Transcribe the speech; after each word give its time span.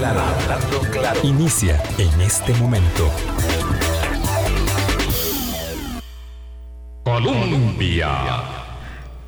claro, 0.00 0.20
hablando 0.20 0.80
claro. 0.90 1.20
Inicia 1.22 1.82
en 1.98 2.20
este 2.22 2.54
momento. 2.54 3.10
Colombia. 7.04 8.08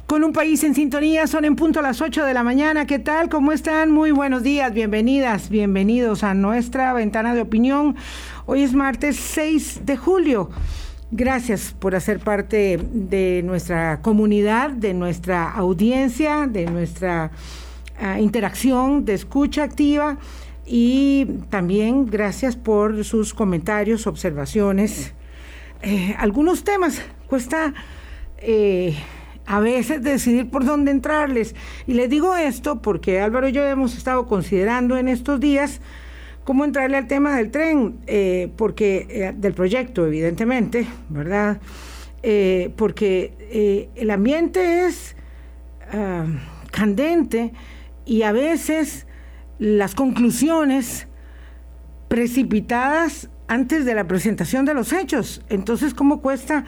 Con 0.06 0.24
un 0.24 0.32
país 0.32 0.64
en 0.64 0.74
sintonía, 0.74 1.26
son 1.26 1.44
en 1.44 1.56
punto 1.56 1.80
a 1.80 1.82
las 1.82 2.00
8 2.00 2.24
de 2.24 2.32
la 2.32 2.42
mañana. 2.42 2.86
¿Qué 2.86 2.98
tal? 2.98 3.28
¿Cómo 3.28 3.52
están? 3.52 3.90
Muy 3.90 4.12
buenos 4.12 4.42
días, 4.42 4.72
bienvenidas, 4.72 5.50
bienvenidos 5.50 6.22
a 6.22 6.32
nuestra 6.32 6.94
ventana 6.94 7.34
de 7.34 7.42
opinión. 7.42 7.94
Hoy 8.46 8.62
es 8.62 8.72
martes 8.72 9.16
6 9.16 9.82
de 9.84 9.96
julio. 9.98 10.50
Gracias 11.10 11.74
por 11.78 11.94
hacer 11.94 12.18
parte 12.18 12.78
de 12.92 13.42
nuestra 13.44 14.00
comunidad, 14.00 14.70
de 14.70 14.94
nuestra 14.94 15.50
audiencia, 15.50 16.46
de 16.46 16.64
nuestra 16.64 17.30
ah, 18.00 18.18
interacción 18.18 19.04
de 19.04 19.14
escucha 19.14 19.64
activa 19.64 20.16
y 20.74 21.26
también 21.50 22.06
gracias 22.06 22.56
por 22.56 23.04
sus 23.04 23.34
comentarios, 23.34 24.06
observaciones. 24.06 25.12
Eh, 25.82 26.14
algunos 26.16 26.64
temas 26.64 27.02
cuesta 27.26 27.74
eh, 28.38 28.96
a 29.44 29.60
veces 29.60 30.02
decidir 30.02 30.48
por 30.48 30.64
dónde 30.64 30.90
entrarles. 30.90 31.54
Y 31.86 31.92
les 31.92 32.08
digo 32.08 32.34
esto 32.36 32.80
porque 32.80 33.20
Álvaro 33.20 33.48
y 33.48 33.52
yo 33.52 33.62
hemos 33.66 33.98
estado 33.98 34.26
considerando 34.26 34.96
en 34.96 35.08
estos 35.08 35.40
días 35.40 35.82
cómo 36.44 36.64
entrarle 36.64 36.96
al 36.96 37.06
tema 37.06 37.36
del 37.36 37.50
tren, 37.50 37.98
eh, 38.06 38.50
porque 38.56 39.34
del 39.36 39.52
proyecto, 39.52 40.06
evidentemente, 40.06 40.86
¿verdad? 41.10 41.60
Porque 42.76 43.90
el 43.94 44.10
ambiente 44.10 44.86
es 44.86 45.16
ah, 45.92 46.24
candente 46.70 47.52
y 48.06 48.22
a 48.22 48.32
veces 48.32 49.06
las 49.58 49.94
conclusiones 49.94 51.06
precipitadas 52.08 53.30
antes 53.48 53.84
de 53.84 53.94
la 53.94 54.06
presentación 54.06 54.64
de 54.64 54.74
los 54.74 54.92
hechos. 54.92 55.42
Entonces, 55.48 55.94
¿cómo 55.94 56.20
cuesta 56.20 56.64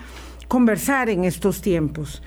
conversar 0.48 1.10
en 1.10 1.24
estos 1.24 1.60
tiempos? 1.60 2.22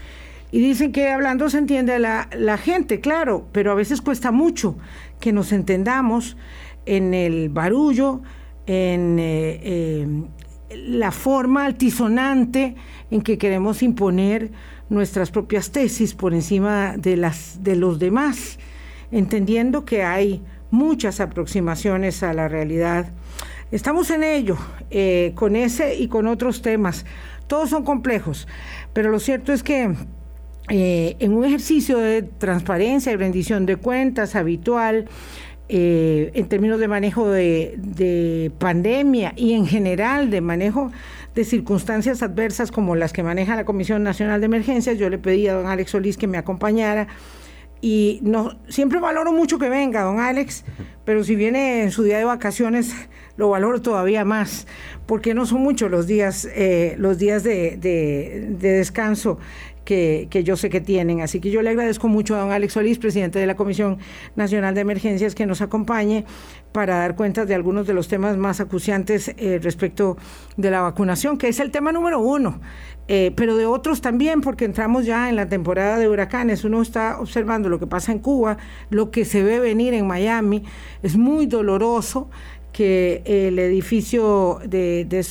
Y 0.51 0.59
dicen 0.59 0.91
que 0.91 1.09
hablando 1.09 1.49
se 1.49 1.57
entiende 1.57 1.99
la, 1.99 2.29
la 2.35 2.57
gente, 2.57 3.01
claro, 3.01 3.47
pero 3.51 3.71
a 3.71 3.75
veces 3.75 4.01
cuesta 4.01 4.31
mucho 4.31 4.77
que 5.19 5.33
nos 5.33 5.51
entendamos 5.51 6.37
en 6.85 7.13
el 7.13 7.49
barullo, 7.49 8.21
en 8.65 9.19
eh, 9.19 9.59
eh, 9.63 10.07
la 10.69 11.11
forma 11.11 11.65
altisonante 11.65 12.75
en 13.11 13.21
que 13.21 13.37
queremos 13.37 13.83
imponer 13.83 14.51
nuestras 14.89 15.31
propias 15.31 15.71
tesis 15.71 16.13
por 16.13 16.33
encima 16.33 16.95
de 16.97 17.17
las 17.17 17.63
de 17.63 17.75
los 17.75 17.99
demás, 17.99 18.57
entendiendo 19.11 19.85
que 19.85 20.03
hay 20.03 20.41
muchas 20.71 21.19
aproximaciones 21.19 22.23
a 22.23 22.33
la 22.33 22.47
realidad. 22.47 23.07
Estamos 23.71 24.11
en 24.11 24.23
ello, 24.23 24.57
eh, 24.91 25.33
con 25.35 25.55
ese 25.55 25.95
y 25.95 26.07
con 26.07 26.27
otros 26.27 26.61
temas. 26.61 27.05
Todos 27.47 27.69
son 27.69 27.83
complejos, 27.83 28.47
pero 28.93 29.09
lo 29.09 29.19
cierto 29.19 29.53
es 29.53 29.63
que 29.63 29.95
en 30.69 31.33
un 31.33 31.45
ejercicio 31.45 31.97
de 31.97 32.23
transparencia 32.23 33.13
y 33.13 33.15
rendición 33.15 33.65
de 33.65 33.77
cuentas 33.77 34.35
habitual, 34.35 35.07
eh, 35.69 36.31
en 36.33 36.47
términos 36.47 36.79
de 36.79 36.87
manejo 36.87 37.29
de, 37.29 38.51
pandemia 38.57 39.33
y 39.35 39.51
en 39.51 39.67
general 39.67 40.29
de 40.29 40.39
manejo 40.39 40.93
de 41.35 41.43
circunstancias 41.43 42.23
adversas 42.23 42.71
como 42.71 42.95
las 42.95 43.11
que 43.11 43.21
maneja 43.21 43.53
la 43.57 43.65
Comisión 43.65 44.01
Nacional 44.01 44.39
de 44.39 44.45
Emergencias. 44.45 44.97
Yo 44.97 45.09
le 45.09 45.17
pedí 45.17 45.47
a 45.47 45.53
don 45.53 45.67
Alex 45.67 45.91
Solís 45.91 46.17
que 46.17 46.27
me 46.27 46.37
acompañara 46.37 47.07
y 47.81 48.19
no 48.23 48.57
siempre 48.67 48.99
valoro 48.99 49.31
mucho 49.31 49.59
que 49.59 49.69
venga 49.69 50.01
don 50.01 50.19
Alex, 50.19 50.65
pero 51.05 51.23
si 51.23 51.35
viene 51.35 51.83
en 51.83 51.91
su 51.91 52.03
día 52.03 52.17
de 52.17 52.25
vacaciones 52.25 52.93
lo 53.37 53.49
valoro 53.49 53.81
todavía 53.81 54.25
más, 54.25 54.67
porque 55.05 55.33
no 55.33 55.45
son 55.45 55.61
muchos 55.61 55.91
los 55.91 56.07
días, 56.07 56.47
eh, 56.55 56.95
los 56.97 57.17
días 57.19 57.43
de, 57.43 57.77
de 57.77 58.57
descanso 58.57 59.37
que, 59.87 60.43
yo 60.43 60.57
sé 60.57 60.69
que 60.69 60.81
tienen. 60.81 61.21
Así 61.21 61.39
que 61.39 61.49
yo 61.49 61.61
le 61.61 61.69
agradezco 61.69 62.09
mucho 62.09 62.35
a 62.35 62.39
don 62.39 62.51
Alex 62.51 62.73
Solís, 62.73 62.99
presidente 62.99 63.39
de 63.39 63.47
la 63.47 63.55
Comisión 63.55 63.99
Nacional 64.35 64.75
de 64.75 64.81
Emergencias, 64.81 65.33
que 65.33 65.45
nos 65.45 65.61
acompañe 65.61 66.25
para 66.73 66.97
dar 66.97 67.15
cuenta 67.15 67.45
de 67.45 67.55
algunos 67.55 67.87
de 67.87 67.93
los 67.93 68.09
temas 68.09 68.35
más 68.35 68.59
acuciantes 68.59 69.33
eh, 69.37 69.59
respecto 69.63 70.17
de 70.57 70.71
la 70.71 70.81
vacunación, 70.81 71.37
que 71.37 71.47
es 71.47 71.61
el 71.61 71.71
tema 71.71 71.93
número 71.93 72.19
uno, 72.19 72.59
eh, 73.07 73.31
pero 73.37 73.55
de 73.55 73.65
otros 73.65 74.01
también, 74.01 74.41
porque 74.41 74.65
entramos 74.65 75.05
ya 75.05 75.29
en 75.29 75.37
la 75.37 75.47
temporada 75.47 75.97
de 75.97 76.09
huracanes. 76.09 76.65
Uno 76.65 76.81
está 76.81 77.19
observando 77.21 77.69
lo 77.69 77.79
que 77.79 77.87
pasa 77.87 78.11
en 78.11 78.19
Cuba, 78.19 78.57
lo 78.89 79.09
que 79.09 79.23
se 79.23 79.41
ve 79.41 79.59
venir 79.61 79.93
en 79.93 80.05
Miami. 80.05 80.63
Es 81.01 81.15
muy 81.15 81.45
doloroso 81.45 82.29
que 82.73 83.23
el 83.25 83.57
edificio 83.57 84.59
de, 84.65 85.05
de 85.05 85.25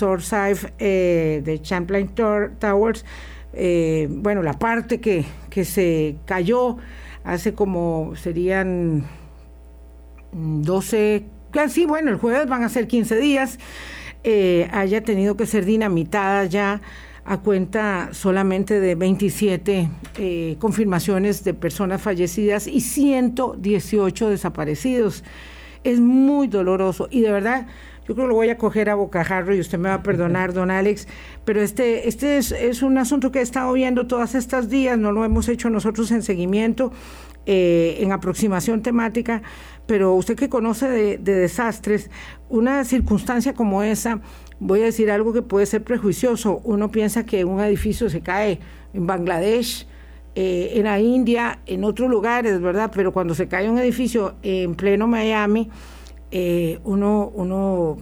eh, 0.79 1.43
de 1.45 1.63
Champlain 1.63 2.09
Towers, 2.09 3.05
eh, 3.57 4.07
bueno, 4.11 4.43
la 4.43 4.53
parte 4.53 5.01
que, 5.01 5.25
se 5.65 6.17
cayó 6.27 6.77
hace 7.25 7.55
como 7.55 8.13
serían 8.15 9.05
12, 10.33 11.25
casi, 11.51 11.87
bueno, 11.87 12.11
el 12.11 12.19
jueves 12.19 12.47
van 12.47 12.63
a 12.63 12.69
ser 12.69 12.87
15 12.87 13.17
días, 13.17 13.59
eh, 14.23 14.69
haya 14.73 15.03
tenido 15.03 15.39
que 15.39 15.47
ser 15.47 15.65
dinamitada 15.65 16.45
ya 16.45 16.83
a 17.25 17.39
cuenta 17.39 18.11
solamente 18.13 18.81
de 18.81 18.95
27 18.95 19.89
eh, 20.19 20.57
confirmaciones 20.61 21.43
de 21.43 21.55
personas 21.55 22.03
fallecidas 22.03 22.67
y 22.67 22.83
118 22.83 24.29
desaparecidos. 24.29 25.25
Es 25.85 26.01
muy 26.01 26.49
doloroso 26.49 27.09
y 27.11 27.23
de 27.23 27.33
verdad 27.33 27.67
yo 28.07 28.15
creo 28.15 28.27
que 28.27 28.29
lo 28.29 28.35
voy 28.35 28.51
a 28.51 28.57
coger 28.57 28.89
a 28.89 28.95
bocajarro 28.95 29.55
y 29.55 29.61
usted 29.61 29.79
me 29.79 29.89
va 29.89 29.97
a 29.97 30.03
perdonar, 30.03 30.53
don 30.53 30.71
Alex, 30.71 31.09
pero 31.45 31.61
este, 31.61 32.09
este 32.09 32.39
es, 32.39 32.83
un 32.83 32.99
asunto 32.99 33.33
que 33.33 33.41
he 33.41 33.43
estado 33.43 33.73
viendo 33.73 34.07
todas 34.07 34.37
estas 34.37 34.69
días, 34.69 34.97
no 34.97 35.11
lo 35.11 35.25
hemos 35.25 35.49
hecho 35.49 35.71
nosotros 35.71 36.13
en 36.13 36.23
seguimiento, 36.23 36.93
eh, 37.47 37.99
en 38.01 38.13
aproximación 38.13 38.83
temática, 38.83 39.43
pero 39.87 40.15
usted 40.15 40.37
que 40.37 40.49
conoce 40.49 40.89
de, 40.89 41.19
desastres, 41.19 42.11
una 42.49 42.85
circunstancia 42.85 43.55
como 43.55 43.83
esa, 43.83 44.21
voy 44.61 44.83
a 44.83 44.85
decir 44.85 45.11
algo 45.11 45.33
que 45.33 45.43
puede 45.43 45.67
ser 45.67 45.83
prejuicioso, 45.83 46.61
uno 46.63 46.93
piensa 46.93 47.27
que 47.27 47.45
un 47.45 47.61
edificio 47.61 48.09
se 48.09 48.21
cae 48.21 48.61
en 48.95 49.07
Bangladesh, 49.09 49.89
eh, 50.37 50.75
en 50.75 50.85
la 50.85 51.01
India, 51.01 51.61
en 51.67 51.83
otros 51.83 52.09
lugares, 52.09 52.61
¿verdad? 52.61 52.93
Pero 52.95 53.13
cuando 53.13 53.35
se 53.35 53.49
cae 53.49 53.69
un 53.71 53.79
edificio 53.79 54.35
en 54.43 54.75
pleno 54.75 55.09
Miami, 55.09 55.71
eh, 56.37 56.79
uno, 56.83 57.31
uno 57.35 57.97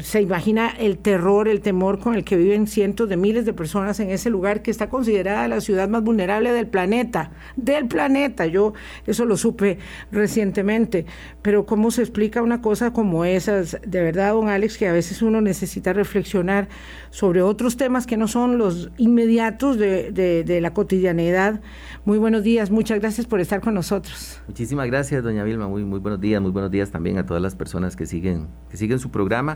se 0.00 0.20
imagina 0.20 0.68
el 0.68 0.98
terror, 0.98 1.48
el 1.48 1.60
temor 1.60 1.98
con 1.98 2.14
el 2.14 2.24
que 2.24 2.36
viven 2.36 2.66
cientos 2.66 3.08
de 3.08 3.16
miles 3.16 3.44
de 3.44 3.52
personas 3.52 3.98
en 4.00 4.10
ese 4.10 4.30
lugar 4.30 4.62
que 4.62 4.70
está 4.70 4.88
considerada 4.88 5.48
la 5.48 5.60
ciudad 5.60 5.88
más 5.88 6.02
vulnerable 6.02 6.52
del 6.52 6.68
planeta, 6.68 7.32
del 7.56 7.88
planeta. 7.88 8.46
Yo 8.46 8.74
eso 9.06 9.24
lo 9.24 9.36
supe 9.36 9.78
recientemente, 10.12 11.06
pero 11.42 11.66
¿cómo 11.66 11.90
se 11.90 12.02
explica 12.02 12.42
una 12.42 12.62
cosa 12.62 12.92
como 12.92 13.24
esas? 13.24 13.78
De 13.86 14.02
verdad, 14.02 14.34
don 14.34 14.48
Alex, 14.48 14.78
que 14.78 14.88
a 14.88 14.92
veces 14.92 15.20
uno 15.22 15.40
necesita 15.40 15.92
reflexionar 15.92 16.68
sobre 17.10 17.42
otros 17.42 17.76
temas 17.76 18.06
que 18.06 18.16
no 18.16 18.28
son 18.28 18.58
los 18.58 18.90
inmediatos 18.98 19.78
de, 19.78 20.12
de 20.12 20.60
la 20.60 20.72
cotidianidad 20.72 21.60
muy 22.06 22.18
buenos 22.18 22.44
días, 22.44 22.70
muchas 22.70 23.00
gracias 23.00 23.26
por 23.26 23.40
estar 23.40 23.60
con 23.60 23.74
nosotros. 23.74 24.40
Muchísimas 24.46 24.86
gracias, 24.86 25.24
doña 25.24 25.42
Vilma, 25.42 25.66
muy, 25.66 25.84
muy 25.84 25.98
buenos 25.98 26.20
días, 26.20 26.40
muy 26.40 26.52
buenos 26.52 26.70
días 26.70 26.92
también 26.92 27.18
a 27.18 27.26
todas 27.26 27.42
las 27.42 27.56
personas 27.56 27.96
que 27.96 28.06
siguen, 28.06 28.46
que 28.70 28.76
siguen 28.76 29.00
su 29.00 29.10
programa. 29.10 29.55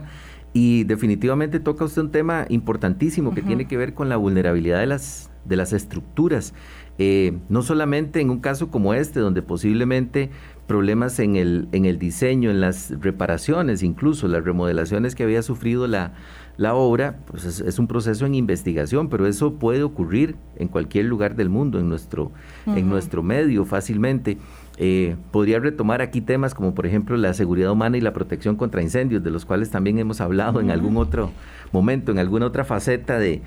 Y 0.53 0.83
definitivamente 0.83 1.59
toca 1.59 1.85
usted 1.85 2.01
un 2.01 2.11
tema 2.11 2.45
importantísimo 2.49 3.33
que 3.33 3.41
tiene 3.41 3.67
que 3.67 3.77
ver 3.77 3.93
con 3.93 4.09
la 4.09 4.17
vulnerabilidad 4.17 4.79
de 4.79 4.87
las, 4.87 5.31
de 5.45 5.55
las 5.55 5.71
estructuras. 5.71 6.53
Eh, 6.97 7.37
no 7.47 7.61
solamente 7.61 8.19
en 8.19 8.29
un 8.29 8.41
caso 8.41 8.69
como 8.69 8.93
este, 8.93 9.21
donde 9.21 9.41
posiblemente 9.41 10.29
problemas 10.67 11.19
en 11.19 11.37
el, 11.37 11.69
en 11.71 11.85
el 11.85 11.97
diseño, 11.97 12.51
en 12.51 12.59
las 12.59 12.91
reparaciones, 12.99 13.81
incluso 13.81 14.27
las 14.27 14.43
remodelaciones 14.43 15.15
que 15.15 15.23
había 15.23 15.41
sufrido 15.41 15.87
la, 15.87 16.13
la 16.57 16.75
obra, 16.75 17.17
pues 17.25 17.45
es, 17.45 17.79
un 17.79 17.87
proceso 17.87 18.25
en 18.25 18.35
investigación, 18.35 19.09
pero 19.09 19.25
eso 19.25 19.55
puede 19.55 19.83
ocurrir 19.83 20.35
en 20.57 20.67
cualquier 20.67 21.05
lugar 21.05 21.35
del 21.35 21.49
mundo, 21.49 21.79
en 21.79 21.89
nuestro, 21.89 22.31
en 22.67 22.87
nuestro 22.87 23.23
medio 23.23 23.65
fácilmente. 23.65 24.37
Eh, 24.83 25.15
podría 25.29 25.59
retomar 25.59 26.01
aquí 26.01 26.21
temas 26.21 26.55
como 26.55 26.73
por 26.73 26.87
ejemplo 26.87 27.15
la 27.15 27.35
seguridad 27.35 27.71
humana 27.71 27.97
y 27.97 28.01
la 28.01 28.13
protección 28.13 28.55
contra 28.55 28.81
incendios, 28.81 29.23
de 29.23 29.29
los 29.29 29.45
cuales 29.45 29.69
también 29.69 29.99
hemos 29.99 30.21
hablado 30.21 30.59
en 30.59 30.71
algún 30.71 30.97
otro 30.97 31.29
momento, 31.71 32.11
en 32.11 32.17
alguna 32.17 32.47
otra 32.47 32.63
faceta 32.65 33.19
de, 33.19 33.43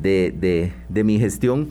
de, 0.00 0.72
de, 0.88 1.02
mi 1.02 1.18
gestión 1.18 1.70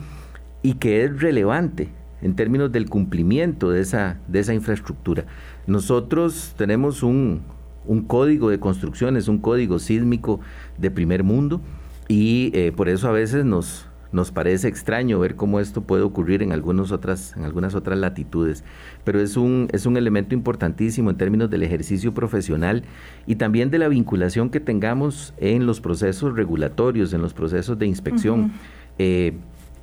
y 0.62 0.74
que 0.74 1.06
es 1.06 1.22
relevante 1.22 1.88
en 2.22 2.36
términos 2.36 2.70
del 2.74 2.90
cumplimiento 2.90 3.72
de 3.72 3.80
esa, 3.80 4.20
de 4.28 4.40
esa 4.40 4.54
infraestructura. 4.54 5.24
Nosotros 5.68 6.54
tenemos 6.58 7.02
un, 7.02 7.44
un 7.86 8.02
código 8.02 8.50
de 8.50 8.60
construcciones, 8.60 9.30
un 9.30 9.38
código 9.38 9.80
sísmico 9.80 10.42
de 10.78 10.92
primer 10.92 11.24
mundo 11.24 11.62
y 12.10 12.52
eh, 12.54 12.74
por 12.76 12.90
eso 12.90 13.08
a 13.08 13.14
veces 13.14 13.46
nos, 13.46 13.88
nos 14.12 14.32
parece 14.32 14.68
extraño 14.68 15.20
ver 15.20 15.36
cómo 15.36 15.60
esto 15.60 15.82
puede 15.82 16.04
ocurrir 16.04 16.42
en, 16.44 16.52
algunas 16.52 16.92
otras, 16.92 17.36
en 17.36 17.44
algunas 17.44 17.76
otras 17.76 17.98
latitudes, 17.98 18.64
pero 19.04 19.20
es 19.20 19.38
un, 19.38 19.68
es 19.72 19.86
un 19.86 19.98
elemento 19.98 20.36
importantísimo 20.36 21.10
en 21.10 21.18
términos 21.18 21.50
del 21.50 21.64
ejercicio 21.64 22.14
profesional 22.14 22.84
y 23.26 23.36
también 23.36 23.70
de 23.70 23.80
la 23.80 23.88
vinculación 23.88 24.50
que 24.50 24.60
tengamos 24.60 25.34
en 25.38 25.66
los 25.66 25.82
procesos 25.82 26.36
regulatorios, 26.36 27.14
en 27.14 27.22
los 27.22 27.34
procesos 27.34 27.78
de 27.78 27.88
inspección. 27.88 28.52
Eh, 28.98 29.34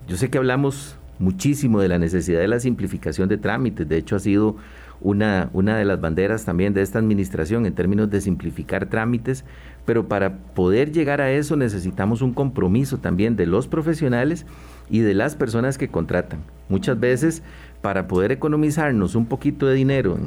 yo 0.08 0.16
sé 0.16 0.30
que 0.30 0.38
hablamos 0.38 0.96
muchísimo 1.18 1.80
de 1.80 1.88
la 1.88 1.98
necesidad 1.98 2.40
de 2.40 2.48
la 2.48 2.60
simplificación 2.60 3.28
de 3.28 3.38
trámites, 3.38 3.88
de 3.88 3.96
hecho 3.96 4.16
ha 4.16 4.20
sido 4.20 4.56
una, 5.00 5.50
una 5.52 5.76
de 5.76 5.84
las 5.84 6.00
banderas 6.00 6.44
también 6.44 6.72
de 6.72 6.82
esta 6.82 6.98
administración 6.98 7.66
en 7.66 7.74
términos 7.74 8.10
de 8.10 8.20
simplificar 8.20 8.86
trámites, 8.86 9.44
pero 9.84 10.08
para 10.08 10.38
poder 10.54 10.92
llegar 10.92 11.20
a 11.20 11.30
eso 11.30 11.56
necesitamos 11.56 12.22
un 12.22 12.32
compromiso 12.32 12.98
también 12.98 13.36
de 13.36 13.46
los 13.46 13.68
profesionales 13.68 14.46
y 14.88 15.00
de 15.00 15.14
las 15.14 15.36
personas 15.36 15.78
que 15.78 15.88
contratan. 15.88 16.40
Muchas 16.68 16.98
veces 16.98 17.42
para 17.82 18.08
poder 18.08 18.32
economizarnos 18.32 19.14
un 19.14 19.26
poquito 19.26 19.66
de 19.66 19.74
dinero 19.74 20.18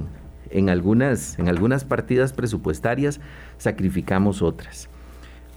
en, 0.50 0.70
algunas, 0.70 1.38
en 1.40 1.48
algunas 1.50 1.86
partidas 1.86 2.34
presupuestarias, 2.34 3.20
sacrificamos 3.58 4.42
otras. 4.42 4.90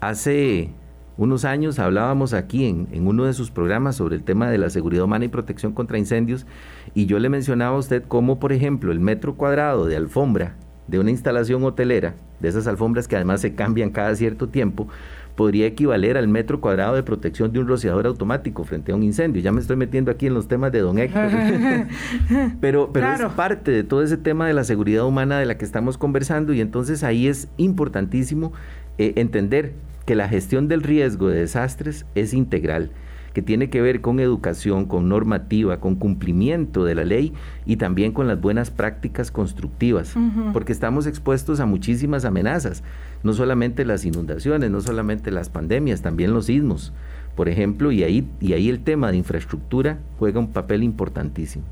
Hace 0.00 0.70
unos 1.19 1.44
años 1.44 1.79
hablábamos 1.79 2.32
aquí 2.32 2.64
en, 2.64 2.88
en, 2.93 3.06
uno 3.06 3.25
de 3.25 3.35
sus 3.35 3.50
programas 3.50 3.97
sobre 3.97 4.17
el 4.17 4.23
tema 4.23 4.50
de 4.50 4.56
la 4.56 4.70
seguridad 4.70 5.05
humana 5.05 5.26
y 5.26 5.29
protección 5.29 5.73
contra 5.73 5.99
incendios 5.99 6.47
y 6.94 7.05
yo 7.05 7.19
le 7.19 7.29
mencionaba 7.29 7.76
a 7.76 7.81
usted 7.81 8.02
cómo, 8.08 8.41
por 8.41 8.55
ejemplo, 8.55 8.93
el 8.93 9.00
metro 9.00 9.35
cuadrado 9.35 9.85
de 9.85 9.97
alfombra 9.97 10.56
de 10.88 10.99
una 10.99 11.11
instalación 11.11 11.62
hotelera, 11.64 12.14
de 12.40 12.48
esas 12.48 12.66
alfombras 12.66 13.08
que 13.08 13.16
además 13.16 13.40
se 13.40 13.54
cambian 13.54 13.90
cada 13.90 14.14
cierto 14.14 14.48
tiempo, 14.48 14.88
podría 15.37 15.66
equivaler 15.66 16.16
al 16.16 16.28
metro 16.28 16.60
cuadrado 16.60 16.94
de 16.94 17.02
protección 17.02 17.52
de 17.52 17.60
un 17.60 17.66
rociador 17.66 18.06
automático 18.06 18.64
frente 18.64 18.92
a 18.92 18.94
un 18.94 19.02
incendio. 19.02 19.40
Ya 19.40 19.52
me 19.52 19.60
estoy 19.60 19.76
metiendo 19.76 20.10
aquí 20.10 20.26
en 20.26 20.34
los 20.34 20.48
temas 20.48 20.72
de 20.72 20.81
don 20.81 20.98
Héctor. 20.98 21.31
pero 22.60 22.90
pero 22.92 23.12
es 23.12 23.22
parte 23.32 23.70
de 23.70 23.84
todo 23.84 24.02
ese 24.02 24.16
tema 24.16 24.46
de 24.46 24.54
la 24.54 24.64
seguridad 24.64 25.06
humana 25.06 25.38
de 25.38 25.46
la 25.46 25.56
que 25.56 25.64
estamos 25.64 25.96
conversando 25.96 26.52
y 26.52 26.60
entonces 26.60 27.02
ahí 27.02 27.26
es 27.26 27.48
importantísimo 27.56 28.52
eh, 28.98 29.14
entender 29.16 29.72
que 30.04 30.14
la 30.14 30.28
gestión 30.28 30.69
del 30.69 30.82
riesgo 30.82 31.28
de 31.28 31.40
desastres 31.40 32.04
es 32.14 32.34
integral 32.34 32.90
que 33.32 33.42
tiene 33.42 33.70
que 33.70 33.80
ver 33.80 34.00
con 34.00 34.20
educación, 34.20 34.86
con 34.86 35.08
normativa, 35.08 35.78
con 35.80 35.96
cumplimiento 35.96 36.84
de 36.84 36.94
la 36.94 37.04
ley 37.04 37.32
y 37.64 37.76
también 37.76 38.12
con 38.12 38.26
las 38.26 38.40
buenas 38.40 38.70
prácticas 38.70 39.30
constructivas, 39.30 40.14
porque 40.52 40.72
estamos 40.72 41.06
expuestos 41.06 41.60
a 41.60 41.66
muchísimas 41.66 42.24
amenazas, 42.24 42.82
no 43.22 43.32
solamente 43.32 43.84
las 43.84 44.04
inundaciones, 44.04 44.70
no 44.70 44.80
solamente 44.80 45.30
las 45.30 45.48
pandemias, 45.48 46.02
también 46.02 46.32
los 46.32 46.46
sismos, 46.46 46.92
por 47.36 47.48
ejemplo, 47.48 47.92
y 47.92 48.02
ahí, 48.02 48.28
y 48.40 48.52
ahí 48.54 48.68
el 48.68 48.80
tema 48.80 49.10
de 49.10 49.18
infraestructura 49.18 49.98
juega 50.18 50.40
un 50.40 50.48
papel 50.48 50.82
importantísimo. 50.82 51.64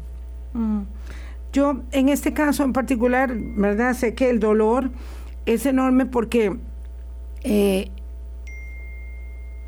Mm. 0.54 0.82
Yo 1.52 1.80
en 1.92 2.08
este 2.10 2.34
caso 2.34 2.62
en 2.62 2.72
particular, 2.72 3.34
¿verdad? 3.34 3.94
Sé 3.94 4.14
que 4.14 4.28
el 4.30 4.38
dolor 4.38 4.90
es 5.46 5.64
enorme 5.64 6.04
porque 6.04 6.56
eh, 7.42 7.90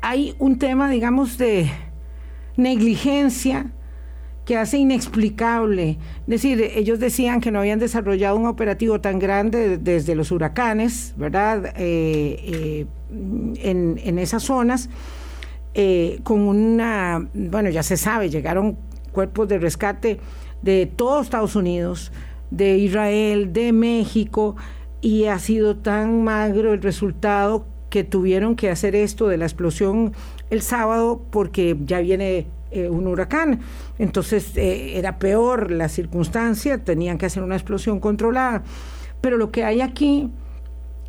hay 0.01 0.35
un 0.39 0.57
tema, 0.57 0.89
digamos, 0.89 1.37
de 1.37 1.71
negligencia 2.57 3.71
que 4.45 4.57
hace 4.57 4.77
inexplicable. 4.77 5.97
Es 6.21 6.27
decir, 6.27 6.61
ellos 6.75 6.99
decían 6.99 7.41
que 7.41 7.51
no 7.51 7.59
habían 7.59 7.79
desarrollado 7.79 8.35
un 8.35 8.47
operativo 8.47 8.99
tan 8.99 9.19
grande 9.19 9.77
desde 9.77 10.15
los 10.15 10.31
huracanes, 10.31 11.13
¿verdad? 11.15 11.73
Eh, 11.77 12.85
eh, 12.85 12.85
en, 13.63 14.19
esas 14.19 14.43
zonas, 14.43 14.89
eh, 15.73 16.19
con 16.23 16.39
una, 16.41 17.29
bueno, 17.33 17.69
ya 17.69 17.83
se 17.83 17.97
sabe, 17.97 18.29
llegaron 18.29 18.77
cuerpos 19.11 19.47
de 19.47 19.59
rescate 19.59 20.19
de 20.61 20.85
todo 20.85 21.21
Estados 21.21 21.55
Unidos, 21.55 22.11
de 22.49 22.77
Israel, 22.77 23.53
de 23.53 23.71
México, 23.71 24.55
y 25.01 25.25
ha 25.25 25.39
sido 25.39 25.77
tan 25.77 26.23
magro 26.23 26.73
el 26.73 26.81
resultado 26.81 27.65
que 27.91 28.05
tuvieron 28.05 28.55
que 28.55 28.71
hacer 28.71 28.95
esto 28.95 29.27
de 29.27 29.37
la 29.37 29.45
explosión 29.45 30.13
el 30.49 30.61
sábado 30.61 31.21
porque 31.29 31.77
ya 31.85 31.99
viene 31.99 32.47
eh, 32.71 32.87
un 32.87 33.05
huracán. 33.05 33.59
Entonces 33.99 34.55
eh, 34.55 34.97
era 34.97 35.19
peor 35.19 35.69
la 35.71 35.89
circunstancia, 35.89 36.83
tenían 36.83 37.17
que 37.17 37.25
hacer 37.25 37.43
una 37.43 37.55
explosión 37.55 37.99
controlada. 37.99 38.63
Pero 39.19 39.37
lo 39.37 39.51
que 39.51 39.65
hay 39.65 39.81
aquí, 39.81 40.31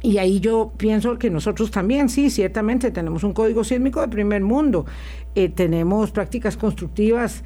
y 0.02 0.18
ahí 0.18 0.40
yo 0.40 0.72
pienso 0.76 1.18
que 1.18 1.30
nosotros 1.30 1.70
también, 1.70 2.08
sí, 2.08 2.30
ciertamente 2.30 2.90
tenemos 2.90 3.22
un 3.22 3.32
código 3.32 3.62
sísmico 3.62 4.00
de 4.00 4.08
primer 4.08 4.42
mundo, 4.42 4.84
eh, 5.36 5.48
tenemos 5.48 6.10
prácticas 6.10 6.56
constructivas 6.56 7.44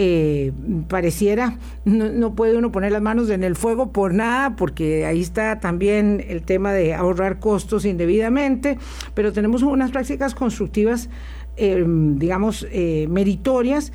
eh, 0.00 0.52
pareciera, 0.86 1.58
no, 1.84 2.36
puede 2.36 2.56
uno 2.56 2.70
poner 2.70 2.92
las 2.92 3.02
manos 3.02 3.30
en 3.30 3.42
el 3.42 3.56
fuego 3.56 3.90
por 3.90 4.14
nada, 4.14 4.54
porque 4.54 5.04
ahí 5.04 5.20
está 5.20 5.58
también 5.58 6.24
el 6.28 6.42
tema 6.42 6.72
de 6.72 6.94
ahorrar 6.94 7.40
costos 7.40 7.84
indebidamente, 7.84 8.78
pero 9.14 9.32
tenemos 9.32 9.62
unas 9.62 9.90
prácticas 9.90 10.36
constructivas, 10.36 11.10
eh, 11.56 11.84
digamos, 11.84 12.64
eh, 12.70 13.08
meritorias, 13.10 13.92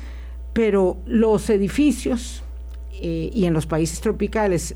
pero 0.52 0.98
los 1.06 1.48
edificios 1.48 2.42
y 3.00 3.44
en 3.46 3.54
los 3.54 3.66
países 3.66 4.00
tropicales, 4.00 4.74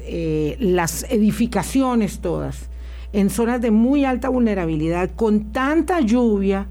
las 0.58 1.04
edificaciones 1.10 2.20
todas, 2.20 2.69
en 3.12 3.30
zonas 3.30 3.60
de 3.60 3.70
muy 3.70 4.04
alta 4.04 4.28
vulnerabilidad, 4.28 5.10
con 5.14 5.52
tanta 5.52 6.00
lluvia, 6.00 6.66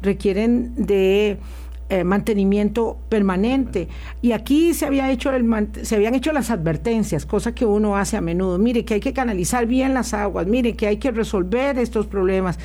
requieren 0.00 0.74
de 0.76 1.38
eh, 1.88 2.02
mantenimiento 2.02 2.98
permanente. 3.08 3.86
Y 4.20 4.32
aquí 4.32 4.74
se, 4.74 4.86
había 4.86 5.08
hecho 5.08 5.30
el, 5.30 5.46
se 5.82 5.94
habían 5.94 6.16
hecho 6.16 6.32
las 6.32 6.50
advertencias, 6.50 7.24
cosa 7.24 7.54
que 7.54 7.64
uno 7.64 7.96
hace 7.96 8.16
a 8.16 8.20
menudo. 8.20 8.58
Mire 8.58 8.84
que 8.84 8.94
hay 8.94 9.00
que 9.00 9.12
canalizar 9.12 9.66
bien 9.66 9.94
las 9.94 10.12
aguas, 10.12 10.48
mire 10.48 10.74
que 10.74 10.88
hay 10.88 10.96
que 10.96 11.12
resolver 11.12 11.78
estos 11.78 12.08
problemas. 12.08 12.58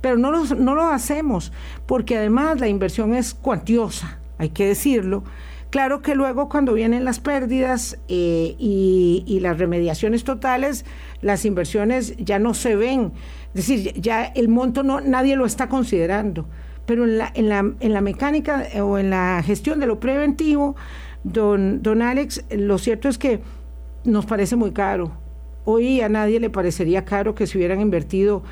Pero 0.00 0.18
no, 0.18 0.30
no 0.54 0.74
lo 0.76 0.84
hacemos, 0.84 1.52
porque 1.86 2.16
además 2.16 2.60
la 2.60 2.68
inversión 2.68 3.12
es 3.12 3.34
cuantiosa, 3.34 4.20
hay 4.38 4.50
que 4.50 4.66
decirlo. 4.66 5.24
Claro 5.70 6.00
que 6.00 6.14
luego 6.14 6.48
cuando 6.48 6.72
vienen 6.72 7.04
las 7.04 7.18
pérdidas 7.18 7.98
eh, 8.06 8.54
y, 8.56 9.24
y, 9.26 9.40
las 9.40 9.58
remediaciones 9.58 10.22
totales, 10.22 10.84
las 11.22 11.44
inversiones 11.44 12.16
ya 12.18 12.38
no 12.38 12.54
se 12.54 12.76
ven. 12.76 13.10
Es 13.52 13.66
decir, 13.66 14.00
ya 14.00 14.26
el 14.26 14.48
monto 14.48 14.84
no, 14.84 15.00
nadie 15.00 15.34
lo 15.34 15.44
está 15.44 15.68
considerando 15.68 16.46
pero 16.90 17.04
en 17.04 17.18
la, 17.18 17.30
en 17.36 17.48
la, 17.48 17.72
en 17.78 17.92
la 17.92 18.00
mecánica 18.00 18.66
eh, 18.66 18.80
o 18.80 18.98
en 18.98 19.10
la 19.10 19.44
gestión 19.46 19.78
de 19.78 19.86
lo 19.86 20.00
preventivo, 20.00 20.74
don, 21.22 21.84
don 21.84 22.02
Alex, 22.02 22.44
lo 22.50 22.78
cierto 22.78 23.08
es 23.08 23.16
que 23.16 23.38
nos 24.02 24.26
parece 24.26 24.56
muy 24.56 24.72
caro. 24.72 25.12
Hoy 25.64 26.00
a 26.00 26.08
nadie 26.08 26.40
le 26.40 26.50
parecería 26.50 27.04
caro 27.04 27.36
que 27.36 27.46
se 27.46 27.58
hubieran 27.58 27.80
invertido, 27.80 28.42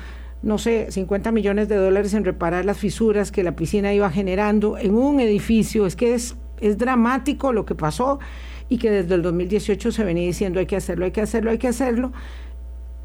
no 0.41 0.57
sé, 0.57 0.89
50 0.89 1.33
millones 1.33 1.67
de 1.67 1.75
dólares 1.75 2.13
en 2.13 2.23
reparar 2.23 2.63
las 2.63 2.77
fisuras 2.77 3.29
que 3.33 3.43
la 3.43 3.57
piscina 3.57 3.93
iba 3.93 4.09
generando 4.09 4.77
en 4.77 4.95
un 4.95 5.19
edificio. 5.19 5.85
Es 5.85 5.97
que 5.97 6.13
es, 6.13 6.37
es 6.61 6.77
dramático 6.77 7.51
lo 7.51 7.65
que 7.65 7.75
pasó 7.75 8.19
y 8.69 8.77
que 8.77 8.89
desde 8.89 9.15
el 9.15 9.21
2018 9.21 9.91
se 9.91 10.03
venía 10.05 10.25
diciendo 10.25 10.61
hay 10.61 10.65
que 10.65 10.77
hacerlo, 10.77 11.03
hay 11.03 11.11
que 11.11 11.19
hacerlo, 11.19 11.51
hay 11.51 11.57
que 11.57 11.67
hacerlo. 11.67 12.13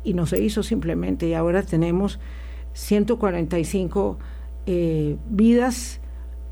Y 0.04 0.14
no 0.14 0.26
se 0.26 0.40
hizo 0.40 0.62
simplemente. 0.62 1.26
Y 1.26 1.34
ahora 1.34 1.64
tenemos 1.64 2.20
145 2.74 4.16
eh, 4.66 5.16
vidas 5.28 6.00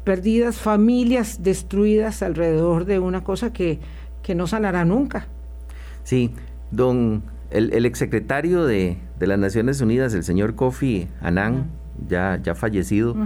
perdidas, 0.05 0.59
familias 0.59 1.43
destruidas 1.43 2.23
alrededor 2.23 2.85
de 2.85 2.99
una 2.99 3.23
cosa 3.23 3.53
que, 3.53 3.79
que 4.23 4.35
no 4.35 4.47
sanará 4.47 4.85
nunca. 4.85 5.27
Sí, 6.05 6.33
don, 6.71 7.23
el, 7.51 7.73
el 7.73 7.87
exsecretario 7.87 8.65
de, 8.65 8.97
de, 9.19 9.27
las 9.27 9.39
Naciones 9.39 9.81
Unidas, 9.81 10.15
el 10.15 10.25
señor 10.25 10.55
Kofi 10.55 11.07
Annan, 11.21 11.67
ya, 12.09 12.41
ya 12.43 12.55
fallecido, 12.55 13.17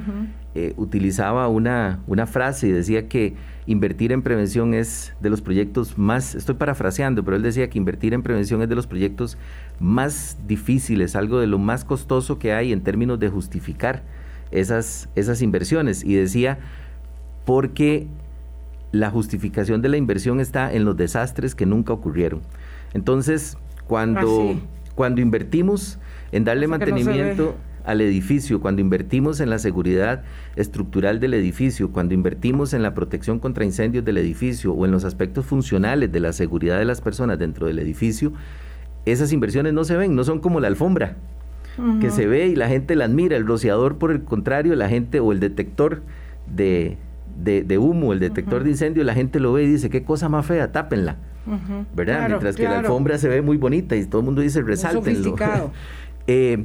eh, 0.54 0.74
utilizaba 0.76 1.48
una, 1.48 2.00
una 2.06 2.26
frase 2.26 2.68
y 2.68 2.72
decía 2.72 3.08
que 3.08 3.34
invertir 3.66 4.12
en 4.12 4.22
prevención 4.22 4.74
es 4.74 5.14
de 5.20 5.30
los 5.30 5.40
proyectos 5.40 5.96
más, 5.96 6.34
estoy 6.34 6.56
parafraseando, 6.56 7.24
pero 7.24 7.36
él 7.36 7.42
decía 7.42 7.70
que 7.70 7.78
invertir 7.78 8.12
en 8.12 8.22
prevención 8.22 8.62
es 8.62 8.68
de 8.68 8.74
los 8.74 8.86
proyectos 8.86 9.38
más 9.80 10.38
difíciles, 10.46 11.16
algo 11.16 11.38
de 11.38 11.46
lo 11.46 11.58
más 11.58 11.84
costoso 11.84 12.38
que 12.38 12.52
hay 12.52 12.72
en 12.72 12.82
términos 12.82 13.18
de 13.18 13.28
justificar 13.28 14.02
esas, 14.50 15.08
esas 15.14 15.42
inversiones. 15.42 16.04
Y 16.04 16.14
decía, 16.14 16.58
porque 17.44 18.06
la 18.92 19.10
justificación 19.10 19.82
de 19.82 19.88
la 19.88 19.96
inversión 19.96 20.40
está 20.40 20.72
en 20.72 20.84
los 20.84 20.96
desastres 20.96 21.54
que 21.54 21.66
nunca 21.66 21.92
ocurrieron. 21.92 22.40
Entonces, 22.94 23.58
cuando, 23.86 24.56
ah, 24.56 24.60
cuando 24.94 25.20
invertimos 25.20 25.98
en 26.32 26.44
darle 26.44 26.66
mantenimiento 26.66 27.56
al 27.84 28.00
edificio, 28.00 28.60
cuando 28.60 28.80
invertimos 28.80 29.38
en 29.40 29.48
la 29.48 29.58
seguridad 29.58 30.24
estructural 30.56 31.20
del 31.20 31.34
edificio, 31.34 31.92
cuando 31.92 32.14
invertimos 32.14 32.74
en 32.74 32.82
la 32.82 32.94
protección 32.94 33.38
contra 33.38 33.64
incendios 33.64 34.04
del 34.04 34.18
edificio 34.18 34.72
o 34.72 34.84
en 34.84 34.90
los 34.90 35.04
aspectos 35.04 35.46
funcionales 35.46 36.10
de 36.10 36.20
la 36.20 36.32
seguridad 36.32 36.78
de 36.78 36.84
las 36.84 37.00
personas 37.00 37.38
dentro 37.38 37.68
del 37.68 37.78
edificio, 37.78 38.32
esas 39.04 39.32
inversiones 39.32 39.72
no 39.72 39.84
se 39.84 39.96
ven, 39.96 40.16
no 40.16 40.24
son 40.24 40.40
como 40.40 40.58
la 40.58 40.66
alfombra, 40.66 41.16
que 42.00 42.10
se 42.10 42.26
ve 42.26 42.46
y 42.46 42.56
la 42.56 42.68
gente 42.68 42.96
la 42.96 43.04
admira. 43.04 43.36
El 43.36 43.46
rociador, 43.46 43.98
por 43.98 44.10
el 44.10 44.22
contrario, 44.22 44.74
la 44.74 44.88
gente 44.88 45.20
o 45.20 45.32
el 45.32 45.40
detector 45.40 46.02
de, 46.46 46.96
de, 47.36 47.78
humo, 47.78 48.12
el 48.12 48.20
detector 48.20 48.64
de 48.64 48.70
incendio, 48.70 49.04
la 49.04 49.14
gente 49.14 49.40
lo 49.40 49.52
ve 49.52 49.64
y 49.64 49.66
dice, 49.66 49.90
qué 49.90 50.02
cosa 50.04 50.28
más 50.28 50.46
fea, 50.46 50.72
tápenla. 50.72 51.16
¿Verdad? 51.94 52.28
Mientras 52.28 52.56
que 52.56 52.64
la 52.64 52.80
alfombra 52.80 53.18
se 53.18 53.28
ve 53.28 53.40
muy 53.42 53.56
bonita 53.56 53.94
y 53.94 54.04
todo 54.04 54.20
el 54.20 54.24
mundo 54.24 54.40
dice, 54.40 54.62
resáltenlo. 54.62 55.36
eh, 56.26 56.64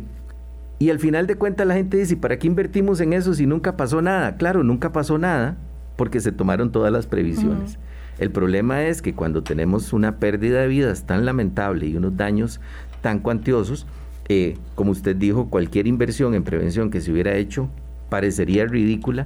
y 0.79 0.89
al 0.89 0.97
final 0.97 1.27
de 1.27 1.35
cuentas 1.35 1.67
la 1.67 1.75
gente 1.75 1.97
dice, 1.97 2.17
¿para 2.17 2.39
qué 2.39 2.47
invertimos 2.47 2.99
en 3.01 3.13
eso 3.13 3.35
si 3.35 3.45
nunca 3.45 3.77
pasó 3.77 4.01
nada? 4.01 4.37
Claro, 4.37 4.63
nunca 4.63 4.91
pasó 4.91 5.19
nada 5.19 5.57
porque 5.95 6.19
se 6.19 6.31
tomaron 6.31 6.71
todas 6.71 6.91
las 6.91 7.05
previsiones. 7.05 7.77
El 8.17 8.31
problema 8.31 8.83
es 8.83 9.03
que 9.03 9.13
cuando 9.13 9.43
tenemos 9.43 9.93
una 9.93 10.17
pérdida 10.17 10.61
de 10.61 10.67
vidas 10.67 11.05
tan 11.05 11.25
lamentable 11.25 11.85
y 11.85 11.95
unos 11.95 12.17
daños 12.17 12.59
tan 13.01 13.19
cuantiosos, 13.19 13.85
eh, 14.33 14.55
como 14.75 14.91
usted 14.91 15.17
dijo, 15.17 15.49
cualquier 15.49 15.87
inversión 15.87 16.35
en 16.35 16.43
prevención 16.43 16.89
que 16.89 17.01
se 17.01 17.11
hubiera 17.11 17.35
hecho 17.35 17.67
parecería 18.07 18.65
ridícula, 18.65 19.25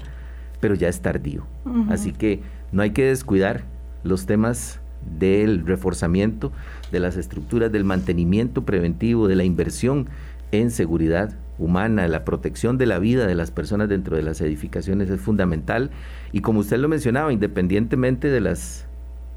pero 0.59 0.74
ya 0.74 0.88
es 0.88 1.00
tardío. 1.01 1.45
Así 1.89 2.12
que 2.12 2.39
no 2.71 2.81
hay 2.81 2.89
que 2.89 3.05
descuidar 3.05 3.65
los 4.03 4.25
temas 4.25 4.79
del 5.19 5.63
reforzamiento 5.63 6.51
de 6.91 7.00
las 7.00 7.17
estructuras, 7.17 7.71
del 7.71 7.83
mantenimiento 7.83 8.65
preventivo, 8.65 9.27
de 9.27 9.35
la 9.35 9.43
inversión 9.43 10.07
en 10.51 10.71
seguridad 10.71 11.35
humana, 11.59 12.07
la 12.07 12.25
protección 12.25 12.79
de 12.79 12.88
la 12.88 12.97
vida 12.97 13.27
de 13.27 13.35
las 13.35 13.51
personas 13.51 13.88
dentro 13.89 14.15
de 14.15 14.24
las 14.24 14.41
edificaciones 14.41 15.12
es 15.12 15.21
fundamental. 15.21 15.91
Y 16.31 16.41
como 16.41 16.62
usted 16.62 16.77
lo 16.77 16.89
mencionaba, 16.89 17.31
independientemente 17.31 18.29
de 18.29 18.41
las 18.41 18.88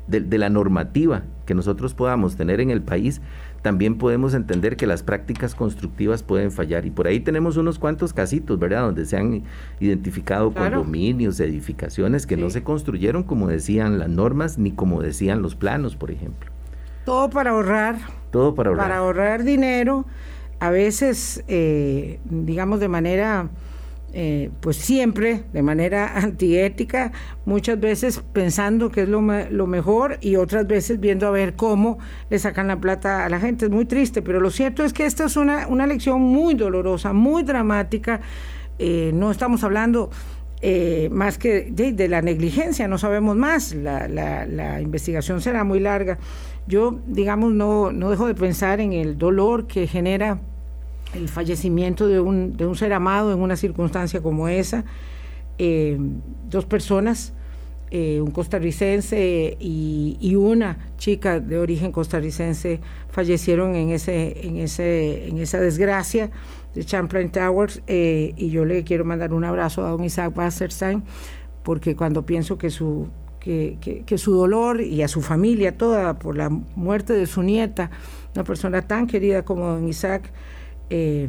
de, 0.09 0.39
la 0.39 0.49
normativa 0.49 1.23
que 1.47 1.55
nosotros 1.55 1.95
podamos 1.95 2.37
tener 2.37 2.61
en 2.61 2.71
el 2.71 2.83
país, 2.83 3.21
también 3.63 3.99
podemos 3.99 4.35
entender 4.35 4.77
que 4.77 4.87
las 4.87 5.03
prácticas 5.03 5.55
constructivas 5.55 6.23
pueden 6.23 6.51
fallar. 6.51 6.87
Y 6.87 6.91
por 6.91 7.07
ahí 7.07 7.21
tenemos 7.21 7.57
unos 7.57 7.79
cuantos 7.79 8.13
casitos, 8.13 8.59
¿verdad? 8.59 8.83
Donde 8.83 9.05
se 9.05 9.17
han 9.17 9.43
identificado 9.81 10.53
condominios, 10.53 11.41
edificaciones 11.41 12.27
que 12.27 12.37
no 12.37 12.51
se 12.51 12.63
construyeron 12.63 13.25
como 13.25 13.49
decían 13.49 13.99
las 13.99 14.09
normas 14.09 14.59
ni 14.59 14.71
como 14.71 15.03
decían 15.03 15.43
los 15.43 15.55
planos, 15.55 15.97
por 15.97 16.11
ejemplo. 16.11 16.51
Todo 17.05 17.31
para 17.31 17.51
ahorrar. 17.51 17.97
Todo 18.31 18.55
para 18.55 18.71
ahorrar. 18.71 18.87
Para 18.87 18.99
ahorrar 18.99 19.45
dinero, 19.45 20.05
a 20.61 20.71
veces, 20.71 21.43
eh, 21.49 22.21
digamos, 22.25 22.81
de 22.81 22.89
manera 22.89 23.49
eh, 24.21 24.51
pues 24.59 24.77
siempre 24.77 25.45
de 25.53 25.63
manera 25.63 26.17
antiética, 26.19 27.13
muchas 27.45 27.79
veces 27.79 28.21
pensando 28.33 28.91
que 28.91 29.03
es 29.03 29.09
lo, 29.09 29.21
lo, 29.21 29.67
mejor 29.69 30.19
y 30.21 30.35
otras 30.35 30.67
veces 30.67 30.99
viendo 30.99 31.29
a 31.29 31.31
ver 31.31 31.55
cómo 31.55 31.99
le 32.29 32.41
sacan 32.41 32.67
la 32.67 32.81
plata 32.81 33.25
a 33.25 33.29
la 33.29 33.39
gente. 33.39 33.67
Es 33.67 33.71
muy 33.71 33.85
triste, 33.85 34.21
pero 34.21 34.41
lo 34.41 34.51
cierto 34.51 34.83
es 34.83 34.93
que 34.93 35.07
esta 35.07 35.27
es 35.27 35.37
una, 35.37 35.69
una 35.69 35.87
lección 35.87 36.21
muy 36.21 36.55
dolorosa, 36.55 37.13
muy 37.13 37.45
dramática. 37.45 38.21
Eh, 38.81 39.13
no 39.15 39.31
estamos 39.31 39.63
hablando 39.63 40.11
eh, 40.63 41.09
más 41.13 41.39
que 41.39 41.69
de, 41.71 42.09
la 42.09 42.21
negligencia, 42.21 42.89
no 42.89 42.99
sabemos 42.99 43.37
más, 43.37 43.73
la, 43.73 44.09
la, 44.09 44.47
la, 44.47 44.81
investigación 44.81 45.41
será 45.41 45.63
muy 45.63 45.79
larga. 45.79 46.19
Yo, 46.67 46.99
digamos, 47.07 47.53
no, 47.53 47.93
no 47.93 48.11
dejo 48.11 48.27
de 48.27 48.35
pensar 48.35 48.81
en 48.81 48.95
el 48.95 49.17
dolor 49.17 49.69
que 49.69 49.87
genera 49.87 50.41
el 51.15 51.29
fallecimiento 51.29 52.07
de 52.07 52.21
un, 52.21 52.57
de 52.57 52.67
un 52.67 52.77
ser 52.77 52.93
amado 52.93 53.33
en 53.33 53.41
una 53.41 53.57
circunstancia 53.57 54.21
como 54.21 54.49
esa. 54.49 54.85
Eh, 55.59 55.99
dos 56.49 56.67
personas, 56.67 57.33
eh, 57.91 58.21
un 58.21 58.31
costarricense 58.31 59.57
y, 59.59 60.35
una 60.37 60.79
chica 60.99 61.41
de 61.41 61.59
origen 61.59 61.91
costarricense 61.91 62.81
fallecieron 63.11 63.75
en, 63.75 63.91
ese, 63.91 64.47
en, 64.47 64.59
ese, 64.59 65.29
en 65.29 65.39
esa 65.39 65.59
desgracia 65.59 66.31
de 66.75 66.85
Champlain 66.85 67.31
Towers 67.31 67.83
eh, 67.87 68.35
y 68.37 68.51
yo 68.51 68.65
le 68.65 68.85
quiero 68.85 69.05
mandar 69.05 69.33
un 69.33 69.43
abrazo 69.43 69.85
a 69.85 69.91
don 69.91 70.05
Isaac 70.05 70.37
Wasserstein 70.37 71.03
porque 71.63 71.97
cuando 71.97 72.25
pienso 72.25 72.57
que 72.57 72.71
su, 72.71 73.09
que, 73.41 73.79
que 74.07 74.19
su 74.19 74.35
dolor 74.35 74.81
y 74.81 75.03
a 75.03 75.09
su 75.09 75.23
familia 75.23 75.77
toda 75.77 76.19
por 76.19 76.37
la 76.37 76.51
muerte 76.51 77.15
de 77.15 77.27
su 77.27 77.43
nieta, 77.43 77.91
una 78.35 78.45
persona 78.45 78.83
tan 78.83 79.07
querida 79.07 79.45
como 79.45 79.67
don 79.67 79.89
Isaac, 79.89 80.31
eh, 80.91 81.29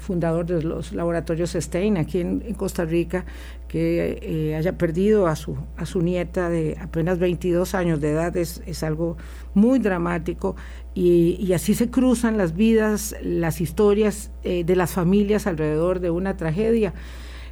fundador 0.00 0.46
de 0.46 0.62
los 0.62 0.92
laboratorios 0.92 1.52
Stein 1.52 1.98
aquí 1.98 2.20
en, 2.20 2.40
Costa 2.54 2.86
Rica, 2.86 3.26
que 3.68 4.18
eh, 4.22 4.56
haya 4.56 4.78
perdido 4.78 5.26
a 5.26 5.36
su, 5.36 5.54
a 5.76 5.84
su 5.84 6.00
nieta 6.00 6.48
de 6.48 6.78
apenas 6.80 7.18
22 7.18 7.74
años 7.74 8.00
de 8.00 8.12
edad 8.12 8.34
es, 8.38 8.62
es 8.64 8.82
algo 8.82 9.18
muy 9.52 9.80
dramático 9.80 10.56
y, 10.94 11.52
así 11.52 11.74
se 11.74 11.90
cruzan 11.90 12.38
las 12.38 12.56
vidas, 12.56 13.14
las 13.20 13.60
historias 13.60 14.30
eh, 14.44 14.64
de 14.64 14.76
las 14.76 14.92
familias 14.92 15.46
alrededor 15.46 16.00
de 16.00 16.08
una 16.08 16.38
tragedia. 16.38 16.94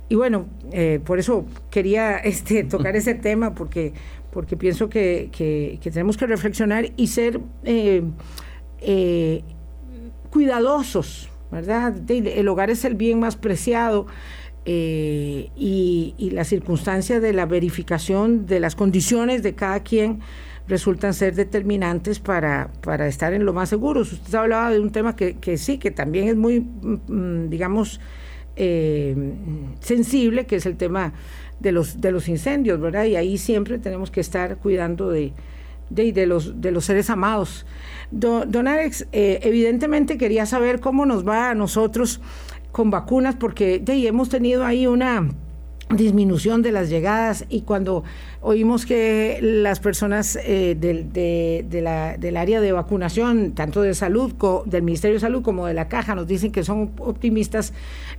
Y 0.08 0.14
bueno, 0.14 0.46
por 1.04 1.18
eso 1.18 1.44
quería 1.70 2.16
este, 2.24 2.64
tocar 2.64 2.96
ese 2.96 3.14
tema 3.14 3.54
porque, 3.54 3.92
porque 4.32 4.56
pienso 4.56 4.88
que, 4.88 5.28
que 5.30 5.90
tenemos 5.90 6.16
que 6.16 6.26
reflexionar 6.26 6.90
y 6.96 7.08
ser 7.08 7.40
cuidadosos 10.30 11.28
¿verdad? 11.54 11.94
El 12.08 12.48
hogar 12.48 12.70
es 12.70 12.84
el 12.84 12.94
bien 12.94 13.20
más 13.20 13.36
preciado 13.36 14.06
eh, 14.66 15.50
y, 15.56 16.30
la 16.32 16.44
circunstancia 16.44 17.20
de 17.20 17.32
la 17.32 17.46
verificación 17.46 18.46
de 18.46 18.60
las 18.60 18.74
condiciones 18.74 19.42
de 19.42 19.54
cada 19.54 19.80
quien 19.80 20.20
resultan 20.66 21.14
ser 21.14 21.34
determinantes 21.34 22.18
para, 22.18 22.70
para 22.82 23.06
estar 23.06 23.32
en 23.34 23.44
lo 23.44 23.52
más 23.52 23.68
seguros. 23.68 24.12
Usted 24.12 24.34
hablaba 24.34 24.70
de 24.70 24.80
un 24.80 24.90
tema 24.90 25.14
que, 25.14 25.58
sí, 25.58 25.78
que 25.78 25.90
también 25.90 26.28
es 26.28 26.36
muy, 26.36 26.60
mm, 26.60 26.98
mm, 27.06 27.50
digamos, 27.50 28.00
eh, 28.56 29.14
sensible, 29.80 30.46
que 30.46 30.56
es 30.56 30.66
el 30.66 30.76
tema 30.76 31.12
de 31.60 31.70
los, 31.70 32.00
de 32.00 32.10
los 32.10 32.28
incendios, 32.28 32.80
¿verdad? 32.80 33.04
Y 33.04 33.16
ahí 33.16 33.38
siempre 33.38 33.78
tenemos 33.78 34.10
que 34.10 34.20
estar 34.20 34.56
cuidando 34.56 35.10
de, 35.10 35.32
de, 35.90 36.26
los, 36.26 36.60
de 36.60 36.70
los 36.70 36.84
seres 36.84 37.10
amados. 37.10 37.66
Don, 38.10 38.68
Alex, 38.68 39.06
eh, 39.12 39.40
evidentemente 39.42 40.18
quería 40.18 40.46
saber 40.46 40.80
cómo 40.80 41.06
nos 41.06 41.26
va 41.26 41.50
a 41.50 41.54
nosotros 41.54 42.20
con 42.72 42.90
vacunas, 42.90 43.36
porque 43.36 43.82
hemos 43.86 44.28
tenido 44.28 44.64
ahí 44.64 44.86
una 44.86 45.28
disminución 45.90 46.62
de 46.62 46.72
las 46.72 46.88
llegadas 46.88 47.44
y 47.48 47.62
cuando 47.62 48.04
oímos 48.40 48.86
que 48.86 49.38
las 49.42 49.80
personas 49.80 50.36
eh, 50.42 50.76
del, 50.78 51.12
de, 51.12 51.64
del 52.18 52.36
área 52.36 52.60
de 52.60 52.72
vacunación, 52.72 53.52
tanto 53.52 53.82
de 53.82 53.94
salud, 53.94 54.32
del 54.66 54.82
Ministerio 54.82 55.14
de 55.14 55.20
Salud 55.20 55.42
como 55.42 55.66
de 55.66 55.74
la 55.74 55.88
Caja, 55.88 56.14
nos 56.14 56.26
dicen 56.26 56.52
que 56.52 56.64
son 56.64 56.92
optimistas, 56.98 57.72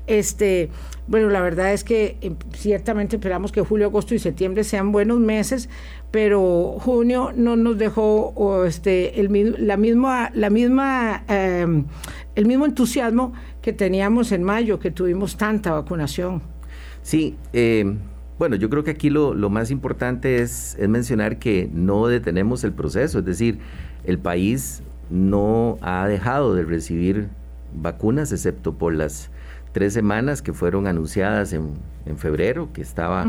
este, 0.08 0.70
bueno, 1.08 1.30
la 1.30 1.42
verdad 1.42 1.74
es 1.74 1.84
que 1.84 2.18
eh, 2.22 2.34
ciertamente 2.54 3.18
esperamos 3.18 3.52
que 3.52 3.62
julio, 3.62 3.88
agosto 3.88 4.16
y 4.16 4.20
septiembre 4.20 4.64
sean 4.64 4.92
buenos 4.92 5.20
meses, 5.20 5.70
pero 6.16 6.78
junio 6.80 7.34
no 7.36 7.58
nos 7.58 7.78
dejó 7.78 8.64
este, 8.64 9.20
el, 9.20 9.58
la 9.60 9.76
misma, 9.76 10.32
la 10.34 10.50
misma, 10.50 11.26
em, 11.28 11.84
el 12.36 12.46
mismo 12.46 12.66
entusiasmo 12.66 13.34
que 13.62 13.74
teníamos 13.74 14.32
en 14.32 14.42
mayo, 14.42 14.80
que 14.80 14.92
tuvimos 14.92 15.36
tanta 15.36 15.74
vacunación. 15.74 16.42
Sí, 17.02 17.36
em, 17.52 17.98
bueno, 18.40 18.56
yo 18.56 18.70
creo 18.70 18.86
que 18.86 18.92
aquí 18.92 19.10
lo, 19.10 19.34
más 19.50 19.72
importante 19.72 20.38
es, 20.38 20.78
es, 20.80 20.88
mencionar 20.88 21.38
que 21.38 21.70
no 21.74 22.08
detenemos 22.08 22.64
el 22.64 22.72
proceso, 22.72 23.20
es 23.20 23.26
decir, 23.26 23.60
el 24.06 24.18
país 24.18 24.84
no 25.10 25.78
ha 25.82 26.08
dejado 26.08 26.56
de 26.56 26.64
recibir 26.64 27.28
vacunas, 27.74 28.32
excepto 28.32 28.76
por 28.76 28.96
las 28.96 29.32
tres 29.76 29.92
semanas 29.92 30.42
que 30.42 30.54
fueron 30.54 30.88
anunciadas 30.88 31.52
en, 31.52 31.74
febrero, 32.16 32.70
que 32.72 32.82
estaba 32.82 33.26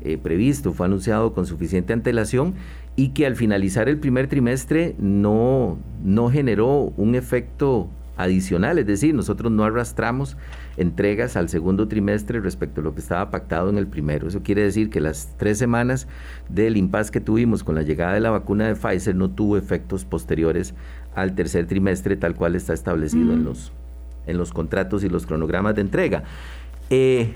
eh, 0.00 0.16
previsto, 0.16 0.72
fue 0.72 0.86
anunciado 0.86 1.34
con 1.34 1.44
suficiente 1.44 1.92
antelación 1.92 2.54
y 2.96 3.10
que 3.10 3.26
al 3.26 3.36
finalizar 3.36 3.86
el 3.86 3.98
primer 3.98 4.26
trimestre 4.26 4.94
no, 4.98 5.76
no 6.02 6.30
generó 6.30 6.94
un 6.96 7.16
efecto 7.16 7.90
adicional, 8.16 8.78
es 8.78 8.86
decir, 8.86 9.14
nosotros 9.14 9.52
no 9.52 9.62
arrastramos 9.62 10.38
entregas 10.78 11.36
al 11.36 11.50
segundo 11.50 11.86
trimestre 11.86 12.40
respecto 12.40 12.80
a 12.80 12.84
lo 12.84 12.94
que 12.94 13.00
estaba 13.00 13.30
pactado 13.30 13.68
en 13.68 13.76
el 13.76 13.86
primero. 13.86 14.28
Eso 14.28 14.42
quiere 14.42 14.62
decir 14.62 14.88
que 14.88 15.02
las 15.02 15.34
tres 15.36 15.58
semanas 15.58 16.08
del 16.48 16.78
impasse 16.78 17.10
que 17.10 17.20
tuvimos 17.20 17.62
con 17.62 17.74
la 17.74 17.82
llegada 17.82 18.14
de 18.14 18.20
la 18.20 18.30
vacuna 18.30 18.66
de 18.66 18.74
Pfizer 18.74 19.14
no 19.14 19.28
tuvo 19.28 19.58
efectos 19.58 20.06
posteriores 20.06 20.72
al 21.14 21.34
tercer 21.34 21.66
trimestre 21.66 22.16
tal 22.16 22.34
cual 22.36 22.54
está 22.54 22.72
establecido 22.72 23.34
en 23.34 23.44
los 23.44 23.70
en 24.26 24.38
los 24.38 24.52
contratos 24.52 25.04
y 25.04 25.08
los 25.08 25.26
cronogramas 25.26 25.74
de 25.74 25.80
entrega. 25.82 26.24
Eh, 26.90 27.34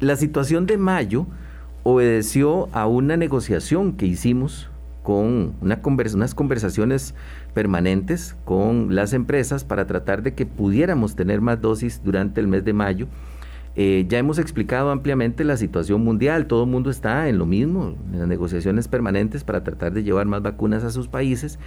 la 0.00 0.16
situación 0.16 0.66
de 0.66 0.76
mayo 0.76 1.26
obedeció 1.82 2.68
a 2.72 2.86
una 2.86 3.16
negociación 3.16 3.92
que 3.92 4.06
hicimos 4.06 4.68
con 5.02 5.54
una 5.60 5.80
unas 6.14 6.34
conversaciones 6.34 7.14
permanentes 7.52 8.36
con 8.44 8.94
las 8.94 9.12
empresas 9.12 9.62
para 9.62 9.86
tratar 9.86 10.22
de 10.22 10.34
que 10.34 10.46
pudiéramos 10.46 11.14
tener 11.14 11.42
más 11.42 11.60
dosis 11.60 12.00
durante 12.02 12.40
el 12.40 12.48
mes 12.48 12.64
de 12.64 12.72
mayo. 12.72 13.06
Eh, 13.76 14.06
ya 14.08 14.18
hemos 14.18 14.38
explicado 14.38 14.90
ampliamente 14.90 15.44
la 15.44 15.56
situación 15.56 16.02
mundial, 16.02 16.46
todo 16.46 16.64
el 16.64 16.70
mundo 16.70 16.90
está 16.90 17.28
en 17.28 17.38
lo 17.38 17.44
mismo, 17.44 17.96
en 18.12 18.20
las 18.20 18.28
negociaciones 18.28 18.88
permanentes 18.88 19.44
para 19.44 19.64
tratar 19.64 19.92
de 19.92 20.04
llevar 20.04 20.26
más 20.26 20.42
vacunas 20.42 20.84
a 20.84 20.90
sus 20.90 21.08
países 21.08 21.58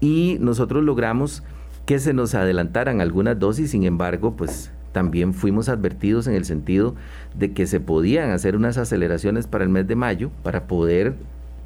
y 0.00 0.36
nosotros 0.40 0.82
logramos 0.82 1.44
que 1.86 1.98
se 1.98 2.12
nos 2.12 2.34
adelantaran 2.34 3.00
algunas 3.00 3.38
dosis, 3.38 3.70
sin 3.70 3.84
embargo, 3.84 4.34
pues 4.36 4.70
también 4.92 5.34
fuimos 5.34 5.68
advertidos 5.68 6.26
en 6.26 6.34
el 6.34 6.44
sentido 6.44 6.94
de 7.34 7.52
que 7.52 7.66
se 7.66 7.80
podían 7.80 8.30
hacer 8.30 8.56
unas 8.56 8.78
aceleraciones 8.78 9.46
para 9.46 9.64
el 9.64 9.70
mes 9.70 9.88
de 9.88 9.96
mayo 9.96 10.30
para 10.42 10.66
poder 10.66 11.14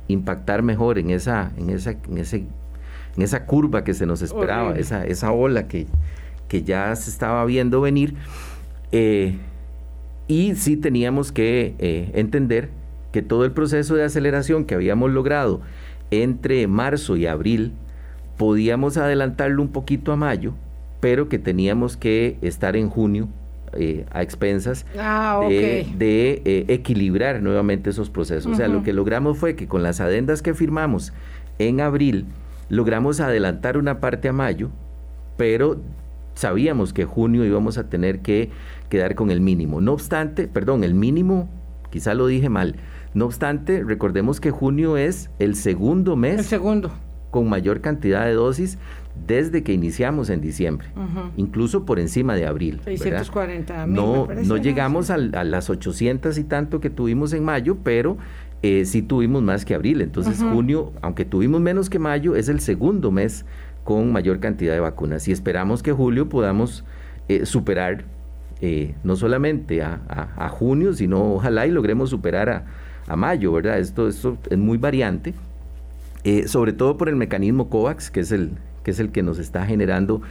impactar 0.09 0.63
mejor 0.63 0.99
en 0.99 1.11
esa, 1.11 1.53
en 1.57 1.71
esa, 1.71 1.91
en 1.91 2.19
ese, 2.19 2.45
en 3.17 3.23
esa 3.23 3.45
curva 3.45 3.85
que 3.85 3.95
se 3.95 4.07
nos 4.07 4.23
esperaba, 4.23 4.77
esa, 4.79 5.05
esa 5.05 5.33
ola 5.33 5.67
que, 5.67 5.87
que 6.49 6.63
ya 6.63 6.95
se 6.95 7.11
estaba 7.11 7.45
viendo 7.45 7.81
venir. 7.81 8.15
Eh, 8.93 9.37
y 10.29 10.55
sí 10.55 10.77
teníamos 10.77 11.33
que 11.33 11.75
eh, 11.79 12.11
entender 12.15 12.71
que 13.13 13.23
todo 13.23 13.45
el 13.45 13.53
proceso 13.53 13.95
de 13.95 14.05
aceleración 14.05 14.65
que 14.65 14.75
habíamos 14.75 15.11
logrado 15.11 15.61
entre 16.11 16.67
marzo 16.67 17.17
y 17.17 17.27
abril, 17.27 17.73
podíamos 18.37 18.97
adelantarlo 18.97 19.63
un 19.63 19.69
poquito 19.69 20.13
a 20.13 20.17
mayo, 20.17 20.55
pero 21.01 21.29
que 21.29 21.39
teníamos 21.39 21.97
que 21.97 22.39
estar 22.43 22.77
en 22.77 22.89
junio 22.89 23.29
eh, 23.73 24.07
a 24.11 24.23
expensas 24.23 24.87
ah, 24.99 25.41
de, 25.49 26.43
eh, 26.45 26.65
equilibrar 26.69 27.43
nuevamente 27.43 27.91
esos 27.91 28.11
procesos. 28.11 28.53
O 28.53 28.55
sea, 28.55 28.69
lo 28.69 28.83
que 28.83 28.93
logramos 28.93 29.39
fue 29.39 29.57
que 29.57 29.67
con 29.67 29.83
las 29.83 30.01
adendas 30.01 30.43
que 30.43 30.55
firmamos 30.55 31.13
en 31.59 31.81
abril, 31.81 32.27
logramos 32.69 33.21
adelantar 33.21 33.77
una 33.77 34.01
parte 34.01 34.29
a 34.29 34.33
mayo, 34.33 34.71
pero 35.37 35.79
sabíamos 36.35 36.93
que 36.93 37.05
junio 37.05 37.45
íbamos 37.45 37.79
a 37.79 37.89
tener 37.89 38.21
que 38.21 38.51
quedar 38.89 39.15
con 39.15 39.31
el 39.31 39.41
mínimo. 39.41 39.81
No 39.81 39.93
obstante, 39.93 40.49
perdón, 40.49 40.85
el 40.85 40.95
mínimo, 40.95 41.49
quizá 41.91 42.15
lo 42.15 42.27
dije 42.27 42.49
mal, 42.49 42.77
no 43.15 43.27
obstante, 43.27 43.83
recordemos 43.83 44.41
que 44.41 44.51
junio 44.51 44.97
es 44.97 45.31
el 45.39 45.55
segundo 45.55 46.17
mes. 46.17 46.39
El 46.39 46.45
segundo. 46.45 46.93
Con 47.37 47.51
mayor 47.51 47.83
cantidad 47.83 48.25
de 48.25 48.33
dosis 48.33 48.79
desde 49.27 49.63
que 49.63 49.75
iniciamos 49.75 50.31
en 50.31 50.41
diciembre, 50.41 50.89
incluso 51.37 51.85
por 51.85 52.01
encima 52.01 52.35
de 52.35 52.47
abril. 52.47 52.81
640 52.83 53.87
No, 53.89 54.27
no 54.27 54.57
llegamos 54.57 55.11
a, 55.11 55.19
las 55.19 55.69
800 55.69 56.39
y 56.39 56.45
tanto 56.45 56.81
que 56.81 56.89
tuvimos 56.89 57.35
en 57.35 57.45
mayo, 57.45 57.77
pero 57.85 58.17
eh, 58.63 58.87
sí 58.87 59.03
tuvimos 59.03 59.43
más 59.43 59.67
que 59.67 59.75
abril. 59.75 60.01
Entonces, 60.01 60.43
junio, 60.43 60.95
aunque 61.03 61.27
tuvimos 61.27 61.61
menos 61.61 61.91
que 61.91 61.99
mayo, 61.99 62.37
es 62.37 62.49
el 62.49 62.61
segundo 62.61 63.11
mes 63.11 63.45
con 63.85 64.13
mayor 64.13 64.41
cantidad 64.41 64.73
de 64.73 64.81
vacunas. 64.81 65.29
Y 65.29 65.33
esperamos 65.33 65.83
que 65.83 65.93
julio 65.93 66.31
podamos 66.31 66.87
eh, 67.29 67.45
superar 67.45 68.05
eh, 68.63 68.95
no 69.05 69.15
solamente 69.15 69.83
a, 69.83 70.49
junio, 70.49 70.95
sino 70.95 71.35
ojalá 71.35 71.67
y 71.67 71.71
logremos 71.71 72.09
superar 72.09 72.49
a, 72.49 72.65
a 73.07 73.15
mayo, 73.15 73.53
¿verdad? 73.53 73.79
Esto, 73.79 74.09
esto 74.09 74.39
es 74.49 74.57
muy 74.57 74.79
variante, 74.79 75.35
eh, 76.27 76.49
sobre 76.49 76.73
todo 76.73 76.97
por 76.97 77.09
el 77.09 77.15
mecanismo 77.15 77.71
COVAX, 77.71 78.11
que 78.11 78.19
es 78.19 78.33
el, 78.33 78.51
que 78.83 78.91
es 78.91 78.99
el 78.99 79.13
que 79.13 79.23
nos 79.23 79.39
está 79.39 79.65
generando 79.65 80.23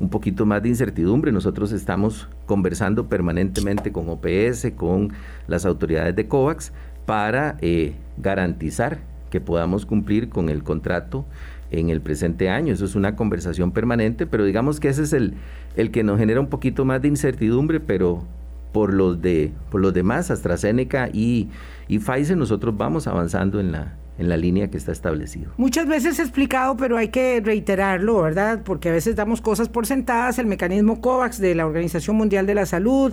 un 0.00 0.10
poquito 0.10 0.46
más 0.46 0.64
de 0.64 0.70
incertidumbre. 0.70 1.30
Nosotros 1.30 1.70
estamos 1.70 2.28
conversando 2.46 3.08
permanentemente 3.08 3.92
con 3.92 4.08
OPS, 4.08 4.72
con 4.74 5.12
las 5.46 5.64
autoridades 5.64 6.16
de 6.16 6.26
COVAX, 6.26 6.72
para 7.06 7.56
eh, 7.60 7.94
garantizar 8.16 8.98
que 9.30 9.40
podamos 9.40 9.86
cumplir 9.86 10.28
con 10.28 10.48
el 10.48 10.64
contrato 10.64 11.24
en 11.70 11.88
el 11.88 12.00
presente 12.00 12.48
año. 12.48 12.74
Eso 12.74 12.84
es 12.84 12.96
una 12.96 13.14
conversación 13.14 13.70
permanente, 13.70 14.26
pero 14.26 14.44
digamos 14.44 14.80
que 14.80 14.88
ese 14.88 15.04
es 15.04 15.12
el, 15.12 15.34
el 15.76 15.92
que 15.92 16.02
nos 16.02 16.18
genera 16.18 16.40
un 16.40 16.48
poquito 16.48 16.84
más 16.84 17.00
de 17.00 17.06
incertidumbre, 17.06 17.78
pero 17.78 18.24
por 18.72 18.92
los, 18.92 19.22
de, 19.22 19.52
por 19.70 19.80
los 19.80 19.94
demás, 19.94 20.32
AstraZeneca 20.32 21.10
y, 21.12 21.48
y 21.86 22.00
Pfizer, 22.00 22.36
nosotros 22.36 22.76
vamos 22.76 23.06
avanzando 23.06 23.60
en 23.60 23.70
la, 23.70 23.94
en 24.18 24.28
la 24.28 24.36
línea 24.36 24.68
que 24.70 24.76
está 24.76 24.92
establecido. 24.92 25.52
Muchas 25.56 25.86
veces 25.86 26.18
explicado, 26.18 26.76
pero 26.76 26.96
hay 26.96 27.08
que 27.08 27.40
reiterarlo, 27.40 28.22
¿verdad? 28.22 28.62
Porque 28.64 28.88
a 28.88 28.92
veces 28.92 29.16
damos 29.16 29.40
cosas 29.40 29.68
por 29.68 29.86
sentadas. 29.86 30.38
El 30.38 30.46
mecanismo 30.46 31.00
COVAX 31.00 31.38
de 31.38 31.54
la 31.54 31.66
Organización 31.66 32.16
Mundial 32.16 32.46
de 32.46 32.54
la 32.54 32.66
Salud 32.66 33.12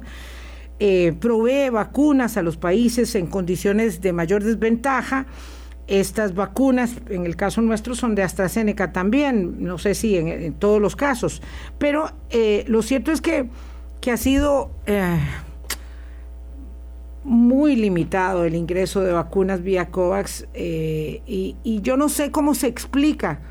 eh, 0.80 1.14
provee 1.20 1.70
vacunas 1.70 2.38
a 2.38 2.44
los 2.44 2.58
países 2.58 3.16
en 3.16 3.28
condiciones 3.28 4.02
de 4.02 4.14
mayor 4.14 4.44
desventaja. 4.44 5.26
Estas 5.88 6.36
vacunas, 6.36 6.96
en 7.10 7.26
el 7.26 7.36
caso 7.36 7.62
nuestro, 7.62 7.96
son 7.96 8.16
de 8.16 8.24
AstraZeneca 8.24 8.94
también, 8.94 9.64
no 9.64 9.78
sé 9.78 9.96
si 9.96 10.16
en, 10.16 10.54
todos 10.54 10.80
los 10.80 10.96
casos, 10.96 11.42
pero 11.78 12.12
eh, 12.30 12.64
lo 12.68 12.82
cierto 12.82 13.12
es 13.12 13.22
que, 13.22 13.50
que 14.00 14.12
ha 14.12 14.18
sido... 14.18 14.72
Eh, 14.86 15.18
muy 17.24 17.76
limitado 17.76 18.46
el 18.46 18.56
ingreso 18.56 19.02
de 19.02 19.12
vacunas 19.12 19.62
vía 19.62 19.90
COVAX 19.90 20.48
eh, 20.54 21.22
y, 21.26 21.82
yo 21.82 21.98
no 21.98 22.10
sé 22.10 22.32
cómo 22.32 22.56
se 22.56 22.68
explica, 22.68 23.42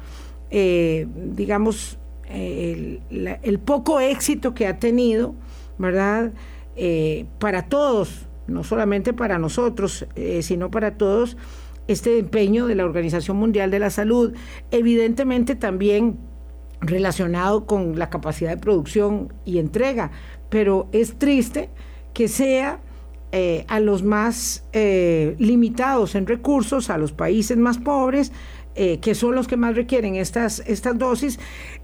eh, 0.50 1.06
digamos, 1.14 1.98
el, 2.28 3.60
poco 3.64 4.00
éxito 4.00 4.54
que 4.54 4.66
ha 4.66 4.78
tenido, 4.78 5.34
¿verdad? 5.78 6.32
Eh, 6.76 7.26
para 7.38 7.66
todos, 7.68 8.26
no 8.46 8.64
solamente 8.64 9.12
para 9.12 9.38
nosotros, 9.38 10.06
sino 10.40 10.70
para 10.70 10.96
todos, 10.96 11.36
este 11.88 12.18
empeño 12.18 12.66
de 12.66 12.76
la 12.76 12.84
Organización 12.84 13.36
Mundial 13.36 13.70
de 13.70 13.80
la 13.80 13.90
Salud, 13.90 14.34
evidentemente 14.70 15.56
también 15.56 16.18
relacionado 16.80 17.66
con 17.66 17.98
la 17.98 18.10
capacidad 18.10 18.50
de 18.50 18.56
producción 18.56 19.32
y 19.44 19.58
entrega, 19.58 20.10
pero 20.48 20.88
es 20.92 21.18
triste 21.18 21.68
que 22.14 22.28
sea 22.28 22.80
eh, 23.32 23.64
a 23.68 23.78
los 23.78 24.02
más 24.02 24.64
eh, 24.72 25.36
limitados 25.38 26.16
en 26.16 26.26
recursos, 26.26 26.90
a 26.90 26.98
los 26.98 27.12
países 27.12 27.56
más 27.56 27.78
pobres, 27.78 28.32
eh, 28.74 28.98
que 28.98 29.14
son 29.14 29.36
los 29.36 29.46
que 29.46 29.56
más 29.56 29.76
requieren 29.76 30.16
estas, 30.16 30.62
estas 30.66 30.98
dosis. 30.98 31.38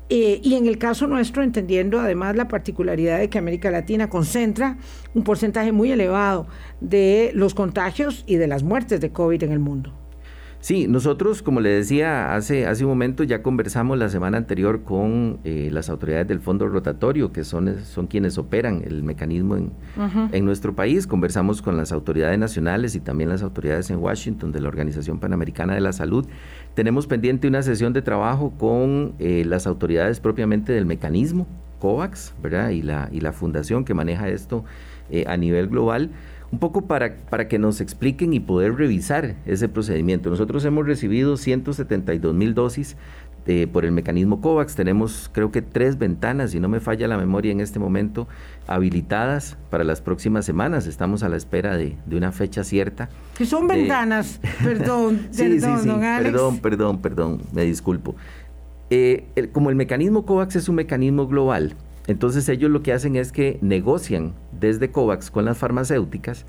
y 0.09 0.55
en 0.55 0.67
el 0.67 0.79
caso 0.79 1.07
nuestro, 1.07 1.43
entendiendo 1.43 2.01
además 2.01 2.37
la 2.37 2.47
particularidad 2.47 3.19
de 3.19 3.29
que 3.29 3.39
América 3.39 3.71
Latina 3.71 4.09
concentra 4.09 4.77
un 5.15 5.25
porcentaje 5.25 5.73
muy 5.73 5.91
elevado 5.91 6.47
de 6.81 7.33
los 7.35 7.55
contagios 7.55 8.25
y 8.27 8.37
de 8.37 8.47
las 8.47 8.63
muertes 8.63 9.01
de 9.01 9.11
COVID 9.11 9.43
en 9.43 9.53
el 9.53 9.59
mundo. 9.59 10.06
Sí, 10.61 10.89
nosotros, 10.89 11.43
como 11.43 11.61
le 11.61 11.69
decía 11.69 12.35
hace, 12.35 12.67
hace 12.67 12.85
un 12.85 12.91
momento, 12.91 13.23
ya 13.23 13.43
conversamos 13.43 13.99
la 13.99 14.09
semana 14.09 14.39
anterior 14.39 14.83
con 14.83 15.39
eh, 15.45 15.69
las 15.71 15.89
autoridades 15.91 16.27
del 16.27 16.41
Fondo 16.41 16.67
Rotatorio, 16.67 17.31
que 17.31 17.45
son, 17.45 17.77
son 17.85 18.07
quienes 18.07 18.37
operan 18.39 18.83
el 18.85 19.03
mecanismo 19.03 19.57
en, 19.57 19.73
en, 20.33 20.45
nuestro 20.45 20.75
país. 20.75 21.07
Conversamos 21.07 21.63
con 21.63 21.77
las 21.77 21.93
autoridades 21.93 22.39
nacionales 22.39 22.97
y 22.97 23.01
también 23.01 23.31
las 23.31 23.43
autoridades 23.43 23.91
en 23.91 23.99
Washington 23.99 24.51
de 24.51 24.61
la 24.61 24.69
Organización 24.69 25.21
Panamericana 25.21 25.75
de 25.75 25.81
la 25.81 25.93
Salud. 25.93 26.27
Tenemos 26.75 27.07
pendiente 27.07 27.47
una 27.47 27.63
sesión 27.63 27.93
de 27.93 28.03
trabajo 28.03 28.53
con 28.59 29.15
eh, 29.19 29.45
las 29.47 29.67
autoridades 29.67 30.21
propiamente 30.21 30.73
del 30.73 30.87
mecanismo, 30.87 31.47
COVAX, 31.79 32.35
¿verdad? 32.43 32.71
Y 32.71 32.83
la, 32.83 33.09
y 33.13 33.21
la 33.21 33.33
fundación 33.33 33.85
que 33.85 33.95
maneja 33.95 34.29
esto 34.31 34.65
eh, 35.11 35.25
a 35.29 35.37
nivel 35.37 35.69
global 35.69 36.11
un 36.53 36.59
poco 36.59 36.83
para, 36.83 37.17
para 37.29 37.49
que 37.49 37.59
nos 37.59 37.81
expliquen 37.81 38.33
y 38.33 38.41
poder 38.41 38.75
revisar 38.77 39.37
ese 39.47 39.69
procedimiento. 39.69 40.31
Nosotros 40.31 40.65
hemos 40.65 40.87
recibido 40.87 41.37
172 41.37 42.35
mil 42.35 42.55
dosis 42.55 42.97
por 43.73 43.85
el 43.85 43.93
mecanismo 43.93 44.41
COVAX. 44.41 44.75
Tenemos 44.75 45.31
creo 45.33 45.53
que 45.53 45.63
tres 45.63 45.99
ventanas, 45.99 46.51
si 46.51 46.61
no 46.61 46.69
me 46.69 46.81
falla 46.81 47.07
la 47.07 47.17
memoria 47.17 47.53
en 47.53 47.61
este 47.61 47.79
momento, 47.79 48.27
habilitadas 48.67 49.57
para 49.71 49.85
las 49.85 50.01
próximas 50.01 50.45
semanas. 50.45 50.87
Estamos 50.87 51.23
a 51.23 51.29
la 51.29 51.37
espera 51.37 51.77
de, 51.77 51.97
una 52.11 52.33
fecha 52.33 52.65
cierta. 52.65 53.09
Que 53.39 53.47
son 53.47 53.69
ventanas, 53.69 54.41
perdón, 54.65 55.29
perdón, 55.37 56.01
Perdón, 56.23 56.59
perdón, 56.59 56.99
perdón, 56.99 57.43
me 57.53 57.63
disculpo. 57.63 58.17
Eh, 58.91 59.27
como 59.53 59.71
el 59.71 59.77
mecanismo 59.77 60.27
COVAX 60.27 60.57
es 60.57 60.69
un 60.69 60.77
mecanismo 60.77 61.29
global, 61.29 61.75
entonces 62.07 62.49
ellos 62.49 62.71
lo 62.71 62.83
que 62.83 62.93
hacen 62.93 63.17
es 63.17 63.33
que 63.33 63.59
negocian 63.61 64.35
desde 64.59 64.91
COVAX 64.91 65.31
con 65.31 65.45
las 65.45 65.59
farmacéuticas. 65.59 66.47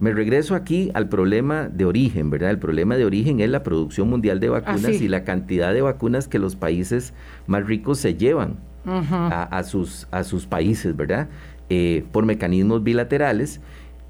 Me 0.00 0.12
regreso 0.12 0.54
aquí 0.54 0.90
al 0.94 1.08
problema 1.08 1.68
de 1.68 1.84
origen, 1.84 2.30
¿verdad? 2.30 2.50
El 2.50 2.58
problema 2.58 2.96
de 2.96 3.04
origen 3.04 3.40
es 3.40 3.50
la 3.50 3.64
producción 3.64 4.08
mundial 4.08 4.38
de 4.38 4.48
vacunas 4.48 5.00
y 5.00 5.08
la 5.08 5.24
cantidad 5.24 5.72
de 5.72 5.82
vacunas 5.82 6.28
que 6.28 6.38
los 6.38 6.54
países 6.54 7.14
más 7.46 7.66
ricos 7.66 7.98
se 7.98 8.14
llevan 8.14 8.58
a, 8.84 9.62
sus, 9.64 10.06
a 10.12 10.22
sus 10.22 10.46
países, 10.46 10.96
¿verdad? 10.96 11.28
Eh, 11.68 12.04
por 12.12 12.24
mecanismos 12.26 12.84
bilaterales, 12.84 13.60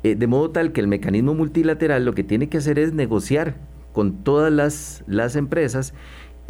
eh, 0.02 0.14
de 0.14 0.26
modo 0.26 0.50
tal 0.50 0.72
que 0.72 0.80
el 0.80 0.88
mecanismo 0.88 1.34
multilateral 1.34 2.04
lo 2.04 2.14
que 2.14 2.22
tiene 2.22 2.48
que 2.48 2.58
hacer 2.58 2.78
es 2.78 2.92
negociar 2.92 3.56
con 3.92 4.22
todas 4.22 4.52
las, 4.52 5.02
las 5.06 5.36
empresas 5.36 5.94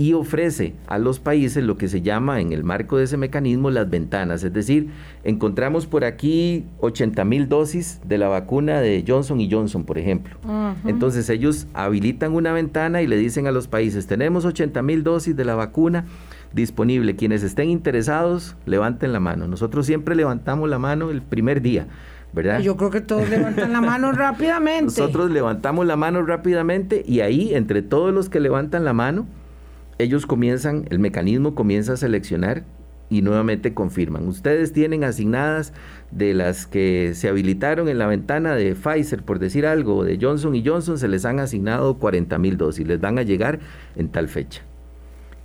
y 0.01 0.13
ofrece 0.13 0.75
a 0.87 0.97
los 0.97 1.19
países 1.19 1.65
lo 1.65 1.77
que 1.77 1.89
se 1.89 2.03
llama 2.03 2.41
en 2.41 2.53
el 2.53 2.63
marco 2.63 2.97
de 2.97 3.05
ese 3.05 3.17
mecanismo 3.17 3.69
las 3.69 3.91
ventanas, 3.91 4.45
es 4.45 4.53
decir, 4.53 4.91
encontramos 5.25 5.87
por 5.87 6.05
aquí 6.05 6.65
80 6.79 7.25
mil 7.25 7.49
dosis 7.49 8.01
de 8.07 8.17
la 8.17 8.29
vacuna 8.29 8.81
de 8.81 9.05
Johnson 9.07 9.41
y 9.41 9.51
Johnson, 9.51 9.85
por 9.85 9.99
ejemplo. 9.99 10.37
Entonces 10.87 11.29
ellos 11.29 11.67
habilitan 11.75 12.33
una 12.33 12.53
ventana 12.53 13.03
y 13.03 13.09
le 13.09 13.17
dicen 13.17 13.49
a 13.49 13.51
los 13.51 13.67
países, 13.67 14.07
tenemos 14.07 14.45
80 14.45 14.81
mil 14.83 15.03
dosis 15.03 15.35
de 15.35 15.45
la 15.45 15.57
vacuna 15.57 16.05
disponible, 16.53 17.17
quienes 17.17 17.43
estén 17.43 17.69
interesados, 17.69 18.55
levanten 18.67 19.13
la 19.13 19.19
mano. 19.19 19.49
Nosotros 19.49 19.85
siempre 19.85 20.15
levantamos 20.15 20.69
la 20.69 20.79
mano 20.79 21.11
el 21.11 21.23
primer 21.23 21.61
día. 21.61 21.89
¿verdad? 22.33 22.61
Yo 22.61 22.77
creo 22.77 22.91
que 22.91 23.01
todos 23.01 23.29
levantan 23.29 23.73
la 23.73 23.81
mano 23.81 24.13
rápidamente. 24.13 24.85
Nosotros 24.85 25.31
levantamos 25.31 25.87
la 25.87 25.97
mano 25.97 26.23
rápidamente 26.23 27.03
y 27.05 27.21
ahí, 27.21 27.55
entre 27.55 27.83
todos 27.83 28.13
los 28.13 28.29
que 28.29 28.39
levantan 28.39 28.85
la 28.85 28.93
mano, 28.93 29.27
ellos 29.99 30.27
comienzan, 30.27 30.87
el 30.91 30.99
mecanismo 30.99 31.55
comienza 31.55 31.95
a 31.95 31.97
seleccionar 31.97 32.65
y 33.11 33.23
nuevamente 33.23 33.75
confirman. 33.75 34.29
Ustedes 34.29 34.73
tienen 34.73 35.03
asignadas 35.05 35.73
de 36.11 36.35
las 36.35 36.67
que 36.67 37.13
se 37.15 37.29
habilitaron 37.29 37.89
en 37.89 37.99
la 37.99 38.07
ventana 38.07 38.55
de 38.55 38.75
Pfizer, 38.75 39.23
por 39.23 39.39
decir 39.39 39.67
algo, 39.67 40.05
de 40.05 40.19
Johnson 40.21 40.55
y 40.55 40.65
Johnson, 40.65 40.99
se 40.99 41.09
les 41.09 41.25
han 41.25 41.41
asignado 41.41 41.99
40 41.99 42.39
mil 42.39 42.57
dosis, 42.57 42.87
les 42.87 43.01
van 43.01 43.19
a 43.19 43.23
llegar 43.23 43.61
en 43.97 44.09
tal 44.09 44.29
fecha. 44.29 44.63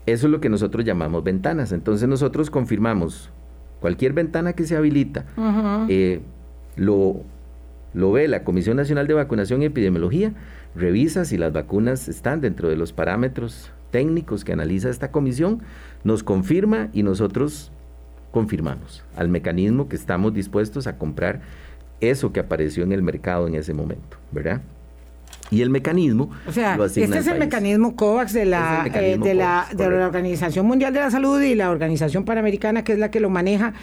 Eso 0.06 0.28
es 0.28 0.32
lo 0.32 0.42
que 0.42 0.50
nosotros 0.50 0.84
llamamos 0.84 1.24
ventanas. 1.24 1.72
Entonces 1.72 2.10
nosotros 2.10 2.50
confirmamos 2.50 3.30
cualquier 3.80 4.14
ventana 4.14 4.54
que 4.54 4.66
se 4.66 4.76
habilita, 4.76 5.26
eh, 5.90 6.22
lo, 6.76 7.22
lo 7.94 8.12
ve 8.12 8.28
la 8.28 8.44
Comisión 8.44 8.78
Nacional 8.78 9.08
de 9.08 9.14
Vacunación 9.14 9.62
y 9.62 9.66
Epidemiología, 9.66 10.34
revisa 10.76 11.26
si 11.26 11.38
las 11.38 11.54
vacunas 11.54 12.10
están 12.10 12.42
dentro 12.42 12.70
de 12.70 12.76
los 12.76 12.92
parámetros 12.94 13.72
técnicos 13.94 14.44
que 14.44 14.52
analiza 14.52 14.90
esta 14.90 15.12
comisión, 15.12 15.62
nos 16.04 16.24
confirma 16.24 16.90
y 16.94 17.04
nosotros 17.04 17.72
confirmamos 18.32 19.04
al 19.16 19.30
mecanismo 19.30 19.88
que 19.88 19.96
estamos 19.96 20.34
dispuestos 20.34 20.88
a 20.88 20.98
comprar 20.98 21.42
eso 22.02 22.34
que 22.34 22.40
apareció 22.40 22.84
en 22.84 22.92
el 22.92 23.04
mercado 23.04 23.48
en 23.48 23.54
ese 23.54 23.76
momento, 23.76 24.18
¿verdad? 24.32 24.62
Y 25.52 25.62
el 25.62 25.70
mecanismo. 25.70 26.32
O 26.48 26.52
sea, 26.52 26.76
este 26.84 27.04
es 27.04 27.28
el 27.28 27.38
mecanismo 27.38 27.96
COVAX 27.96 28.34
de 28.34 28.46
la, 28.46 28.88
eh, 28.88 29.20
de, 29.22 29.36
la, 29.36 29.68
de 29.72 29.88
la 29.88 30.08
Organización 30.08 30.66
Mundial 30.66 30.92
de 30.92 31.02
la 31.02 31.12
Salud 31.12 31.40
y 31.40 31.54
la 31.54 31.70
Organización 31.70 32.26
Panamericana, 32.26 32.84
que 32.84 32.94
es 32.94 33.00
la 33.00 33.12
que 33.12 33.20
lo 33.20 33.30
maneja 33.30 33.74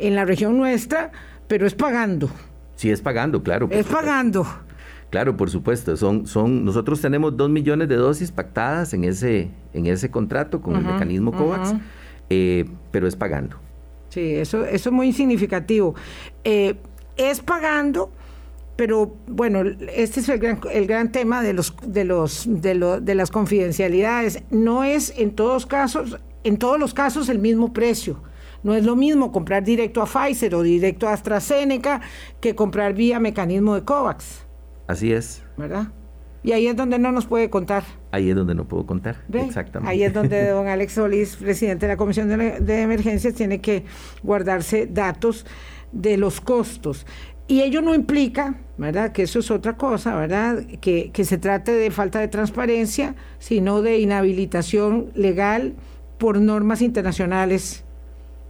en 0.00 0.16
la 0.16 0.24
región 0.24 0.58
nuestra, 0.58 1.12
pero 1.46 1.64
es 1.64 1.76
pagando. 1.76 2.28
Sí, 2.74 2.90
es 2.90 3.00
pagando, 3.00 3.44
claro. 3.44 3.68
Es 3.70 3.86
pagando. 3.86 4.44
Claro, 5.10 5.36
por 5.36 5.50
supuesto. 5.50 5.96
Son, 5.96 6.26
son, 6.26 6.64
nosotros 6.64 7.00
tenemos 7.00 7.36
dos 7.36 7.50
millones 7.50 7.88
de 7.88 7.96
dosis 7.96 8.30
pactadas 8.30 8.94
en 8.94 9.04
ese, 9.04 9.50
en 9.74 9.86
ese 9.86 10.10
contrato 10.10 10.62
con 10.62 10.76
el 10.76 10.84
mecanismo 10.84 11.32
COVAX, 11.32 11.74
eh, 12.30 12.64
pero 12.92 13.08
es 13.08 13.16
pagando. 13.16 13.56
Sí, 14.08 14.34
eso, 14.34 14.64
eso 14.64 14.88
es 14.88 14.94
muy 14.94 15.12
significativo. 15.12 15.94
Eh, 16.44 16.76
es 17.16 17.40
pagando, 17.40 18.10
pero 18.76 19.16
bueno, 19.26 19.62
este 19.92 20.20
es 20.20 20.28
el 20.28 20.38
gran, 20.38 20.60
el 20.72 20.86
gran 20.86 21.10
tema 21.10 21.42
de 21.42 21.52
los, 21.54 21.74
de 21.84 22.04
los, 22.04 22.44
de, 22.46 22.74
lo, 22.74 23.00
de 23.00 23.14
las 23.16 23.32
confidencialidades. 23.32 24.44
No 24.50 24.84
es 24.84 25.12
en 25.18 25.32
todos 25.32 25.66
casos, 25.66 26.18
en 26.44 26.56
todos 26.56 26.78
los 26.78 26.94
casos 26.94 27.28
el 27.28 27.40
mismo 27.40 27.72
precio. 27.72 28.22
No 28.62 28.74
es 28.74 28.84
lo 28.84 28.94
mismo 28.94 29.32
comprar 29.32 29.64
directo 29.64 30.02
a 30.02 30.06
Pfizer 30.06 30.54
o 30.54 30.62
directo 30.62 31.08
a 31.08 31.14
AstraZeneca 31.14 32.00
que 32.40 32.54
comprar 32.54 32.94
vía 32.94 33.18
mecanismo 33.18 33.74
de 33.74 33.84
COVAX. 33.84 34.49
Así 34.90 35.12
es. 35.12 35.44
¿Verdad? 35.56 35.86
Y 36.42 36.50
ahí 36.50 36.66
es 36.66 36.74
donde 36.74 36.98
no 36.98 37.12
nos 37.12 37.26
puede 37.26 37.48
contar. 37.48 37.84
Ahí 38.10 38.28
es 38.30 38.34
donde 38.34 38.56
no 38.56 38.64
puedo 38.64 38.86
contar. 38.86 39.18
Exactamente. 39.32 39.88
Ahí 39.88 40.02
es 40.02 40.12
donde 40.12 40.48
don 40.50 40.66
Alex 40.66 40.94
Solís, 40.94 41.36
presidente 41.36 41.86
de 41.86 41.92
la 41.92 41.96
Comisión 41.96 42.28
de, 42.28 42.82
Emergencias, 42.82 43.34
tiene 43.34 43.60
que 43.60 43.84
guardarse 44.24 44.88
datos 44.88 45.46
de 45.92 46.16
los 46.16 46.40
costos. 46.40 47.06
Y 47.46 47.62
ello 47.62 47.82
no 47.82 47.94
implica, 47.94 48.56
¿verdad? 48.78 49.12
Que 49.12 49.22
eso 49.22 49.38
es 49.38 49.50
otra 49.52 49.76
cosa, 49.76 50.16
¿verdad? 50.16 50.64
Que, 50.80 51.12
que 51.12 51.24
se 51.24 51.38
trate 51.38 51.70
de 51.70 51.92
falta 51.92 52.18
de 52.18 52.26
transparencia, 52.26 53.14
sino 53.38 53.82
de 53.82 54.00
inhabilitación 54.00 55.12
legal 55.14 55.74
por 56.18 56.40
normas 56.40 56.82
internacionales 56.82 57.84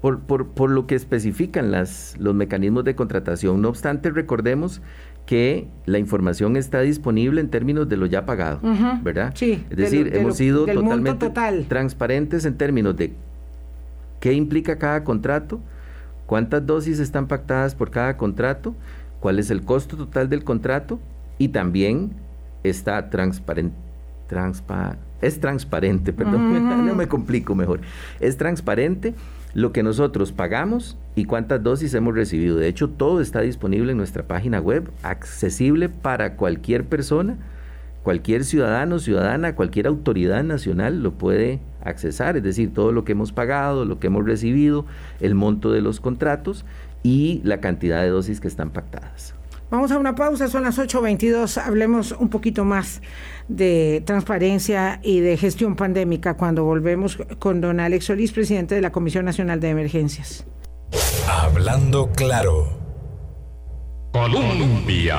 por, 0.01 0.21
por, 0.21 0.49
por, 0.49 0.71
lo 0.71 0.87
que 0.87 0.95
especifican 0.95 1.71
las, 1.71 2.17
los 2.19 2.35
mecanismos 2.35 2.85
de 2.85 2.95
contratación. 2.95 3.61
No 3.61 3.69
obstante, 3.69 4.11
recordemos 4.11 4.81
que 5.27 5.69
la 5.87 5.99
información 5.99 6.57
está 6.57 6.81
disponible 6.81 7.41
en 7.41 7.49
términos 7.49 7.89
de 7.89 7.97
lo 7.97 8.07
ya 8.07 8.27
pagado, 8.27 8.61
¿verdad? 9.03 9.33
Sí. 9.37 9.65
Es 9.71 9.77
decir, 9.77 10.15
hemos 10.15 10.37
sido 10.37 10.67
totalmente 10.67 11.31
transparentes 11.69 12.45
en 12.45 12.57
términos 12.57 12.97
de 12.97 13.13
qué 14.19 14.33
implica 14.33 14.77
cada 14.77 15.05
contrato, 15.05 15.61
cuántas 16.27 16.67
dosis 16.67 16.99
están 16.99 17.29
pactadas 17.29 17.75
por 17.75 17.91
cada 17.91 18.17
contrato, 18.17 18.75
cuál 19.21 19.39
es 19.39 19.51
el 19.51 19.63
costo 19.63 19.97
total 19.97 20.29
del 20.29 20.43
contrato 20.43 20.99
y 21.39 21.49
también 21.49 22.11
está 22.65 23.09
transparente. 23.09 23.77
es 25.21 25.41
transparente, 25.41 26.13
perdón, 26.13 26.87
no 26.87 26.95
me 26.95 27.07
complico 27.07 27.55
mejor. 27.55 27.81
Es 28.19 28.37
transparente 28.37 29.15
lo 29.55 29.73
que 29.73 29.83
nosotros 29.83 30.33
pagamos 30.33 30.97
y 31.15 31.25
cuántas 31.25 31.63
dosis 31.63 31.95
hemos 31.95 32.15
recibido. 32.15 32.57
De 32.57 32.69
hecho, 32.69 32.89
todo 32.89 33.21
está 33.21 33.41
disponible 33.41 33.93
en 33.93 33.99
nuestra 33.99 34.25
página 34.25 34.61
web, 34.61 34.91
accesible 35.03 35.89
para 35.89 36.37
cualquier 36.37 36.85
persona, 36.85 37.37
cualquier 38.03 38.45
ciudadano, 38.45 38.99
ciudadana, 38.99 39.55
cualquier 39.55 39.87
autoridad 39.87 40.43
nacional 40.45 41.03
lo 41.03 41.13
puede 41.13 41.61
accesar, 41.83 42.37
es 42.37 42.43
decir, 42.43 42.73
todo 42.73 42.93
lo 42.93 43.05
que 43.05 43.13
hemos 43.13 43.33
pagado, 43.33 43.85
lo 43.85 43.99
que 43.99 44.07
hemos 44.07 44.25
recibido, 44.25 44.87
el 45.21 45.35
monto 45.35 45.73
de 45.73 45.81
los 45.81 46.01
contratos 46.01 46.65
y 47.03 47.41
la 47.45 47.61
cantidad 47.61 48.03
de 48.03 48.09
dosis 48.09 48.41
que 48.41 48.49
están 48.49 48.71
pactadas. 48.71 49.35
Vamos 49.71 49.93
a 49.93 49.99
una 49.99 50.17
pausa, 50.17 50.49
son 50.49 50.65
las 50.65 50.79
8.22, 50.79 51.59
hablemos 51.59 52.11
un 52.11 52.29
poquito 52.29 52.65
más 52.65 53.03
de 53.47 54.03
transparencia 54.05 54.99
y 55.05 55.21
de 55.21 55.37
gestión 55.37 55.77
pandémica 55.77 56.35
cuando 56.37 56.65
volvemos 56.65 57.17
con 57.39 57.61
don 57.61 57.79
Alex 57.79 58.07
Solís, 58.07 58.33
presidente 58.33 58.75
de 58.75 58.81
la 58.81 58.91
Comisión 58.91 59.25
Nacional 59.25 59.61
de 59.61 59.71
Emergencias. 59.71 60.45
Hablando 61.29 62.11
claro. 62.11 62.69
Colombia. 64.13 65.19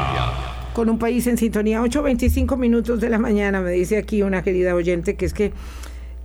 Con 0.74 0.90
un 0.90 1.00
país 1.00 1.28
en 1.28 1.38
sintonía, 1.38 1.82
8.25 1.82 2.58
minutos 2.58 3.00
de 3.00 3.08
la 3.08 3.20
mañana, 3.20 3.62
me 3.62 3.72
dice 3.72 3.98
aquí 3.98 4.22
una 4.22 4.44
querida 4.44 4.76
oyente 4.76 5.16
que 5.16 5.26
es 5.28 5.34
que 5.34 5.54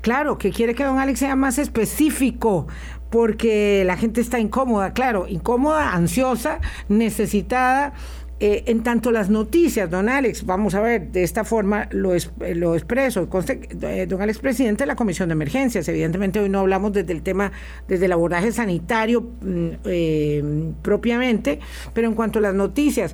Claro, 0.06 0.38
que 0.38 0.52
quiere 0.52 0.76
que 0.76 0.84
don 0.84 1.00
Alex 1.00 1.18
sea 1.18 1.34
más 1.34 1.58
específico, 1.58 2.68
porque 3.10 3.82
la 3.84 3.96
gente 3.96 4.20
está 4.20 4.38
incómoda, 4.38 4.92
claro, 4.92 5.26
incómoda, 5.26 5.94
ansiosa, 5.94 6.60
necesitada. 6.88 7.92
Eh, 8.38 8.62
en 8.66 8.84
tanto 8.84 9.10
las 9.10 9.30
noticias, 9.30 9.90
don 9.90 10.08
Alex, 10.08 10.46
vamos 10.46 10.76
a 10.76 10.80
ver, 10.80 11.10
de 11.10 11.24
esta 11.24 11.42
forma 11.42 11.88
lo, 11.90 12.12
lo 12.54 12.76
expreso, 12.76 13.28
eh, 13.48 14.06
don 14.08 14.22
Alex, 14.22 14.38
presidente 14.38 14.84
de 14.84 14.86
la 14.86 14.94
Comisión 14.94 15.28
de 15.28 15.32
Emergencias, 15.32 15.88
evidentemente 15.88 16.38
hoy 16.38 16.50
no 16.50 16.60
hablamos 16.60 16.92
desde 16.92 17.12
el 17.12 17.22
tema, 17.22 17.50
desde 17.88 18.06
el 18.06 18.12
abordaje 18.12 18.52
sanitario 18.52 19.22
mm, 19.22 19.68
eh, 19.86 20.72
propiamente, 20.82 21.58
pero 21.92 22.06
en 22.06 22.14
cuanto 22.14 22.38
a 22.38 22.42
las 22.42 22.54
noticias, 22.54 23.12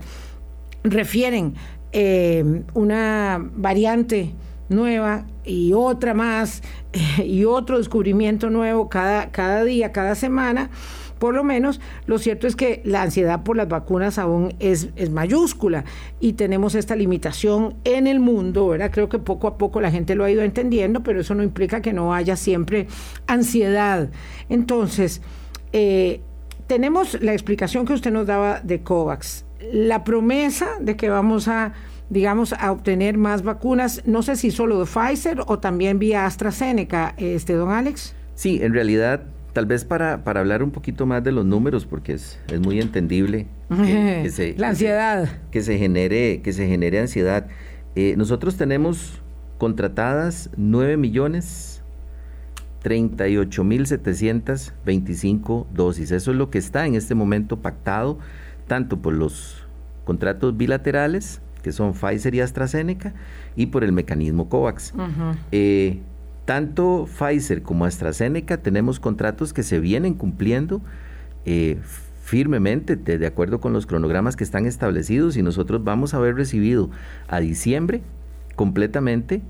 refieren 0.85 1.55
una 2.75 3.39
variante 3.55 4.35
nueva 4.73 5.27
y 5.45 5.73
otra 5.73 6.15
más 6.15 6.63
y 7.25 7.45
otro 7.45 7.79
descubrimiento 7.79 8.51
nuevo 8.51 8.89
cada, 8.89 9.31
cada 9.31 9.65
día, 9.65 9.93
cada 9.93 10.15
semana, 10.15 10.71
por 11.23 11.35
lo 11.35 11.45
menos, 11.45 11.81
lo 12.07 12.19
cierto 12.19 12.49
es 12.49 12.57
que 12.57 12.83
la 12.85 13.03
ansiedad 13.03 13.45
por 13.45 13.57
las 13.57 13.69
vacunas 13.69 14.19
aún 14.19 14.55
es, 14.59 14.89
es, 14.97 15.11
mayúscula 15.11 15.85
y 16.19 16.33
tenemos 16.33 16.75
esta 16.75 16.97
limitación 16.97 17.77
en 17.85 18.09
el 18.09 18.19
mundo, 18.19 18.67
¿verdad? 18.67 18.91
Creo 18.91 19.09
que 19.09 19.21
poco 19.21 19.47
a 19.47 19.57
poco 19.57 19.81
la 19.81 19.93
gente 19.93 20.17
lo 20.17 20.25
ha 20.25 20.33
ido 20.33 20.43
entendiendo, 20.43 21.05
pero 21.05 21.21
eso 21.21 21.37
no 21.37 21.45
implica 21.45 21.81
que 21.81 21.93
no 21.93 22.13
haya 22.13 22.35
siempre 22.35 22.89
ansiedad. 23.29 24.11
Entonces, 24.49 25.23
eh, 25.73 26.23
tenemos 26.67 27.23
la 27.23 27.35
explicación 27.35 27.87
que 27.87 27.93
usted 27.93 28.11
nos 28.11 28.27
daba 28.27 28.61
de 28.61 28.83
COVAX, 28.83 29.45
la 29.73 30.03
promesa 30.03 30.71
de 30.81 30.97
que 30.97 31.09
vamos 31.09 31.47
a 31.47 31.73
digamos, 32.13 32.53
a 32.53 32.71
obtener 32.71 33.17
más 33.17 33.43
vacunas, 33.43 34.03
no 34.05 34.23
sé 34.23 34.37
si 34.37 34.51
solo 34.51 34.79
de 34.79 34.85
Pfizer 34.85 35.41
o 35.47 35.59
también 35.61 35.99
vía 35.99 36.27
AstraZeneca, 36.27 37.15
este, 37.17 37.55
don 37.55 37.71
Alex. 37.71 38.15
Sí, 38.35 38.61
en 38.63 38.75
realidad, 38.75 39.23
tal 39.55 39.65
vez 39.65 39.87
para, 39.87 40.23
para 40.23 40.41
hablar 40.41 40.63
un 40.63 40.73
poquito 40.73 41.07
más 41.07 41.25
de 41.25 41.33
los 41.33 41.47
números, 41.47 41.87
porque 41.87 42.13
es, 42.13 42.39
es 42.49 42.61
muy 42.61 42.81
entendible 42.83 43.47
que, 43.71 44.55
la 44.59 44.69
ansiedad. 44.69 45.41
Que 45.51 45.63
se, 45.63 45.79
genere, 45.79 46.43
que 46.43 46.53
se 46.53 46.69
genere 46.69 47.01
ansiedad. 47.01 47.47
Eh, 47.97 48.15
nosotros 48.19 48.59
tenemos 48.59 49.23
contratadas 49.57 50.51
9 50.59 50.99
millones 50.99 51.83
38 52.83 53.65
mil 53.65 53.87
725 53.87 55.67
dosis. 55.73 56.11
Eso 56.11 56.33
es 56.33 56.37
lo 56.37 56.51
que 56.51 56.59
está 56.59 56.85
en 56.87 56.95
este 56.95 57.15
momento 57.15 57.61
pactado, 57.61 58.19
tanto 58.67 58.99
por 58.99 59.15
los 59.15 59.67
contratos 60.05 60.55
bilaterales 60.59 61.41
que 61.63 61.73
son 61.73 61.95
Pfizer 61.95 62.35
y 62.35 62.41
AstraZeneca, 62.41 63.15
y 63.57 63.67
por 63.67 63.85
el 63.85 63.93
mecanismo 63.93 64.49
COVAX. 64.49 64.95
Eh, 65.51 66.01
tanto 66.45 67.07
Pfizer 67.07 67.63
como 67.63 67.85
AstraZeneca 67.85 68.59
tenemos 68.59 68.99
contratos 68.99 69.53
que 69.53 69.63
se 69.63 69.79
vienen 69.79 70.15
cumpliendo 70.15 70.81
eh, 71.45 71.79
firmemente 72.25 72.97
de, 72.97 73.27
acuerdo 73.27 73.61
con 73.61 73.73
los 73.73 73.87
cronogramas 73.87 74.37
que 74.37 74.45
están 74.45 74.67
establecidos 74.67 75.37
y 75.37 75.43
nosotros 75.43 75.85
vamos 75.85 76.15
a 76.15 76.17
haber 76.17 76.35
recibido 76.35 76.91
a 77.29 77.41
diciembre 77.41 78.03
completamente 78.57 79.43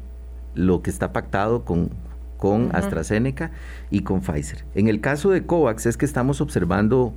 lo 0.54 0.82
que 0.82 0.90
está 0.90 1.12
pactado 1.12 1.64
con, 1.64 1.90
con 2.38 2.74
AstraZeneca 2.74 3.52
y 3.90 4.00
con 4.00 4.20
Pfizer. 4.20 4.64
En 4.74 4.88
el 4.88 5.00
caso 5.00 5.30
de 5.30 5.46
COVAX 5.46 5.86
es 5.86 5.96
que 5.96 6.04
estamos 6.04 6.40
observando 6.40 7.14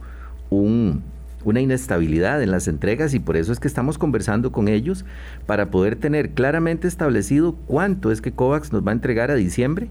un, 0.49 1.03
una 1.45 1.61
inestabilidad 1.61 2.41
en 2.43 2.51
las 2.51 2.67
entregas 2.67 3.13
y 3.13 3.19
por 3.19 3.37
eso 3.37 3.53
es 3.53 3.59
que 3.59 3.67
estamos 3.67 3.97
conversando 3.97 4.51
con 4.51 4.67
ellos 4.67 5.05
para 5.45 5.71
poder 5.71 5.95
tener 5.95 6.31
claramente 6.31 6.87
establecido 6.87 7.55
cuánto 7.67 8.11
es 8.11 8.19
que 8.19 8.33
COVAX 8.33 8.73
nos 8.73 8.85
va 8.85 8.91
a 8.91 8.93
entregar 8.93 9.31
a 9.31 9.35
diciembre 9.35 9.87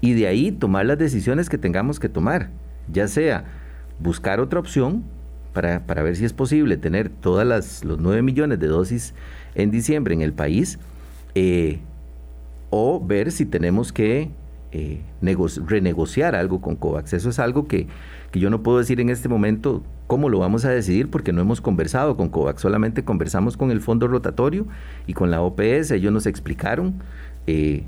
y 0.00 0.14
de 0.14 0.28
ahí 0.28 0.52
tomar 0.52 0.86
las 0.86 0.98
decisiones 0.98 1.48
que 1.48 1.58
tengamos 1.58 2.00
que 2.00 2.08
tomar. 2.08 2.50
ya 2.90 3.06
sea 3.06 3.44
buscar 3.98 4.40
otra 4.40 4.58
opción 4.58 5.04
para, 5.52 5.80
ver 6.02 6.16
si 6.16 6.24
es 6.24 6.32
posible 6.32 6.76
tener 6.76 7.08
todas 7.08 7.46
las 7.46 7.84
los 7.84 7.98
9 7.98 8.22
millones 8.22 8.58
de 8.58 8.68
dosis 8.68 9.14
en 9.54 9.70
diciembre 9.70 10.14
en 10.14 10.22
el 10.22 10.32
país, 10.32 10.78
eh, 11.34 11.80
o 12.70 13.04
ver 13.04 13.32
si 13.32 13.44
tenemos 13.46 13.92
que 13.92 14.30
eh, 14.72 15.02
renegociar 15.66 16.36
algo 16.36 16.60
con 16.60 16.76
COVAX. 16.76 17.12
Eso 17.12 17.30
es 17.30 17.38
algo 17.40 17.66
que, 17.66 17.88
que, 18.30 18.40
yo 18.40 18.50
no 18.50 18.62
puedo 18.62 18.78
decir 18.78 19.00
en 19.00 19.10
este 19.10 19.28
momento 19.28 19.82
cómo 20.06 20.28
lo 20.28 20.38
vamos 20.38 20.64
a 20.64 20.70
decidir 20.70 21.08
porque 21.08 21.32
no 21.32 21.40
hemos 21.40 21.60
conversado 21.60 22.16
con 22.16 22.28
COVAX, 22.28 22.60
solamente 22.62 23.04
conversamos 23.04 23.56
con 23.56 23.70
el 23.70 23.80
fondo 23.80 24.08
rotatorio 24.08 24.66
y 25.06 25.14
con 25.14 25.30
la 25.30 25.40
OPS. 25.40 25.90
Ellos 25.92 26.12
nos 26.12 26.26
explicaron 26.26 26.94
eh, 27.46 27.84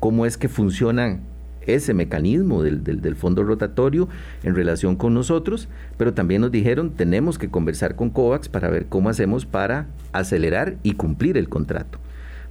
cómo 0.00 0.26
es 0.26 0.36
que 0.36 0.48
funciona 0.48 1.20
ese 1.66 1.94
mecanismo 1.94 2.62
del, 2.62 2.84
del, 2.84 3.16
fondo 3.16 3.42
rotatorio 3.42 4.08
en 4.44 4.54
relación 4.54 4.96
con 4.96 5.14
nosotros, 5.14 5.68
pero 5.96 6.14
también 6.14 6.40
nos 6.40 6.52
dijeron 6.52 6.90
tenemos 6.90 7.38
que 7.38 7.50
conversar 7.50 7.96
con 7.96 8.10
COVAX 8.10 8.48
para 8.48 8.70
ver 8.70 8.86
cómo 8.86 9.08
hacemos 9.08 9.46
para 9.46 9.86
acelerar 10.12 10.76
y 10.82 10.92
cumplir 10.92 11.36
el 11.36 11.48
contrato, 11.48 11.98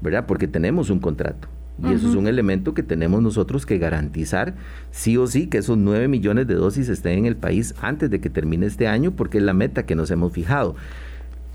¿verdad? 0.01 0.25
Porque 0.27 0.47
tenemos 0.47 0.89
un 0.89 0.99
contrato. 0.99 1.47
Y 1.83 1.91
eso 1.91 2.09
es 2.09 2.15
un 2.15 2.27
elemento 2.27 2.73
que 2.73 2.83
tenemos 2.83 3.21
nosotros 3.21 3.65
que 3.65 3.77
garantizar 3.77 4.55
sí 4.91 5.17
o 5.17 5.27
sí 5.27 5.47
que 5.47 5.57
esos 5.57 5.77
9 5.77 6.07
millones 6.07 6.47
de 6.47 6.55
dosis 6.55 6.87
estén 6.87 7.19
en 7.19 7.25
el 7.25 7.35
país 7.35 7.75
antes 7.81 8.09
de 8.09 8.21
que 8.21 8.29
termine 8.29 8.65
este 8.65 8.87
año, 8.87 9.11
porque 9.11 9.39
es 9.39 9.43
la 9.43 9.53
meta 9.53 9.85
que 9.85 9.95
nos 9.95 10.09
hemos 10.09 10.31
fijado. 10.31 10.75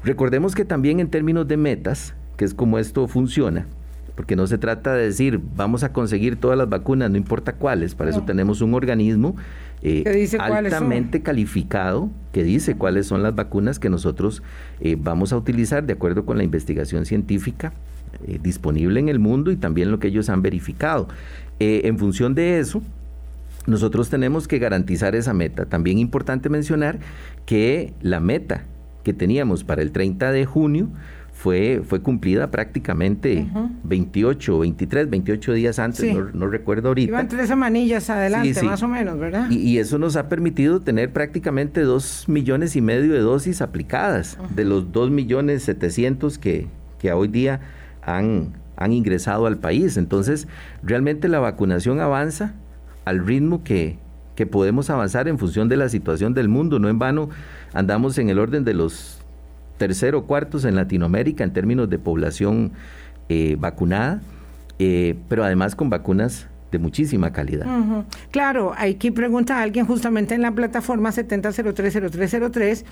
Recordemos 0.04 0.54
que 0.54 0.64
también 0.64 1.00
en 1.00 1.08
términos 1.08 1.48
de 1.48 1.56
metas, 1.56 2.14
que 2.36 2.44
es 2.44 2.52
como 2.52 2.78
esto 2.78 3.08
funciona, 3.08 3.66
porque 4.14 4.36
no 4.36 4.46
se 4.46 4.58
trata 4.58 4.94
de 4.94 5.04
decir 5.04 5.40
vamos 5.56 5.84
a 5.84 5.92
conseguir 5.94 6.36
todas 6.36 6.58
las 6.58 6.68
vacunas, 6.68 7.10
no 7.10 7.16
importa 7.16 7.54
cuáles, 7.54 7.94
para 7.94 8.10
eso 8.10 8.22
tenemos 8.22 8.60
un 8.60 8.74
organismo 8.74 9.36
eh, 9.82 10.28
altamente 10.38 11.22
calificado 11.22 12.10
que 12.32 12.44
dice 12.44 12.76
cuáles 12.76 13.06
son 13.06 13.22
las 13.22 13.34
vacunas 13.34 13.78
que 13.78 13.88
nosotros 13.88 14.42
eh, 14.80 14.96
vamos 15.00 15.32
a 15.32 15.38
utilizar 15.38 15.84
de 15.84 15.94
acuerdo 15.94 16.26
con 16.26 16.36
la 16.36 16.44
investigación 16.44 17.06
científica 17.06 17.72
eh, 18.26 18.38
disponible 18.42 19.00
en 19.00 19.08
el 19.08 19.18
mundo 19.18 19.50
y 19.50 19.56
también 19.56 19.90
lo 19.90 19.98
que 19.98 20.08
ellos 20.08 20.28
han 20.28 20.42
verificado. 20.42 21.08
en 21.58 21.98
función 21.98 22.34
de 22.34 22.58
eso, 22.58 22.82
nosotros 23.66 24.08
tenemos 24.08 24.48
que 24.48 24.58
garantizar 24.58 25.14
esa 25.14 25.34
meta. 25.34 25.66
También 25.66 25.98
importante 25.98 26.48
mencionar 26.48 26.98
que 27.46 27.92
la 28.00 28.20
meta 28.20 28.64
que 29.04 29.12
teníamos 29.12 29.64
para 29.64 29.82
el 29.82 29.92
30 29.92 30.32
de 30.32 30.46
junio 30.46 30.88
fue, 31.32 31.82
fue 31.86 32.02
cumplida 32.02 32.50
prácticamente 32.50 33.46
28, 33.84 34.58
23, 34.58 35.08
28 35.08 35.52
días 35.54 35.78
antes, 35.78 36.14
no, 36.34 36.46
recuerdo 36.48 36.88
ahorita. 36.88 37.10
Iban 37.10 37.28
tres 37.28 37.48
semanillas 37.48 38.10
adelante, 38.10 38.62
más 38.62 38.82
o 38.82 38.88
menos, 38.88 39.18
¿verdad? 39.18 39.50
Y, 39.50 39.78
eso 39.78 39.98
nos 39.98 40.16
ha 40.16 40.28
permitido 40.28 40.80
tener 40.80 41.12
prácticamente 41.12 41.80
dos 41.80 42.28
millones 42.28 42.76
y 42.76 42.82
medio 42.82 43.14
de 43.14 43.20
dosis 43.20 43.62
aplicadas, 43.62 44.36
de 44.54 44.64
los 44.66 44.92
dos 44.92 45.10
millones 45.10 45.62
setecientos 45.62 46.36
que, 46.36 46.66
que 46.98 47.10
hoy 47.10 47.28
día 47.28 47.60
han, 48.02 48.54
han 48.76 48.92
ingresado 48.92 49.46
al 49.46 49.58
país. 49.58 49.96
Entonces, 49.96 50.48
realmente 50.82 51.28
la 51.28 51.40
vacunación 51.40 52.00
avanza 52.00 52.54
al 53.04 53.24
ritmo 53.26 53.62
que, 53.64 53.98
que 54.34 54.46
podemos 54.46 54.90
avanzar 54.90 55.28
en 55.28 55.38
función 55.38 55.68
de 55.68 55.76
la 55.76 55.88
situación 55.88 56.34
del 56.34 56.48
mundo. 56.48 56.78
No 56.78 56.88
en 56.88 56.98
vano 56.98 57.28
andamos 57.72 58.18
en 58.18 58.28
el 58.30 58.38
orden 58.38 58.64
de 58.64 58.74
los 58.74 59.20
tercero 59.78 60.26
cuartos 60.26 60.64
en 60.64 60.76
Latinoamérica 60.76 61.42
en 61.42 61.52
términos 61.52 61.88
de 61.88 61.98
población 61.98 62.72
eh, 63.30 63.56
vacunada, 63.58 64.20
eh, 64.78 65.16
pero 65.28 65.42
además 65.42 65.74
con 65.74 65.88
vacunas 65.88 66.48
de 66.70 66.78
muchísima 66.78 67.32
calidad. 67.32 67.66
Claro, 68.30 68.72
hay 68.76 68.94
que 68.94 69.10
preguntar 69.10 69.58
a 69.58 69.62
alguien 69.62 69.86
justamente 69.86 70.34
en 70.34 70.42
la 70.42 70.52
plataforma 70.52 71.10
70030303 71.10 72.84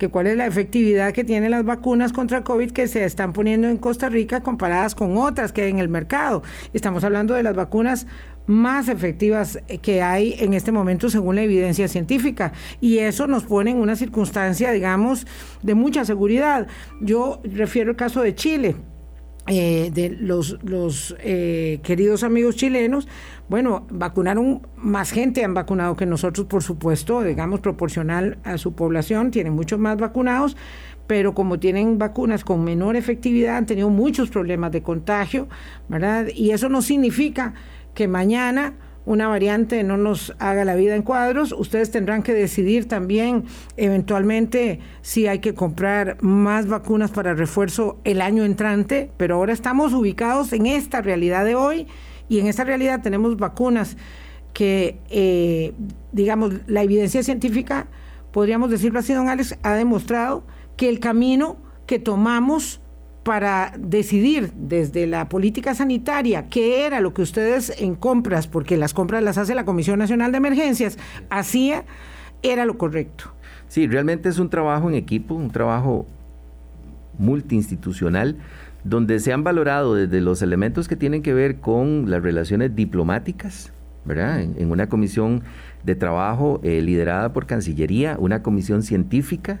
que 0.00 0.08
cuál 0.08 0.26
es 0.28 0.36
la 0.36 0.46
efectividad 0.46 1.12
que 1.12 1.24
tienen 1.24 1.50
las 1.50 1.62
vacunas 1.62 2.14
contra 2.14 2.42
COVID 2.42 2.70
que 2.70 2.88
se 2.88 3.04
están 3.04 3.34
poniendo 3.34 3.68
en 3.68 3.76
Costa 3.76 4.08
Rica 4.08 4.40
comparadas 4.40 4.94
con 4.94 5.18
otras 5.18 5.52
que 5.52 5.60
hay 5.60 5.70
en 5.70 5.78
el 5.78 5.90
mercado. 5.90 6.42
Estamos 6.72 7.04
hablando 7.04 7.34
de 7.34 7.42
las 7.42 7.54
vacunas 7.54 8.06
más 8.46 8.88
efectivas 8.88 9.58
que 9.82 10.00
hay 10.00 10.36
en 10.38 10.54
este 10.54 10.72
momento 10.72 11.10
según 11.10 11.36
la 11.36 11.42
evidencia 11.42 11.86
científica. 11.86 12.52
Y 12.80 12.98
eso 12.98 13.26
nos 13.26 13.44
pone 13.44 13.72
en 13.72 13.76
una 13.76 13.94
circunstancia, 13.94 14.72
digamos, 14.72 15.26
de 15.62 15.74
mucha 15.74 16.06
seguridad. 16.06 16.66
Yo 17.02 17.42
refiero 17.44 17.90
el 17.90 17.96
caso 17.96 18.22
de 18.22 18.34
Chile. 18.34 18.76
Eh, 19.46 19.90
de 19.92 20.10
los, 20.10 20.58
los 20.62 21.16
eh, 21.18 21.80
queridos 21.82 22.22
amigos 22.22 22.56
chilenos, 22.56 23.08
bueno, 23.48 23.86
vacunaron 23.90 24.66
más 24.76 25.10
gente, 25.10 25.42
han 25.44 25.54
vacunado 25.54 25.96
que 25.96 26.04
nosotros, 26.04 26.46
por 26.46 26.62
supuesto, 26.62 27.22
digamos, 27.22 27.60
proporcional 27.60 28.38
a 28.44 28.58
su 28.58 28.74
población, 28.74 29.30
tienen 29.30 29.54
muchos 29.54 29.78
más 29.78 29.96
vacunados, 29.96 30.56
pero 31.06 31.34
como 31.34 31.58
tienen 31.58 31.98
vacunas 31.98 32.44
con 32.44 32.62
menor 32.62 32.96
efectividad, 32.96 33.56
han 33.56 33.66
tenido 33.66 33.88
muchos 33.88 34.28
problemas 34.28 34.72
de 34.72 34.82
contagio, 34.82 35.48
¿verdad? 35.88 36.28
Y 36.32 36.50
eso 36.50 36.68
no 36.68 36.82
significa 36.82 37.54
que 37.94 38.06
mañana 38.06 38.74
una 39.10 39.26
variante 39.26 39.82
no 39.82 39.96
nos 39.96 40.36
haga 40.38 40.64
la 40.64 40.76
vida 40.76 40.94
en 40.94 41.02
cuadros. 41.02 41.52
Ustedes 41.58 41.90
tendrán 41.90 42.22
que 42.22 42.32
decidir 42.32 42.86
también 42.86 43.42
eventualmente 43.76 44.78
si 45.02 45.26
hay 45.26 45.40
que 45.40 45.52
comprar 45.52 46.16
más 46.22 46.68
vacunas 46.68 47.10
para 47.10 47.34
refuerzo 47.34 47.98
el 48.04 48.20
año 48.20 48.44
entrante, 48.44 49.10
pero 49.16 49.34
ahora 49.34 49.52
estamos 49.52 49.94
ubicados 49.94 50.52
en 50.52 50.66
esta 50.66 51.02
realidad 51.02 51.44
de 51.44 51.56
hoy 51.56 51.88
y 52.28 52.38
en 52.38 52.46
esta 52.46 52.62
realidad 52.62 53.02
tenemos 53.02 53.36
vacunas 53.36 53.96
que, 54.52 55.00
eh, 55.10 55.72
digamos, 56.12 56.52
la 56.68 56.84
evidencia 56.84 57.24
científica, 57.24 57.88
podríamos 58.30 58.70
decirlo 58.70 59.00
así, 59.00 59.12
don 59.12 59.28
Alex, 59.28 59.58
ha 59.64 59.74
demostrado 59.74 60.44
que 60.76 60.88
el 60.88 61.00
camino 61.00 61.56
que 61.86 61.98
tomamos 61.98 62.80
para 63.22 63.72
decidir 63.78 64.52
desde 64.56 65.06
la 65.06 65.28
política 65.28 65.74
sanitaria 65.74 66.48
qué 66.48 66.86
era 66.86 67.00
lo 67.00 67.12
que 67.12 67.22
ustedes 67.22 67.72
en 67.80 67.94
compras, 67.94 68.46
porque 68.46 68.76
las 68.76 68.94
compras 68.94 69.22
las 69.22 69.38
hace 69.38 69.54
la 69.54 69.64
Comisión 69.64 69.98
Nacional 69.98 70.32
de 70.32 70.38
Emergencias, 70.38 70.98
hacía, 71.28 71.84
era 72.42 72.64
lo 72.64 72.78
correcto. 72.78 73.32
Sí, 73.68 73.86
realmente 73.86 74.28
es 74.28 74.38
un 74.38 74.48
trabajo 74.48 74.88
en 74.88 74.94
equipo, 74.94 75.34
un 75.34 75.50
trabajo 75.50 76.06
multiinstitucional 77.18 78.36
donde 78.82 79.20
se 79.20 79.32
han 79.32 79.44
valorado 79.44 79.94
desde 79.94 80.22
los 80.22 80.40
elementos 80.40 80.88
que 80.88 80.96
tienen 80.96 81.22
que 81.22 81.34
ver 81.34 81.60
con 81.60 82.10
las 82.10 82.22
relaciones 82.22 82.74
diplomáticas, 82.74 83.72
¿verdad? 84.06 84.40
En, 84.40 84.70
una 84.70 84.88
comisión 84.88 85.42
de 85.84 85.94
trabajo 85.94 86.60
eh, 86.62 86.80
liderada 86.80 87.34
por 87.34 87.46
Cancillería, 87.46 88.16
una 88.18 88.42
comisión 88.42 88.82
científica 88.82 89.60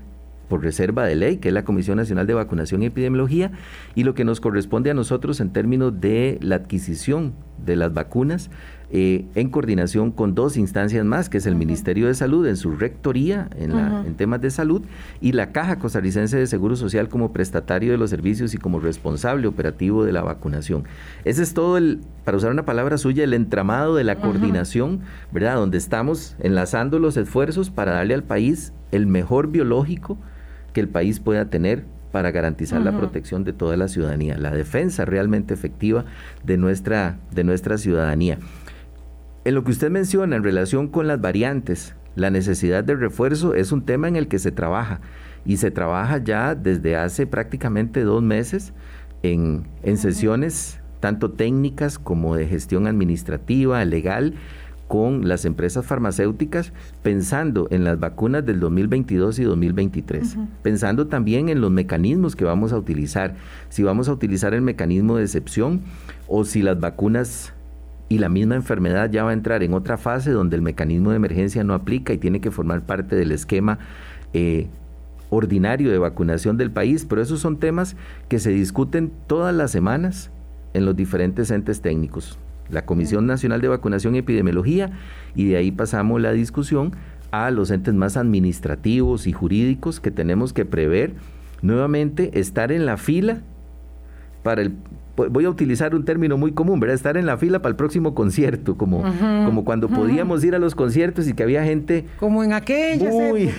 por 0.50 0.62
reserva 0.62 1.06
de 1.06 1.14
ley, 1.14 1.38
que 1.38 1.48
es 1.48 1.54
la 1.54 1.64
Comisión 1.64 1.96
Nacional 1.96 2.26
de 2.26 2.34
Vacunación 2.34 2.82
y 2.82 2.86
Epidemiología, 2.86 3.52
y 3.94 4.04
lo 4.04 4.14
que 4.14 4.24
nos 4.24 4.40
corresponde 4.40 4.90
a 4.90 4.94
nosotros 4.94 5.40
en 5.40 5.50
términos 5.50 5.98
de 5.98 6.38
la 6.42 6.56
adquisición 6.56 7.32
de 7.64 7.76
las 7.76 7.94
vacunas 7.94 8.50
eh, 8.92 9.26
en 9.36 9.50
coordinación 9.50 10.10
con 10.10 10.34
dos 10.34 10.56
instancias 10.56 11.04
más, 11.04 11.28
que 11.28 11.38
es 11.38 11.46
el 11.46 11.54
Ministerio 11.54 12.08
de 12.08 12.14
Salud 12.14 12.44
en 12.48 12.56
su 12.56 12.72
rectoría 12.72 13.48
en, 13.56 13.70
en, 13.70 14.14
temas 14.16 14.40
de 14.40 14.50
salud 14.50 14.82
y 15.20 15.30
la 15.30 15.52
Caja 15.52 15.78
Costarricense 15.78 16.36
de 16.36 16.48
Seguro 16.48 16.74
Social 16.74 17.08
como 17.08 17.32
prestatario 17.32 17.92
de 17.92 17.98
los 17.98 18.10
servicios 18.10 18.52
y 18.52 18.58
como 18.58 18.80
responsable 18.80 19.46
operativo 19.46 20.04
de 20.04 20.10
la 20.10 20.22
vacunación. 20.22 20.84
Ese 21.24 21.44
es 21.44 21.54
todo 21.54 21.76
el, 21.76 22.00
para 22.24 22.38
usar 22.38 22.50
una 22.50 22.64
palabra 22.64 22.98
suya, 22.98 23.22
el 23.22 23.34
entramado 23.34 23.94
de 23.94 24.02
la 24.02 24.16
coordinación, 24.16 25.02
¿verdad? 25.30 25.54
Donde 25.54 25.78
estamos 25.78 26.34
enlazando 26.40 26.98
los 26.98 27.16
esfuerzos 27.16 27.70
para 27.70 27.92
darle 27.92 28.14
al 28.14 28.24
país 28.24 28.72
el 28.90 29.06
mejor 29.06 29.52
biológico 29.52 30.18
que 30.72 30.80
el 30.80 30.88
país 30.88 31.20
pueda 31.20 31.50
tener 31.50 31.84
para 32.12 32.30
garantizar 32.32 32.80
la 32.80 32.96
protección 32.96 33.44
de 33.44 33.52
toda 33.52 33.76
la 33.76 33.88
ciudadanía, 33.88 34.36
la 34.36 34.50
defensa 34.50 35.04
realmente 35.04 35.54
efectiva 35.54 36.04
de 36.44 36.56
nuestra, 36.56 37.18
de 37.32 37.44
nuestra 37.44 37.78
ciudadanía. 37.78 38.38
En 39.44 39.54
lo 39.54 39.64
que 39.64 39.70
usted 39.70 39.90
menciona 39.90 40.36
en 40.36 40.44
relación 40.44 40.88
con 40.88 41.06
las 41.06 41.20
variantes, 41.20 41.94
la 42.16 42.30
necesidad 42.30 42.82
de 42.82 42.96
refuerzo 42.96 43.54
es 43.54 43.70
un 43.72 43.84
tema 43.84 44.08
en 44.08 44.16
el 44.16 44.28
que 44.28 44.38
se 44.38 44.50
trabaja 44.50 45.00
y 45.44 45.58
se 45.58 45.70
trabaja 45.70 46.18
ya 46.18 46.54
desde 46.54 46.96
hace 46.96 47.26
prácticamente 47.26 48.02
dos 48.02 48.22
meses 48.22 48.72
en, 49.22 49.68
en 49.82 49.96
sesiones 49.96 50.80
tanto 50.98 51.30
técnicas 51.32 51.98
como 51.98 52.36
de 52.36 52.46
gestión 52.46 52.86
administrativa, 52.86 53.84
legal, 53.84 54.34
con 54.90 55.28
las 55.28 55.44
empresas 55.44 55.86
farmacéuticas 55.86 56.72
pensando 57.04 57.68
en 57.70 57.84
las 57.84 58.00
vacunas 58.00 58.44
del 58.44 58.58
2022 58.58 59.38
y 59.38 59.44
2023, 59.44 60.36
pensando 60.62 61.06
también 61.06 61.48
en 61.48 61.60
los 61.60 61.70
mecanismos 61.70 62.34
que 62.34 62.44
vamos 62.44 62.72
a 62.72 62.76
utilizar, 62.76 63.36
si 63.68 63.84
vamos 63.84 64.08
a 64.08 64.12
utilizar 64.12 64.52
el 64.52 64.62
mecanismo 64.62 65.16
de 65.16 65.22
excepción 65.22 65.82
o 66.26 66.44
si 66.44 66.62
las 66.62 66.80
vacunas 66.80 67.52
y 68.08 68.18
la 68.18 68.28
misma 68.28 68.56
enfermedad 68.56 69.08
ya 69.12 69.22
va 69.22 69.30
a 69.30 69.32
entrar 69.32 69.62
en 69.62 69.74
otra 69.74 69.96
fase 69.96 70.32
donde 70.32 70.56
el 70.56 70.62
mecanismo 70.62 71.10
de 71.10 71.16
emergencia 71.16 71.62
no 71.62 71.74
aplica 71.74 72.12
y 72.12 72.18
tiene 72.18 72.40
que 72.40 72.50
formar 72.50 72.84
parte 72.84 73.14
del 73.14 73.30
esquema 73.30 73.78
eh, 74.32 74.66
ordinario 75.28 75.92
de 75.92 75.98
vacunación 75.98 76.56
del 76.56 76.72
país, 76.72 77.06
pero 77.08 77.22
esos 77.22 77.38
son 77.38 77.60
temas 77.60 77.94
que 78.28 78.40
se 78.40 78.50
discuten 78.50 79.12
todas 79.28 79.54
las 79.54 79.70
semanas 79.70 80.32
en 80.74 80.84
los 80.84 80.96
diferentes 80.96 81.52
entes 81.52 81.80
técnicos, 81.80 82.40
la 82.70 82.84
Comisión 82.84 83.26
Nacional 83.26 83.60
de 83.60 83.68
Vacunación 83.68 84.14
y 84.14 84.18
Epidemiología, 84.18 84.90
y 85.34 85.46
de 85.46 85.56
ahí 85.56 85.70
pasamos 85.70 86.20
la 86.20 86.32
discusión 86.32 86.92
a 87.30 87.50
los 87.50 87.70
entes 87.70 87.94
más 87.94 88.16
administrativos 88.16 89.26
y 89.26 89.32
jurídicos 89.32 90.00
que 90.00 90.10
tenemos 90.10 90.52
que 90.52 90.64
prever 90.64 91.14
nuevamente 91.62 92.38
estar 92.38 92.72
en 92.72 92.86
la 92.86 92.96
fila 92.96 93.42
para 94.42 94.62
el 94.62 94.72
voy 95.28 95.44
a 95.44 95.50
utilizar 95.50 95.94
un 95.94 96.04
término 96.04 96.36
muy 96.38 96.52
común, 96.52 96.80
¿verdad? 96.80 96.94
Estar 96.94 97.16
en 97.16 97.26
la 97.26 97.36
fila 97.36 97.60
para 97.60 97.70
el 97.70 97.76
próximo 97.76 98.14
concierto, 98.14 98.76
como, 98.76 99.02
como 99.02 99.64
cuando 99.64 99.88
podíamos 99.88 100.44
ir 100.44 100.54
a 100.54 100.58
los 100.58 100.74
conciertos 100.74 101.28
y 101.28 101.34
que 101.34 101.42
había 101.42 101.64
gente... 101.64 102.06
Como 102.18 102.42
en 102.44 102.52
aquellas 102.52 103.12
muy, 103.12 103.50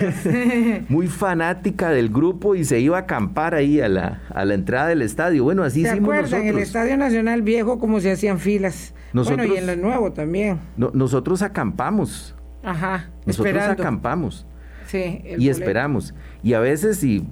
muy 0.88 1.06
fanática 1.06 1.90
del 1.90 2.08
grupo 2.08 2.54
y 2.54 2.64
se 2.64 2.80
iba 2.80 2.96
a 2.96 3.00
acampar 3.00 3.54
ahí 3.54 3.80
a 3.80 3.88
la, 3.88 4.22
a 4.30 4.44
la 4.44 4.54
entrada 4.54 4.88
del 4.88 5.02
estadio. 5.02 5.44
Bueno, 5.44 5.62
así 5.62 5.82
hicimos 5.82 6.14
nosotros. 6.14 6.40
en 6.40 6.48
el 6.48 6.58
Estadio 6.58 6.96
Nacional 6.96 7.42
Viejo 7.42 7.78
como 7.78 8.00
se 8.00 8.12
hacían 8.12 8.38
filas. 8.38 8.94
bueno, 9.12 9.44
y 9.44 9.56
en 9.56 9.68
el 9.68 9.80
nuevo 9.80 10.12
también. 10.12 10.58
nosotros 10.76 11.42
acampamos. 11.42 12.34
Ajá, 12.62 13.10
Nosotros 13.26 13.62
acampamos. 13.62 14.46
Sí. 14.86 15.22
y 15.38 15.48
esperamos. 15.48 16.14
Y 16.42 16.52
a 16.54 16.60
veces, 16.60 17.02
y 17.02 17.24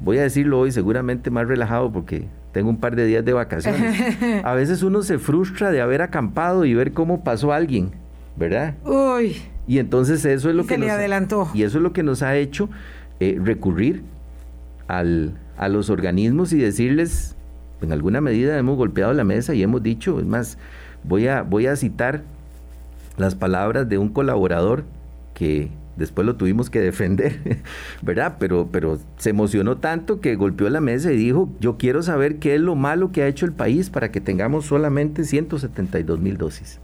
voy 0.00 0.18
a 0.18 0.22
decirlo 0.22 0.58
hoy 0.58 0.72
seguramente 0.72 1.30
más 1.30 1.46
relajado 1.46 1.92
porque 1.92 2.26
tengo 2.52 2.68
un 2.68 2.78
par 2.78 2.96
de 2.96 3.06
días 3.06 3.24
de 3.24 3.32
vacaciones. 3.32 4.16
A 4.44 4.54
veces 4.54 4.82
uno 4.82 5.02
se 5.02 5.18
frustra 5.18 5.70
de 5.70 5.80
haber 5.80 6.02
acampado 6.02 6.64
y 6.64 6.74
ver 6.74 6.92
cómo 6.92 7.24
pasó 7.24 7.52
alguien, 7.52 7.92
¿verdad? 8.36 8.74
Uy. 8.84 9.36
Y 9.66 9.78
entonces 9.78 10.24
eso 10.24 10.50
es 10.50 10.54
lo 10.54 10.66
que 10.66 10.76
nos, 10.76 10.90
adelantó. 10.90 11.48
Y 11.54 11.62
eso 11.62 11.78
es 11.78 11.82
lo 11.82 11.92
que 11.92 12.02
nos 12.02 12.22
ha 12.22 12.36
hecho 12.36 12.68
eh, 13.20 13.38
recurrir 13.42 14.02
al, 14.86 15.34
a 15.56 15.68
los 15.68 15.88
organismos 15.88 16.52
y 16.52 16.58
decirles, 16.58 17.36
en 17.80 17.92
alguna 17.92 18.20
medida 18.20 18.58
hemos 18.58 18.76
golpeado 18.76 19.12
la 19.12 19.24
mesa 19.24 19.54
y 19.54 19.62
hemos 19.62 19.82
dicho, 19.82 20.18
es 20.18 20.26
más, 20.26 20.58
voy 21.04 21.28
a, 21.28 21.42
voy 21.42 21.66
a 21.66 21.76
citar 21.76 22.22
las 23.16 23.34
palabras 23.34 23.88
de 23.88 23.98
un 23.98 24.08
colaborador 24.08 24.84
que 25.34 25.70
después 25.96 26.26
lo 26.26 26.36
tuvimos 26.36 26.70
que 26.70 26.80
defender, 26.80 27.62
¿verdad? 28.02 28.36
Pero, 28.38 28.68
pero 28.70 28.98
se 29.16 29.30
emocionó 29.30 29.78
tanto 29.78 30.20
que 30.20 30.34
golpeó 30.36 30.68
la 30.70 30.80
mesa 30.80 31.12
y 31.12 31.16
dijo, 31.16 31.50
yo 31.60 31.76
quiero 31.76 32.02
saber 32.02 32.38
qué 32.38 32.54
es 32.54 32.60
lo 32.60 32.74
malo 32.74 33.12
que 33.12 33.22
ha 33.22 33.28
hecho 33.28 33.46
el 33.46 33.52
país 33.52 33.90
para 33.90 34.10
que 34.10 34.20
tengamos 34.20 34.66
solamente 34.66 35.24
172 35.24 36.18
mil 36.20 36.36
dosis. 36.36 36.80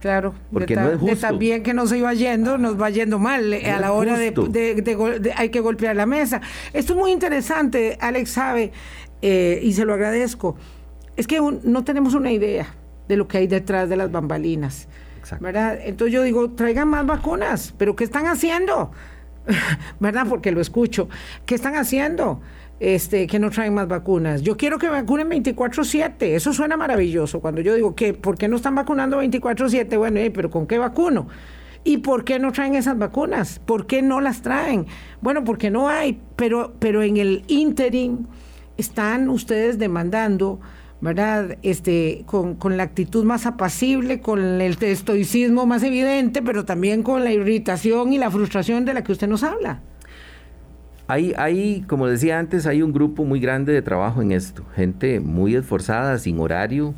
Claro, 0.00 0.34
porque 0.50 0.76
no 0.76 0.90
es 0.90 0.98
justo. 0.98 1.16
también 1.18 1.62
que 1.62 1.74
nos 1.74 1.92
iba 1.92 2.14
yendo, 2.14 2.56
nos 2.56 2.80
va 2.80 2.88
yendo 2.88 3.18
mal 3.18 3.52
eh, 3.52 3.70
a 3.70 3.78
la 3.78 3.92
hora 3.92 4.16
de, 4.16 5.32
hay 5.36 5.50
que 5.50 5.60
golpear 5.60 5.94
la 5.94 6.06
mesa. 6.06 6.40
Esto 6.72 6.94
es 6.94 6.98
muy 6.98 7.10
interesante, 7.12 7.98
Alex 8.00 8.30
sabe, 8.30 8.72
eh, 9.20 9.60
y 9.62 9.74
se 9.74 9.84
lo 9.84 9.92
agradezco. 9.92 10.56
Es 11.16 11.26
que 11.26 11.38
no 11.40 11.84
tenemos 11.84 12.14
una 12.14 12.32
idea 12.32 12.74
de 13.08 13.16
lo 13.16 13.28
que 13.28 13.38
hay 13.38 13.46
detrás 13.46 13.90
de 13.90 13.96
las 13.96 14.10
bambalinas. 14.10 14.88
¿Verdad? 15.40 15.78
Entonces 15.82 16.12
yo 16.12 16.22
digo, 16.22 16.50
traigan 16.52 16.88
más 16.88 17.06
vacunas, 17.06 17.74
pero 17.76 17.96
¿qué 17.96 18.04
están 18.04 18.26
haciendo? 18.26 18.92
¿Verdad? 20.00 20.26
Porque 20.28 20.50
lo 20.50 20.60
escucho. 20.60 21.08
¿Qué 21.46 21.54
están 21.54 21.76
haciendo? 21.76 22.40
Este, 22.78 23.26
que 23.26 23.38
no 23.38 23.50
traen 23.50 23.74
más 23.74 23.88
vacunas. 23.88 24.42
Yo 24.42 24.56
quiero 24.56 24.78
que 24.78 24.88
vacunen 24.88 25.28
24/7. 25.28 26.34
Eso 26.34 26.52
suena 26.52 26.76
maravilloso. 26.76 27.40
Cuando 27.40 27.60
yo 27.60 27.74
digo 27.74 27.94
que, 27.94 28.14
¿por 28.14 28.38
qué 28.38 28.48
no 28.48 28.56
están 28.56 28.74
vacunando 28.74 29.22
24/7? 29.22 29.98
Bueno, 29.98 30.18
eh, 30.20 30.30
pero 30.30 30.50
¿con 30.50 30.66
qué 30.66 30.78
vacuno? 30.78 31.28
¿Y 31.84 31.98
por 31.98 32.24
qué 32.24 32.38
no 32.38 32.52
traen 32.52 32.74
esas 32.74 32.98
vacunas? 32.98 33.58
¿Por 33.58 33.86
qué 33.86 34.02
no 34.02 34.20
las 34.20 34.42
traen? 34.42 34.86
Bueno, 35.20 35.44
porque 35.44 35.70
no 35.70 35.88
hay, 35.88 36.20
pero, 36.36 36.74
pero 36.78 37.02
en 37.02 37.16
el 37.16 37.44
interim 37.48 38.26
están 38.76 39.28
ustedes 39.28 39.78
demandando 39.78 40.60
¿verdad? 41.00 41.56
Este, 41.62 42.24
con, 42.26 42.76
la 42.76 42.82
actitud 42.82 43.24
más 43.24 43.46
apacible, 43.46 44.20
con 44.20 44.38
el 44.60 44.60
estoicismo 44.60 45.66
más 45.66 45.82
evidente, 45.82 46.42
pero 46.42 46.64
también 46.64 47.02
con 47.02 47.24
la 47.24 47.32
irritación 47.32 48.12
y 48.12 48.18
la 48.18 48.30
frustración 48.30 48.84
de 48.84 48.94
la 48.94 49.02
que 49.02 49.12
usted 49.12 49.28
nos 49.28 49.42
habla. 49.42 49.80
Hay, 51.06 51.32
hay, 51.36 51.84
como 51.88 52.06
decía 52.06 52.38
antes, 52.38 52.66
hay 52.66 52.82
un 52.82 52.92
grupo 52.92 53.24
muy 53.24 53.40
grande 53.40 53.72
de 53.72 53.82
trabajo 53.82 54.22
en 54.22 54.30
esto, 54.30 54.64
gente 54.76 55.18
muy 55.18 55.56
esforzada, 55.56 56.18
sin 56.18 56.38
horario, 56.38 56.94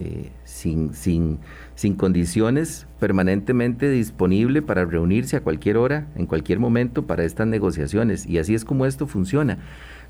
eh, 0.00 0.30
sin, 0.44 0.92
sin, 0.92 1.38
sin 1.74 1.94
condiciones, 1.94 2.86
permanentemente 3.00 3.88
disponible 3.88 4.60
para 4.60 4.84
reunirse 4.84 5.36
a 5.36 5.40
cualquier 5.40 5.78
hora, 5.78 6.08
en 6.14 6.26
cualquier 6.26 6.58
momento, 6.58 7.06
para 7.06 7.24
estas 7.24 7.46
negociaciones. 7.46 8.26
Y 8.26 8.38
así 8.38 8.54
es 8.54 8.64
como 8.64 8.84
esto 8.84 9.06
funciona. 9.06 9.58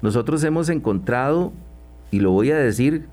Nosotros 0.02 0.42
hemos 0.42 0.68
encontrado, 0.68 1.52
y 2.10 2.20
lo 2.20 2.32
voy 2.32 2.50
a 2.50 2.56
decir 2.56 3.06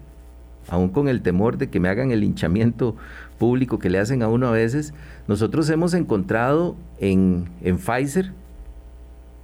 aún 0.69 0.89
con 0.89 1.07
el 1.07 1.21
temor 1.21 1.57
de 1.57 1.69
que 1.69 1.79
me 1.79 1.89
hagan 1.89 2.11
el 2.11 2.23
hinchamiento 2.23 2.95
público 3.37 3.79
que 3.79 3.89
le 3.89 3.99
hacen 3.99 4.23
a 4.23 4.27
uno 4.27 4.47
a 4.47 4.51
veces, 4.51 4.93
nosotros 5.27 5.69
hemos 5.69 5.93
encontrado 5.93 6.75
en, 6.99 7.47
Pfizer 7.61 8.31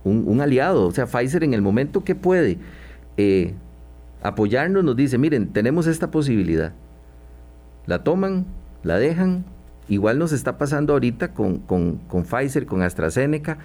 un, 0.03 0.41
aliado, 0.41 0.88
o 0.88 0.91
sea, 0.91 1.05
Pfizer 1.05 1.43
en 1.43 1.53
el 1.53 1.62
momento 1.62 2.03
que 2.03 2.15
puede 2.15 2.57
eh, 3.17 3.53
apoyarnos 4.23 4.84
nos 4.84 4.95
dice, 4.95 5.17
miren, 5.17 5.47
tenemos 5.47 5.88
esta 5.88 6.10
posibilidad, 6.10 6.73
la 7.86 8.03
toman, 8.03 8.45
la 8.84 8.97
dejan, 8.97 9.45
igual 9.89 10.17
nos 10.17 10.31
está 10.31 10.57
pasando 10.57 10.93
ahorita 10.93 11.34
con, 11.34 11.60
con, 11.60 11.97
con 12.07 12.23
Pfizer, 12.23 12.65
con 12.65 12.81
AstraZeneca, 12.81 13.60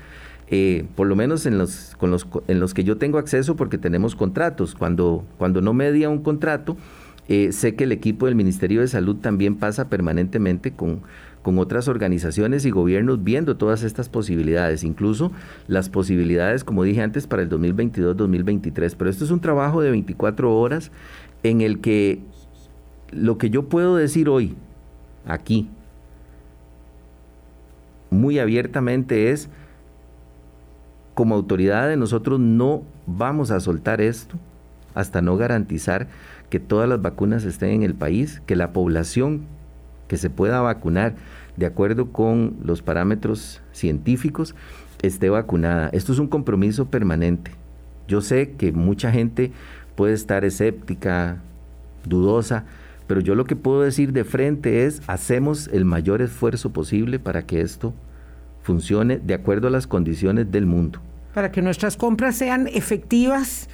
eh, 0.49 0.87
por 0.95 1.09
lo 1.09 1.17
menos 1.17 1.45
en 1.47 1.59
los, 1.59 1.95
con 1.99 2.11
los, 2.11 2.27
en 2.47 2.61
los 2.61 2.73
que 2.73 2.85
yo 2.85 2.99
tengo 2.99 3.19
acceso 3.19 3.57
porque 3.57 3.79
tenemos 3.79 4.15
contratos. 4.15 4.75
Cuando, 4.75 5.25
cuando 5.39 5.61
no 5.61 5.73
media 5.73 6.09
un 6.09 6.23
contrato, 6.23 6.77
eh, 7.29 7.53
sé 7.53 7.75
que 7.75 7.85
el 7.85 7.93
equipo 7.93 8.27
del 8.27 8.35
Ministerio 8.35 8.81
de 8.81 8.89
Salud 8.89 9.17
también 9.17 9.57
pasa 9.57 9.89
permanentemente 9.89 10.73
con, 10.73 11.03
con 11.43 11.59
otras 11.59 11.89
organizaciones 11.89 12.65
y 12.65 12.71
gobiernos 12.71 13.25
viendo 13.25 13.57
todas 13.57 13.83
estas 13.83 14.09
posibilidades, 14.09 14.85
incluso 14.85 15.33
las 15.67 15.89
posibilidades, 15.89 16.65
como 16.65 16.85
dije 16.85 17.03
antes, 17.03 17.27
para 17.27 17.43
el 17.43 17.49
2022-2023. 17.51 18.95
Pero 18.97 19.11
esto 19.11 19.25
es 19.25 19.31
un 19.31 19.41
trabajo 19.41 19.83
de 19.83 19.91
24 19.91 20.55
horas 20.55 20.91
en 21.43 21.61
el 21.61 21.81
que 21.81 22.21
lo 23.11 23.39
que 23.39 23.51
yo 23.51 23.69
puedo 23.69 23.97
decir 23.97 24.29
hoy, 24.29 24.55
aquí, 25.27 25.69
muy 28.11 28.39
abiertamente 28.39 29.31
es, 29.31 29.49
como 31.15 31.35
autoridades 31.35 31.97
nosotros 31.97 32.39
no 32.39 32.83
vamos 33.07 33.51
a 33.51 33.61
soltar 33.61 34.01
esto 34.01 34.37
hasta 34.95 35.23
no 35.23 35.37
garantizar 35.37 36.09
que 36.57 36.61
todas 36.61 36.89
las 36.89 37.03
vacunas 37.03 37.45
estén 37.45 37.69
en 37.69 37.83
el 37.83 37.95
país, 37.95 38.41
que 38.47 38.57
la 38.57 38.73
población 38.73 39.43
que 40.09 40.17
se 40.17 40.31
pueda 40.31 40.63
vacunar 40.63 41.15
de 41.59 41.67
acuerdo 41.67 42.13
con 42.13 42.57
los 42.65 42.81
parámetros 42.81 43.61
científicos 43.73 44.55
esté 45.03 45.29
vacunada. 45.29 45.91
Esto 45.93 46.15
es 46.15 46.19
un 46.19 46.29
compromiso 46.29 46.87
permanente. 46.87 47.51
Yo 48.09 48.23
sé 48.23 48.53
que 48.53 48.73
mucha 48.73 49.13
gente 49.13 49.53
puede 49.97 50.15
estar 50.15 50.47
escéptica, 50.47 51.43
dudosa, 52.07 52.65
pero 53.07 53.21
yo 53.21 53.35
lo 53.35 53.45
que 53.45 53.55
puedo 53.55 53.83
decir 53.83 54.15
de 54.15 54.25
frente 54.25 54.87
es, 54.87 55.03
hacemos 55.09 55.69
el 55.69 55.85
mayor 55.85 56.23
esfuerzo 56.23 56.73
posible 56.73 57.19
para 57.19 57.45
que 57.45 57.61
esto 57.61 57.93
funcione 58.63 59.19
de 59.19 59.35
acuerdo 59.35 59.69
a 59.69 59.71
las 59.71 59.87
condiciones 59.87 60.51
del 60.51 60.65
mundo. 60.65 61.01
Para 61.35 61.53
que 61.53 61.61
nuestras 61.61 61.99
compras 61.99 62.35
sean 62.35 62.67
efectivas 62.67 63.69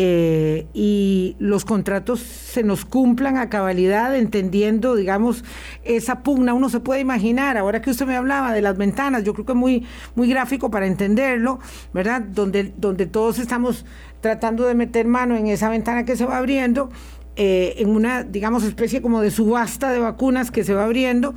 eh, 0.00 0.68
y 0.74 1.34
los 1.40 1.64
contratos 1.64 2.20
se 2.20 2.62
nos 2.62 2.84
cumplan 2.84 3.36
a 3.36 3.50
cabalidad, 3.50 4.14
entendiendo, 4.14 4.94
digamos, 4.94 5.42
esa 5.82 6.22
pugna. 6.22 6.54
Uno 6.54 6.68
se 6.68 6.78
puede 6.78 7.00
imaginar, 7.00 7.58
ahora 7.58 7.82
que 7.82 7.90
usted 7.90 8.06
me 8.06 8.14
hablaba 8.14 8.52
de 8.52 8.62
las 8.62 8.78
ventanas, 8.78 9.24
yo 9.24 9.34
creo 9.34 9.44
que 9.44 9.52
es 9.54 9.58
muy, 9.58 9.84
muy 10.14 10.28
gráfico 10.28 10.70
para 10.70 10.86
entenderlo, 10.86 11.58
¿verdad? 11.92 12.20
Donde, 12.20 12.72
donde 12.76 13.06
todos 13.06 13.40
estamos 13.40 13.84
tratando 14.20 14.66
de 14.66 14.76
meter 14.76 15.04
mano 15.04 15.34
en 15.34 15.48
esa 15.48 15.68
ventana 15.68 16.04
que 16.04 16.14
se 16.14 16.24
va 16.24 16.38
abriendo, 16.38 16.90
eh, 17.34 17.74
en 17.78 17.88
una, 17.88 18.22
digamos, 18.22 18.62
especie 18.62 19.02
como 19.02 19.20
de 19.20 19.32
subasta 19.32 19.90
de 19.90 19.98
vacunas 19.98 20.52
que 20.52 20.62
se 20.62 20.74
va 20.74 20.84
abriendo, 20.84 21.34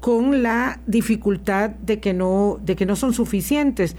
con 0.00 0.42
la 0.42 0.80
dificultad 0.88 1.70
de 1.70 2.00
que 2.00 2.12
no, 2.12 2.58
de 2.60 2.74
que 2.74 2.86
no 2.86 2.96
son 2.96 3.14
suficientes. 3.14 3.94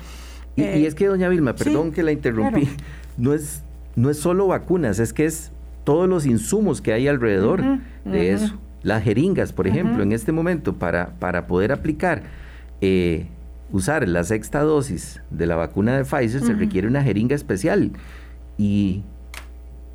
Y, 0.57 0.63
y 0.63 0.85
es 0.85 0.95
que, 0.95 1.05
doña 1.05 1.29
Vilma, 1.29 1.55
perdón 1.55 1.93
que 1.93 2.03
la 2.03 2.11
interrumpí, 2.11 2.67
no 3.17 3.33
es 3.33 3.63
no 4.01 4.09
es 4.09 4.17
solo 4.17 4.47
vacunas, 4.47 4.97
es 4.97 5.13
que 5.13 5.25
es 5.25 5.51
todos 5.83 6.09
los 6.09 6.25
insumos 6.25 6.81
que 6.81 6.91
hay 6.91 7.07
alrededor 7.07 7.61
de 8.03 8.31
eso. 8.31 8.57
Las 8.81 9.03
jeringas, 9.03 9.53
por 9.53 9.67
ejemplo, 9.67 10.01
en 10.01 10.11
este 10.11 10.31
momento, 10.31 10.73
para, 10.73 11.13
para 11.19 11.45
poder 11.45 11.71
aplicar, 11.71 12.23
eh, 12.81 13.27
usar 13.71 14.07
la 14.07 14.23
sexta 14.23 14.61
dosis 14.61 15.21
de 15.29 15.45
la 15.45 15.55
vacuna 15.55 15.95
de 15.95 16.03
Pfizer, 16.03 16.41
se 16.41 16.53
requiere 16.53 16.87
una 16.87 17.03
jeringa 17.03 17.35
especial. 17.35 17.91
Y. 18.57 19.03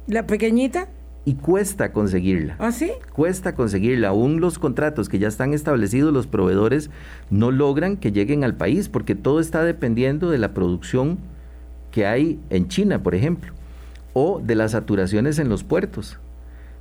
¿La 0.06 0.24
pequeñita? 0.28 0.86
Y 1.24 1.34
cuesta 1.34 1.90
conseguirla. 1.90 2.54
¿Ah, 2.60 2.70
sí? 2.70 2.92
Cuesta 3.12 3.56
conseguirla. 3.56 4.10
Aún 4.10 4.40
los 4.40 4.60
contratos 4.60 5.08
que 5.08 5.18
ya 5.18 5.26
están 5.26 5.52
establecidos, 5.52 6.12
los 6.12 6.28
proveedores 6.28 6.90
no 7.28 7.50
logran 7.50 7.96
que 7.96 8.12
lleguen 8.12 8.44
al 8.44 8.54
país, 8.54 8.88
porque 8.88 9.16
todo 9.16 9.40
está 9.40 9.64
dependiendo 9.64 10.30
de 10.30 10.38
la 10.38 10.54
producción 10.54 11.18
que 11.90 12.06
hay 12.06 12.38
en 12.50 12.68
China, 12.68 13.02
por 13.02 13.16
ejemplo 13.16 13.55
o 14.18 14.40
de 14.42 14.54
las 14.54 14.70
saturaciones 14.70 15.38
en 15.38 15.50
los 15.50 15.62
puertos. 15.62 16.18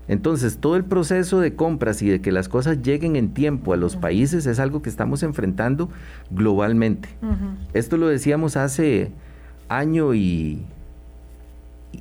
Entonces, 0.07 0.57
todo 0.59 0.77
el 0.77 0.86
proceso 0.86 1.41
de 1.41 1.53
compras 1.53 2.01
y 2.01 2.07
de 2.07 2.21
que 2.21 2.31
las 2.31 2.47
cosas 2.47 2.81
lleguen 2.81 3.17
en 3.17 3.33
tiempo 3.33 3.73
a 3.73 3.75
los 3.75 3.97
países 3.97 4.45
es 4.45 4.57
algo 4.57 4.81
que 4.81 4.89
estamos 4.89 5.21
enfrentando 5.21 5.89
globalmente. 6.31 7.09
Esto 7.73 7.97
lo 7.97 8.07
decíamos 8.07 8.55
hace 8.55 9.11
año 9.67 10.13
y, 10.13 10.63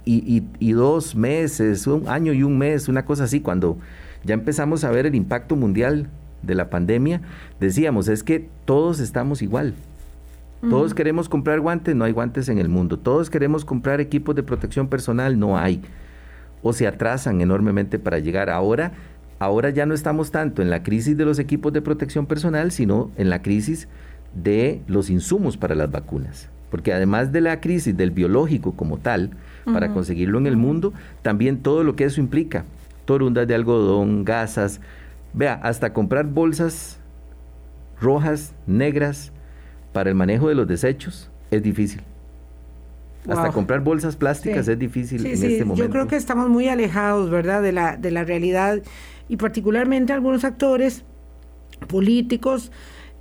y, 0.04 0.72
dos 0.72 1.16
meses, 1.16 1.88
un 1.88 2.08
año 2.08 2.32
y 2.32 2.44
un 2.44 2.56
mes, 2.56 2.86
una 2.86 3.04
cosa 3.04 3.24
así, 3.24 3.40
cuando 3.40 3.76
ya 4.22 4.34
empezamos 4.34 4.84
a 4.84 4.92
ver 4.92 5.04
el 5.06 5.16
impacto 5.16 5.56
mundial 5.56 6.06
de 6.42 6.54
la 6.54 6.70
pandemia, 6.70 7.22
decíamos, 7.58 8.06
es 8.06 8.22
que 8.22 8.48
todos 8.66 9.00
estamos 9.00 9.42
igual. 9.42 9.74
Todos 10.70 10.94
queremos 10.94 11.28
comprar 11.28 11.60
guantes, 11.60 11.94
no 11.94 12.04
hay 12.04 12.12
guantes 12.12 12.48
en 12.48 12.58
el 12.58 12.68
mundo. 12.68 12.98
Todos 12.98 13.30
queremos 13.30 13.64
comprar 13.64 14.00
equipos 14.00 14.34
de 14.34 14.42
protección 14.42 14.88
personal, 14.88 15.38
no 15.38 15.58
hay. 15.58 15.82
O 16.62 16.72
se 16.72 16.86
atrasan 16.86 17.40
enormemente 17.40 17.98
para 17.98 18.18
llegar. 18.18 18.50
Ahora, 18.50 18.92
ahora 19.38 19.70
ya 19.70 19.86
no 19.86 19.94
estamos 19.94 20.30
tanto 20.30 20.62
en 20.62 20.70
la 20.70 20.82
crisis 20.82 21.16
de 21.16 21.24
los 21.24 21.38
equipos 21.38 21.72
de 21.72 21.82
protección 21.82 22.26
personal, 22.26 22.72
sino 22.72 23.10
en 23.16 23.30
la 23.30 23.42
crisis 23.42 23.88
de 24.34 24.80
los 24.86 25.10
insumos 25.10 25.56
para 25.56 25.74
las 25.74 25.90
vacunas. 25.90 26.48
Porque 26.70 26.92
además 26.92 27.30
de 27.30 27.40
la 27.40 27.60
crisis 27.60 27.96
del 27.96 28.10
biológico 28.10 28.72
como 28.72 28.98
tal, 28.98 29.30
para 29.64 29.92
conseguirlo 29.92 30.38
en 30.38 30.46
el 30.46 30.56
mundo, 30.56 30.92
también 31.22 31.62
todo 31.62 31.84
lo 31.84 31.96
que 31.96 32.04
eso 32.04 32.20
implica, 32.20 32.64
torundas 33.04 33.46
de 33.46 33.54
algodón, 33.54 34.24
gasas, 34.24 34.80
vea, 35.32 35.54
hasta 35.62 35.92
comprar 35.92 36.26
bolsas 36.26 36.98
rojas, 38.00 38.54
negras, 38.66 39.32
para 39.94 40.10
el 40.10 40.16
manejo 40.16 40.48
de 40.48 40.56
los 40.56 40.66
desechos 40.66 41.30
es 41.50 41.62
difícil. 41.62 42.02
Hasta 43.26 43.52
comprar 43.52 43.80
bolsas 43.80 44.16
plásticas 44.16 44.68
es 44.68 44.78
difícil 44.78 45.24
en 45.24 45.32
este 45.32 45.64
momento. 45.64 45.82
Yo 45.82 45.90
creo 45.90 46.06
que 46.08 46.16
estamos 46.16 46.50
muy 46.50 46.68
alejados, 46.68 47.30
¿verdad?, 47.30 47.62
de 47.62 47.72
la, 47.72 47.96
de 47.96 48.10
la 48.10 48.24
realidad 48.24 48.82
y 49.30 49.38
particularmente 49.38 50.12
algunos 50.12 50.44
actores 50.44 51.04
políticos 51.88 52.70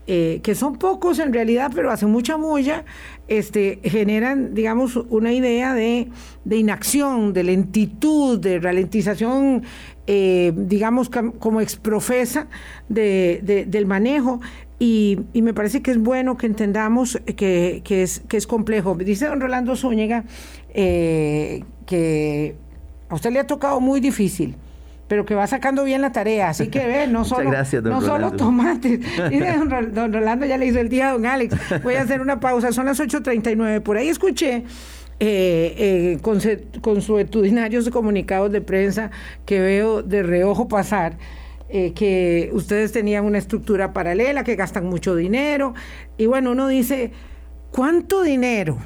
eh, 0.05 0.41
que 0.43 0.53
son 0.53 0.76
pocos 0.76 1.19
en 1.19 1.32
realidad, 1.32 1.71
pero 1.74 1.89
hacen 1.89 2.09
mucha 2.09 2.36
mulla, 2.36 2.84
este, 3.30 3.80
generan, 3.86 4.53
digamos, 4.53 4.97
una 4.97 5.32
idea 5.32 5.74
de, 5.74 6.09
inacción, 6.51 7.32
de 7.32 7.43
lentitud, 7.43 8.38
de 8.38 8.59
ralentización, 8.59 9.63
eh, 10.05 10.51
digamos, 10.57 11.09
como 11.09 11.61
exprofesa 11.61 12.47
de, 12.89 13.65
del 13.65 13.86
manejo. 13.86 14.41
Y, 14.80 15.19
me 15.34 15.53
parece 15.53 15.82
que 15.82 15.91
es 15.91 15.97
bueno 15.97 16.38
que 16.38 16.45
entendamos 16.45 17.19
que, 17.38 17.82
es, 17.88 18.21
que 18.28 18.38
es 18.38 18.47
complejo. 18.47 18.95
Dice 18.95 19.28
don 19.28 19.39
Rolando 19.39 19.76
Zúñiga 19.76 20.26
eh, 20.74 21.63
que 21.86 22.55
a 23.09 23.15
usted 23.15 23.32
le 23.32 23.39
ha 23.39 23.47
tocado 23.47 23.80
muy 23.80 23.99
difícil 23.99 24.55
pero 25.07 25.26
que 25.26 25.36
va 25.36 25.45
sacando 25.45 25.84
bien 25.84 26.01
la 26.01 26.11
tarea. 26.11 26.49
Así 26.49 26.69
que 26.69 26.88
ve, 26.88 27.07
no 27.07 27.24
solo, 27.26 27.51
no 27.84 28.01
solo 28.01 28.32
tomates. 28.32 28.99
don, 29.93 30.11
Rolando 30.11 30.45
ya 30.47 30.57
le 30.57 30.65
hizo 30.65 30.80
el 30.80 30.89
día 30.89 31.09
a 31.09 31.11
don 31.11 31.28
Alex. 31.28 31.55
Voy 31.84 31.95
a 31.95 32.01
hacer 32.01 32.19
una 32.19 32.39
pausa, 32.39 32.71
son 32.71 32.88
las 32.88 32.99
8.39. 32.99 33.82
Por 33.82 33.97
ahí 33.97 34.07
escuché 34.07 34.63
eh, 35.19 35.76
eh, 35.78 36.17
con, 36.21 36.39
consuetudinarios 36.82 37.89
comunicados 37.91 38.51
de 38.51 38.61
prensa 38.61 39.11
que 39.45 39.59
veo 39.59 40.01
de 40.01 40.24
reojo 40.24 40.67
pasar. 40.67 41.17
Eh, 41.76 41.93
que 41.93 42.51
ustedes 42.53 42.91
tenían 42.91 43.26
una 43.26 43.39
estructura 43.39 43.93
paralela, 43.93 44.43
que 44.43 44.55
gastan 44.55 44.86
mucho 44.86 45.15
dinero. 45.15 45.74
Y 46.19 46.28
bueno, 46.28 46.51
uno 46.51 46.67
dice, 46.67 47.11
¿cuánto 47.71 48.21
dinero 48.21 48.78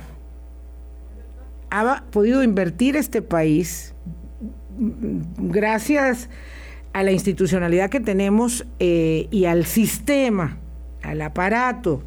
ha 1.69 2.05
podido 2.11 2.43
invertir 2.43 2.95
este 2.95 3.21
país 3.21 3.93
gracias 5.38 6.29
a 6.93 7.03
la 7.03 7.11
institucionalidad 7.11 7.89
que 7.89 7.99
tenemos 7.99 8.65
eh, 8.79 9.27
y 9.31 9.43
al 9.43 9.65
sistema, 9.65 10.57
al 11.03 11.21
aparato 11.23 12.03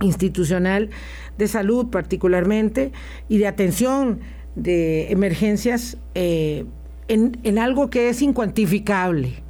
institucional 0.00 0.90
de 1.38 1.46
salud 1.46 1.90
particularmente 1.90 2.90
y 3.28 3.38
de 3.38 3.46
atención 3.46 4.18
de 4.56 5.12
emergencias 5.12 5.96
eh, 6.16 6.64
en, 7.06 7.38
en 7.44 7.60
algo 7.60 7.88
que 7.88 8.08
es 8.08 8.20
incuantificable, 8.20 9.46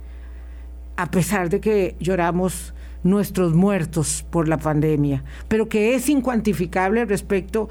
a 0.98 1.12
pesar 1.12 1.48
de 1.48 1.60
que 1.60 1.94
lloramos 2.00 2.74
nuestros 3.04 3.54
muertos 3.54 4.26
por 4.30 4.48
la 4.48 4.58
pandemia, 4.58 5.22
pero 5.46 5.68
que 5.68 5.94
es 5.94 6.08
incuantificable 6.08 7.04
respecto 7.04 7.68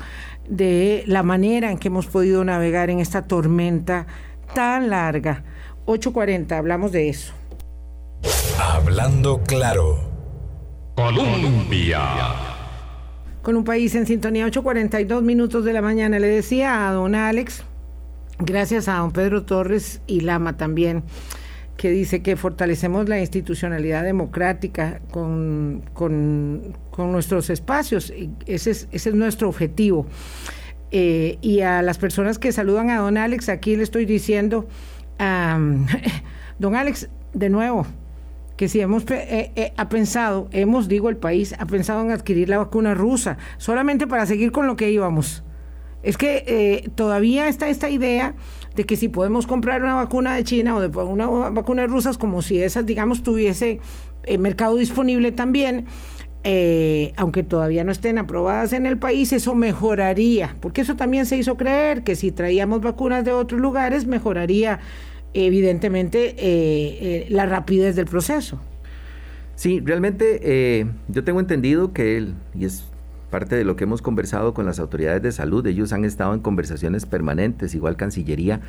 de 0.47 1.03
la 1.07 1.23
manera 1.23 1.69
en 1.69 1.78
que 1.78 1.89
hemos 1.89 2.07
podido 2.07 2.45
navegar 2.45 2.89
en 2.89 3.01
esta 3.01 3.23
tormenta 3.23 4.07
tan 4.55 4.89
larga. 4.89 5.43
8.40, 5.86 6.53
hablamos 6.53 6.93
de 6.93 7.09
eso. 7.09 7.34
Hablando 8.59 9.43
claro. 9.43 9.99
Colombia. 10.95 11.99
Con 13.41 13.57
un 13.57 13.65
país 13.65 13.93
en 13.95 14.07
sintonía, 14.07 14.47
8.42 14.47 15.21
minutos 15.21 15.65
de 15.65 15.73
la 15.73 15.82
mañana. 15.82 16.17
Le 16.17 16.28
decía 16.28 16.88
a 16.88 16.93
don 16.93 17.13
Alex, 17.13 17.63
gracias 18.39 18.88
a 18.88 18.99
don 18.99 19.11
Pedro 19.11 19.43
Torres 19.43 20.01
y 20.07 20.21
Lama 20.21 20.55
también, 20.55 21.03
que 21.78 21.91
dice 21.91 22.21
que 22.21 22.36
fortalecemos 22.36 23.07
la 23.07 23.19
institucionalidad 23.19 24.03
democrática 24.03 24.99
con, 25.11 25.84
con, 25.93 26.73
nuestros 26.97 27.51
espacios. 27.51 28.11
ese 28.47 28.71
es, 28.71 28.88
ese 28.91 29.09
es 29.09 29.15
nuestro 29.15 29.47
objetivo. 29.47 30.07
Eh, 30.89 31.38
y 31.41 31.61
a 31.61 31.82
las 31.82 31.97
personas 31.97 32.39
que 32.39 32.51
saludan 32.51 32.89
a 32.89 32.97
don 32.97 33.17
Alex, 33.17 33.49
aquí 33.49 33.75
le 33.75 33.84
estoy 33.84 34.05
diciendo, 34.05 34.67
don 36.59 36.75
Alex, 36.75 37.09
de 37.34 37.49
nuevo, 37.49 37.86
que 38.55 38.67
si 38.67 38.80
hemos 38.80 39.03
eh, 39.11 39.51
eh, 39.55 39.73
ha 39.78 39.89
pensado, 39.89 40.47
hemos, 40.51 40.88
digo 40.88 41.09
el 41.09 41.17
país, 41.17 41.53
ha 41.59 41.67
pensado 41.67 42.01
en 42.01 42.11
adquirir 42.11 42.49
la 42.49 42.57
vacuna 42.57 42.95
rusa, 42.95 43.38
solamente 43.57 44.07
para 44.07 44.25
seguir 44.25 44.51
con 44.51 44.65
lo 44.65 44.75
que 44.75 44.89
íbamos. 44.89 45.43
Es 46.01 46.17
que 46.17 46.89
todavía 46.95 47.49
está 47.49 47.67
esta 47.67 47.89
idea 47.89 48.34
de 48.78 48.86
que 48.86 48.95
si 48.95 49.09
podemos 49.09 49.45
comprar 49.45 49.84
una 49.84 49.95
vacuna 49.95 50.36
de 50.36 50.45
China 50.45 50.78
o 50.78 50.80
de 50.80 50.88
una 50.88 51.28
vacuna 51.49 51.86
rusa, 51.86 52.13
como 52.17 52.41
si 52.41 52.61
esas, 52.61 52.86
digamos, 52.86 53.23
tuviese 53.23 53.82
mercado 54.39 54.78
disponible 54.78 55.34
también 55.34 55.88
eh, 56.49 57.11
aunque 57.17 57.43
todavía 57.43 57.84
no 57.84 57.91
estén 57.91 58.17
aprobadas 58.17 58.71
en 58.71 58.86
el 58.86 58.97
país, 58.97 59.34
eso 59.34 59.53
mejoraría, 59.53 60.55
porque 60.61 60.80
eso 60.80 60.95
también 60.95 61.25
se 61.25 61.36
hizo 61.36 61.57
creer 61.57 62.03
que 62.03 62.15
si 62.15 62.32
traíamos 62.32 62.80
vacunas 62.80 63.25
de 63.25 63.34
otros 63.34 63.59
lugares, 63.59 64.07
mejoraría 64.07 64.80
evidentemente 65.34 66.30
eh, 66.30 66.36
eh, 66.38 67.28
la 67.30 67.47
rapidez 67.47 67.97
del 67.97 68.05
proceso. 68.05 68.61
Sí, 69.55 69.82
realmente 69.84 70.86
yo 71.09 71.25
tengo 71.25 71.41
entendido 71.41 71.91
que, 71.91 72.15
él, 72.15 72.36
y 72.57 72.63
es 72.63 72.86
parte 73.30 73.55
de 73.55 73.63
lo 73.63 73.75
que 73.75 73.84
hemos 73.84 74.01
conversado 74.01 74.53
con 74.53 74.65
las 74.65 74.80
autoridades 74.80 75.21
de 75.21 75.32
salud, 75.32 75.65
ellos 75.67 75.93
han 75.93 76.05
estado 76.05 76.34
en 76.34 76.39
conversaciones 76.39 77.05
permanentes, 77.05 77.75
igual 77.75 77.97
Cancillería, 77.97 78.61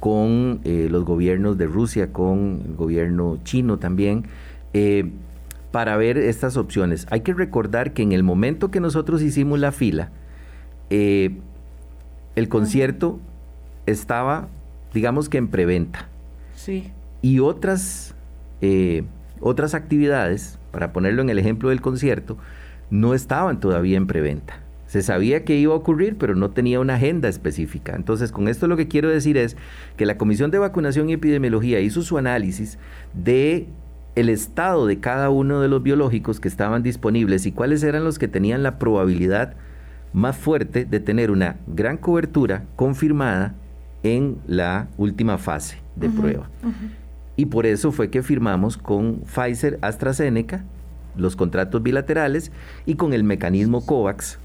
con 0.00 0.60
los 0.64 1.04
gobiernos 1.04 1.58
de 1.58 1.66
Rusia, 1.66 2.12
con 2.12 2.62
el 2.66 2.74
gobierno 2.76 3.38
chino 3.42 3.78
también 3.78 4.26
para 5.70 5.96
ver 5.96 6.18
estas 6.18 6.56
opciones. 6.56 7.06
Hay 7.10 7.20
que 7.20 7.34
recordar 7.34 7.92
que 7.92 8.02
en 8.02 8.12
el 8.12 8.22
momento 8.22 8.70
que 8.70 8.80
nosotros 8.80 9.22
hicimos 9.22 9.58
la 9.58 9.72
fila, 9.72 10.10
eh, 10.90 11.38
el 12.36 12.48
concierto 12.48 13.18
estaba, 13.86 14.48
digamos 14.94 15.28
que 15.28 15.38
en 15.38 15.48
preventa. 15.48 16.08
Sí. 16.54 16.90
Y 17.20 17.40
otras, 17.40 18.14
eh, 18.60 19.04
otras 19.40 19.74
actividades, 19.74 20.58
para 20.70 20.92
ponerlo 20.92 21.22
en 21.22 21.30
el 21.30 21.38
ejemplo 21.38 21.68
del 21.68 21.80
concierto, 21.80 22.38
no 22.90 23.14
estaban 23.14 23.60
todavía 23.60 23.96
en 23.96 24.06
preventa. 24.06 24.60
Se 24.86 25.02
sabía 25.02 25.44
que 25.44 25.56
iba 25.56 25.74
a 25.74 25.76
ocurrir, 25.76 26.16
pero 26.16 26.34
no 26.34 26.50
tenía 26.50 26.80
una 26.80 26.94
agenda 26.94 27.28
específica. 27.28 27.94
Entonces, 27.94 28.32
con 28.32 28.48
esto 28.48 28.66
lo 28.66 28.76
que 28.76 28.88
quiero 28.88 29.10
decir 29.10 29.36
es 29.36 29.56
que 29.96 30.06
la 30.06 30.16
Comisión 30.16 30.50
de 30.50 30.58
Vacunación 30.58 31.10
y 31.10 31.12
Epidemiología 31.12 31.80
hizo 31.80 32.00
su 32.00 32.16
análisis 32.16 32.78
de 33.12 33.66
el 34.16 34.30
estado 34.30 34.86
de 34.86 34.98
cada 34.98 35.28
uno 35.30 35.60
de 35.60 35.68
los 35.68 35.82
biológicos 35.82 36.40
que 36.40 36.48
estaban 36.48 36.82
disponibles 36.82 37.44
y 37.46 37.52
cuáles 37.52 37.82
eran 37.82 38.02
los 38.02 38.18
que 38.18 38.28
tenían 38.28 38.62
la 38.62 38.78
probabilidad 38.78 39.54
más 40.12 40.36
fuerte 40.36 40.86
de 40.86 41.00
tener 41.00 41.30
una 41.30 41.56
gran 41.66 41.98
cobertura 41.98 42.64
confirmada 42.74 43.54
en 44.02 44.38
la 44.46 44.88
última 44.96 45.38
fase 45.38 45.78
de 45.96 46.08
prueba. 46.08 46.48
Y 47.36 47.46
por 47.46 47.66
eso 47.66 47.92
fue 47.92 48.10
que 48.10 48.22
firmamos 48.22 48.76
con 48.76 49.20
Pfizer 49.20 49.78
AstraZeneca 49.82 50.64
los 51.18 51.36
contratos 51.36 51.82
bilaterales 51.82 52.52
y 52.86 52.94
con 52.94 53.12
el 53.12 53.24
mecanismo 53.24 53.84
COVAX 53.84 54.38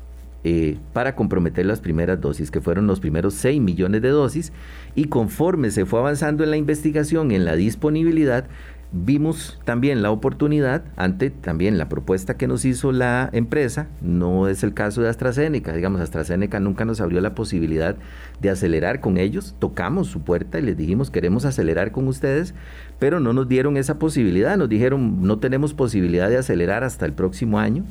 eh, 0.45 0.77
para 0.91 1.15
comprometer 1.15 1.65
las 1.65 1.79
primeras 1.79 2.19
dosis, 2.19 2.51
que 2.51 2.59
fueron 2.59 2.85
los 2.85 2.99
primeros 2.99 3.33
6 3.35 3.61
millones 3.61 4.01
de 4.01 4.09
dosis, 4.09 4.51
y 4.93 5.05
conforme 5.05 5.71
se 5.71 5.85
fue 5.85 5.99
avanzando 5.99 6.43
en 6.43 6.51
la 6.51 6.57
investigación, 6.57 7.31
en 7.31 7.45
la 7.45 7.55
disponibilidad, 7.55 8.45
vimos 8.93 9.59
también 9.65 10.03
la 10.03 10.11
oportunidad 10.11 10.83
ante 10.95 11.31
también 11.31 11.79
la 11.79 11.89
propuesta 11.89 12.37
que 12.37 12.47
nos 12.47 12.63
hizo 12.63 12.91
la 12.91 13.29
empresa, 13.33 13.87
no 14.01 14.47
es 14.47 14.63
el 14.63 14.75
caso 14.75 15.01
de 15.01 15.09
AstraZeneca, 15.09 15.73
digamos, 15.73 15.99
AstraZeneca 15.99 16.59
nunca 16.59 16.85
nos 16.85 17.01
abrió 17.01 17.19
la 17.19 17.33
posibilidad 17.33 17.95
de 18.39 18.49
acelerar 18.51 18.99
con 18.99 19.17
ellos, 19.17 19.55
tocamos 19.57 20.07
su 20.07 20.21
puerta 20.21 20.59
y 20.59 20.61
les 20.61 20.77
dijimos 20.77 21.09
queremos 21.09 21.43
acelerar 21.43 21.91
con 21.91 22.07
ustedes, 22.07 22.53
pero 22.99 23.19
no 23.19 23.33
nos 23.33 23.49
dieron 23.49 23.77
esa 23.77 23.97
posibilidad, 23.97 24.55
nos 24.57 24.69
dijeron 24.69 25.23
no 25.23 25.39
tenemos 25.39 25.73
posibilidad 25.73 26.29
de 26.29 26.37
acelerar 26.37 26.83
hasta 26.83 27.07
el 27.07 27.13
próximo 27.13 27.59
año 27.59 27.83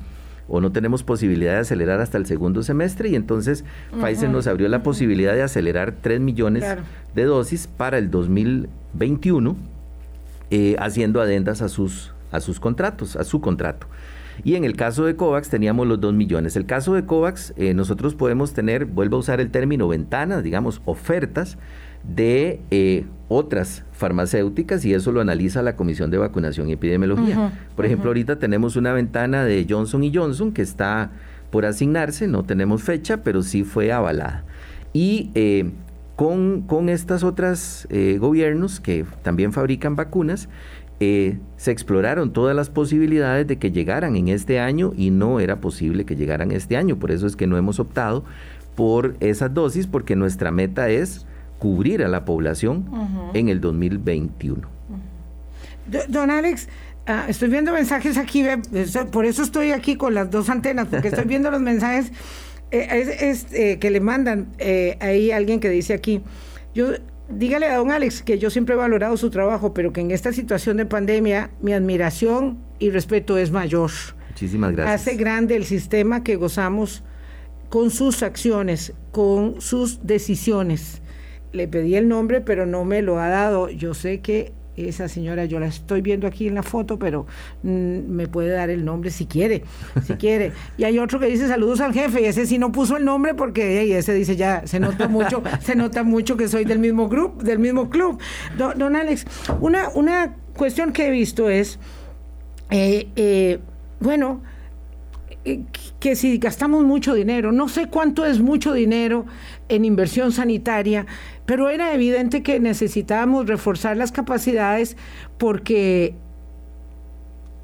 o 0.49 0.61
no 0.61 0.71
tenemos 0.71 1.03
posibilidad 1.03 1.55
de 1.55 1.61
acelerar 1.61 2.01
hasta 2.01 2.19
el 2.19 2.27
segundo 2.27 2.63
semestre 2.63 3.09
y 3.09 3.17
entonces 3.17 3.65
Pfizer 4.01 4.31
nos 4.31 4.47
abrió 4.47 4.69
la 4.69 4.83
posibilidad 4.83 5.35
de 5.35 5.43
acelerar 5.43 5.97
3 6.01 6.21
millones 6.21 6.65
de 7.15 7.25
dosis 7.25 7.67
para 7.67 7.99
el 7.99 8.11
2021 8.11 9.72
eh, 10.55 10.77
haciendo 10.79 11.23
adendas 11.23 11.63
a 11.63 11.71
sus, 11.71 12.13
a 12.31 12.39
sus 12.41 12.61
contratos, 12.61 13.17
a 13.17 13.25
su 13.25 13.41
contrato. 13.41 13.87
Y 14.45 14.57
en 14.57 14.65
el 14.65 14.77
caso 14.77 15.07
de 15.07 15.17
COVAX 15.17 15.49
teníamos 15.49 15.87
los 15.87 15.99
2 15.99 16.13
millones. 16.13 16.57
El 16.57 16.67
caso 16.67 16.93
de 16.93 17.07
COVAX, 17.07 17.55
eh, 17.57 17.73
nosotros 17.73 18.15
podemos 18.15 18.53
tener, 18.53 18.85
vuelvo 18.85 19.17
a 19.17 19.21
usar 19.21 19.41
el 19.41 19.51
término 19.51 19.89
ventanas, 19.89 20.43
digamos, 20.43 20.83
ofertas 20.85 21.57
de 22.05 22.61
eh, 22.71 23.07
otras 23.29 23.85
farmacéuticas 23.93 24.85
y 24.85 24.93
eso 24.93 25.11
lo 25.11 25.23
analiza 25.23 25.63
la 25.63 25.75
Comisión 25.75 26.11
de 26.11 26.19
Vacunación 26.19 26.69
y 26.69 26.73
Epidemiología. 26.73 27.51
Por 27.75 27.87
ejemplo, 27.87 28.11
ahorita 28.11 28.39
tenemos 28.39 28.77
una 28.77 28.93
ventana 28.93 29.45
de 29.45 29.67
Johnson 29.67 30.05
y 30.05 30.15
Johnson 30.15 30.53
que 30.53 30.61
está 30.61 31.13
por 31.51 31.65
asignarse, 31.65 32.29
no 32.29 32.43
tenemos 32.43 32.83
fecha, 32.83 33.23
pero 33.23 33.43
sí 33.43 33.65
fue 33.65 33.91
avalada. 33.91 34.45
Y 34.93 35.31
con, 36.17 36.63
con 36.63 36.89
estas 36.89 37.23
otras 37.23 37.87
eh, 37.91 38.19
gobiernos 38.19 38.81
que 38.81 39.05
también 39.23 39.53
fabrican 39.53 39.97
vacunas, 39.97 40.49
eh, 41.01 41.39
se 41.57 41.73
exploraron 41.73 42.33
todas 42.33 42.55
las 42.55 42.71
posibilidades 42.71 43.47
de 43.47 43.59
que 43.59 43.73
llegaran 43.73 44.15
en 44.15 44.29
este 44.29 44.61
año 44.61 44.93
y 44.97 45.11
no 45.11 45.41
era 45.41 45.61
posible 45.61 46.05
que 46.05 46.15
llegaran 46.15 46.53
este 46.53 46.77
año. 46.77 46.97
Por 46.97 47.11
eso 47.11 47.27
es 47.27 47.35
que 47.35 47.47
no 47.47 47.57
hemos 47.57 47.81
optado 47.81 48.25
por 48.77 49.17
esas 49.21 49.53
dosis 49.53 49.87
porque 49.87 50.15
nuestra 50.15 50.51
meta 50.51 50.89
es 50.91 51.27
cubrir 51.59 52.05
a 52.05 52.09
la 52.09 52.25
población 52.25 52.85
en 53.35 53.49
el 53.49 53.61
2021. 53.61 54.69
Don 56.09 56.31
Alex, 56.31 56.69
ah, 57.07 57.25
estoy 57.29 57.49
viendo 57.49 57.73
mensajes 57.73 58.17
aquí, 58.17 58.45
por 59.11 59.27
eso 59.27 59.43
estoy 59.43 59.73
aquí 59.73 59.97
con 59.97 60.15
las 60.15 60.31
dos 60.31 60.49
antenas, 60.49 60.89
porque 60.89 61.09
estoy 61.09 61.25
viendo 61.25 61.51
los 61.51 61.61
mensajes 61.61 62.13
eh, 62.73 63.29
es, 63.31 63.47
eh, 63.53 63.79
que 63.79 63.91
le 63.91 64.01
mandan 64.01 64.49
eh, 64.59 64.97
ahí 65.01 65.31
alguien 65.31 65.61
que 65.61 65.69
dice 65.69 65.93
aquí, 65.93 66.23
yo 66.75 66.93
dígale 67.29 67.67
a 67.67 67.77
don 67.77 67.91
Alex 67.91 68.23
que 68.23 68.39
yo 68.39 68.49
siempre 68.49 68.75
he 68.75 68.79
valorado 68.79 69.17
su 69.19 69.29
trabajo, 69.29 69.75
pero 69.75 69.93
que 69.93 70.01
en 70.01 70.11
esta 70.11 70.33
situación 70.33 70.79
de 70.79 70.87
pandemia 70.87 71.51
mi 71.61 71.75
admiración 71.75 72.59
y 72.79 72.89
respeto 72.89 73.37
es 73.37 73.51
mayor. 73.51 73.91
Muchísimas 74.31 74.73
gracias. 74.73 75.03
Hace 75.03 75.17
grande 75.17 75.55
el 75.55 75.65
sistema 75.65 76.25
que 76.25 76.37
gozamos 76.37 77.05
con 77.69 77.91
sus 77.91 78.23
acciones, 78.23 78.95
con 79.11 79.61
sus 79.61 80.07
decisiones. 80.07 81.03
Le 81.53 81.69
pedí 81.69 81.97
el 81.97 82.09
nombre, 82.09 82.41
pero 82.41 82.65
no 82.65 82.87
me 82.87 83.03
lo 83.03 83.19
ha 83.19 83.29
dado. 83.29 83.69
Yo 83.69 83.93
sé 83.93 84.21
que 84.21 84.53
esa 84.77 85.09
señora, 85.09 85.45
yo 85.45 85.61
la 85.61 85.67
estoy 85.67 86.01
viendo 86.01 86.27
aquí 86.27 86.49
en 86.49 86.55
la 86.55 86.63
foto, 86.63 86.99
pero 86.99 87.27
mm, 87.63 87.69
me 88.09 88.27
puede 88.27 88.51
dar 88.51 88.71
el 88.71 88.85
nombre 88.85 89.11
si 89.11 89.27
quiere, 89.27 89.65
si 90.05 90.15
quiere. 90.15 90.53
Y 90.79 90.85
hay 90.85 90.99
otro 90.99 91.21
que 91.21 91.27
dice 91.27 91.47
saludos 91.49 91.81
al 91.81 91.93
jefe, 91.93 92.23
y 92.23 92.25
ese 92.25 92.47
sí 92.47 92.59
no 92.59 92.73
puso 92.73 92.97
el 92.97 93.05
nombre 93.05 93.35
porque 93.35 93.97
ese 93.97 94.15
dice 94.15 94.37
ya, 94.37 94.67
se 94.67 94.81
nota 94.81 95.09
mucho, 95.09 95.43
se 95.61 95.77
nota 95.77 96.03
mucho 96.03 96.37
que 96.37 96.49
soy 96.49 96.65
del 96.65 96.79
mismo 96.79 97.09
grupo, 97.09 97.43
del 97.43 97.59
mismo 97.59 97.91
club. 97.91 98.19
Don, 98.57 98.97
Alex, 98.97 99.27
una, 99.61 99.91
una 99.91 100.37
cuestión 100.55 100.93
que 100.93 101.09
he 101.09 101.11
visto 101.11 101.49
es, 101.51 101.79
eh, 102.71 103.09
eh, 103.17 103.61
bueno, 104.01 104.43
eh, 105.45 105.65
que 105.99 106.15
si 106.15 106.39
gastamos 106.39 106.85
mucho 106.85 107.15
dinero, 107.15 107.51
no 107.51 107.69
sé 107.69 107.89
cuánto 107.89 108.25
es 108.25 108.41
mucho 108.41 108.73
dinero 108.73 109.27
en 109.69 109.85
inversión 109.85 110.31
sanitaria, 110.31 111.07
pero 111.47 111.71
era 111.71 111.95
evidente 111.95 112.43
que 112.43 112.61
necesitábamos 112.61 113.47
reforzar 113.47 113.97
las 113.97 114.13
capacidades 114.13 114.97
porque 115.39 116.15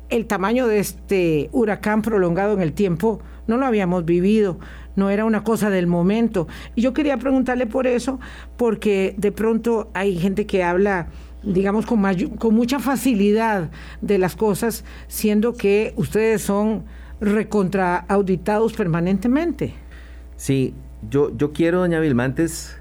el 0.09 0.27
tamaño 0.27 0.67
de 0.67 0.79
este 0.79 1.49
huracán 1.53 2.03
prolongado 2.03 2.55
en 2.55 2.61
el 2.61 2.73
tiempo 2.73 3.21
no 3.47 3.57
lo 3.57 3.67
habíamos 3.67 4.05
vivido, 4.05 4.59
no 4.97 5.11
era 5.11 5.25
una 5.25 5.45
cosa 5.45 5.71
del 5.71 5.87
momento. 5.87 6.49
Y 6.75 6.83
yo 6.83 6.93
quería 6.93 7.17
preguntarle 7.19 7.67
por 7.67 7.87
eso, 7.87 8.19
porque 8.57 9.15
de 9.17 9.33
pronto 9.33 9.91
hay 9.95 10.19
gente 10.19 10.47
que 10.47 10.63
habla 10.63 11.09
digamos, 11.43 11.87
con, 11.87 12.03
con 12.37 12.55
mucha 12.55 12.79
facilidad 12.79 13.71
de 14.01 14.19
las 14.19 14.35
cosas, 14.37 14.85
siendo 15.07 15.55
que 15.55 15.93
ustedes 15.97 16.43
son 16.43 16.85
recontraauditados 17.21 18.73
permanentemente. 18.73 19.75
Sí, 20.37 20.75
yo, 21.09 21.37
yo 21.37 21.53
quiero, 21.53 21.81
doña 21.81 22.01
Vilmantes, 22.01 22.78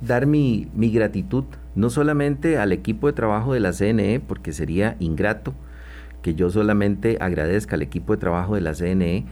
dar 0.00 0.26
mi, 0.26 0.68
mi 0.74 0.90
gratitud 0.90 1.44
no 1.74 1.90
solamente 1.90 2.58
al 2.58 2.72
equipo 2.72 3.06
de 3.06 3.12
trabajo 3.12 3.54
de 3.54 3.60
la 3.60 3.72
CNE, 3.72 4.20
porque 4.20 4.52
sería 4.52 4.96
ingrato 4.98 5.54
que 6.22 6.34
yo 6.34 6.50
solamente 6.50 7.16
agradezca 7.20 7.76
al 7.76 7.82
equipo 7.82 8.12
de 8.12 8.18
trabajo 8.18 8.54
de 8.54 8.60
la 8.60 8.74
CNE, 8.74 9.24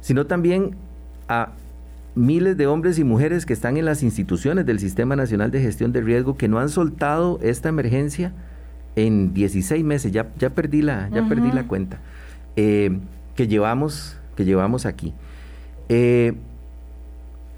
sino 0.00 0.26
también 0.26 0.76
a 1.28 1.52
miles 2.14 2.56
de 2.56 2.66
hombres 2.66 2.98
y 2.98 3.04
mujeres 3.04 3.46
que 3.46 3.52
están 3.52 3.76
en 3.76 3.84
las 3.84 4.02
instituciones 4.02 4.66
del 4.66 4.78
Sistema 4.78 5.16
Nacional 5.16 5.50
de 5.50 5.60
Gestión 5.60 5.92
de 5.92 6.00
Riesgo 6.00 6.36
que 6.36 6.48
no 6.48 6.58
han 6.58 6.68
soltado 6.68 7.38
esta 7.42 7.68
emergencia 7.68 8.32
en 8.96 9.34
16 9.34 9.84
meses, 9.84 10.12
ya, 10.12 10.28
ya, 10.38 10.50
perdí, 10.50 10.80
la, 10.80 11.10
ya 11.10 11.28
perdí 11.28 11.52
la 11.52 11.68
cuenta, 11.68 11.98
eh, 12.56 12.98
que, 13.34 13.46
llevamos, 13.46 14.16
que 14.34 14.46
llevamos 14.46 14.86
aquí. 14.86 15.12
Eh, 15.90 16.34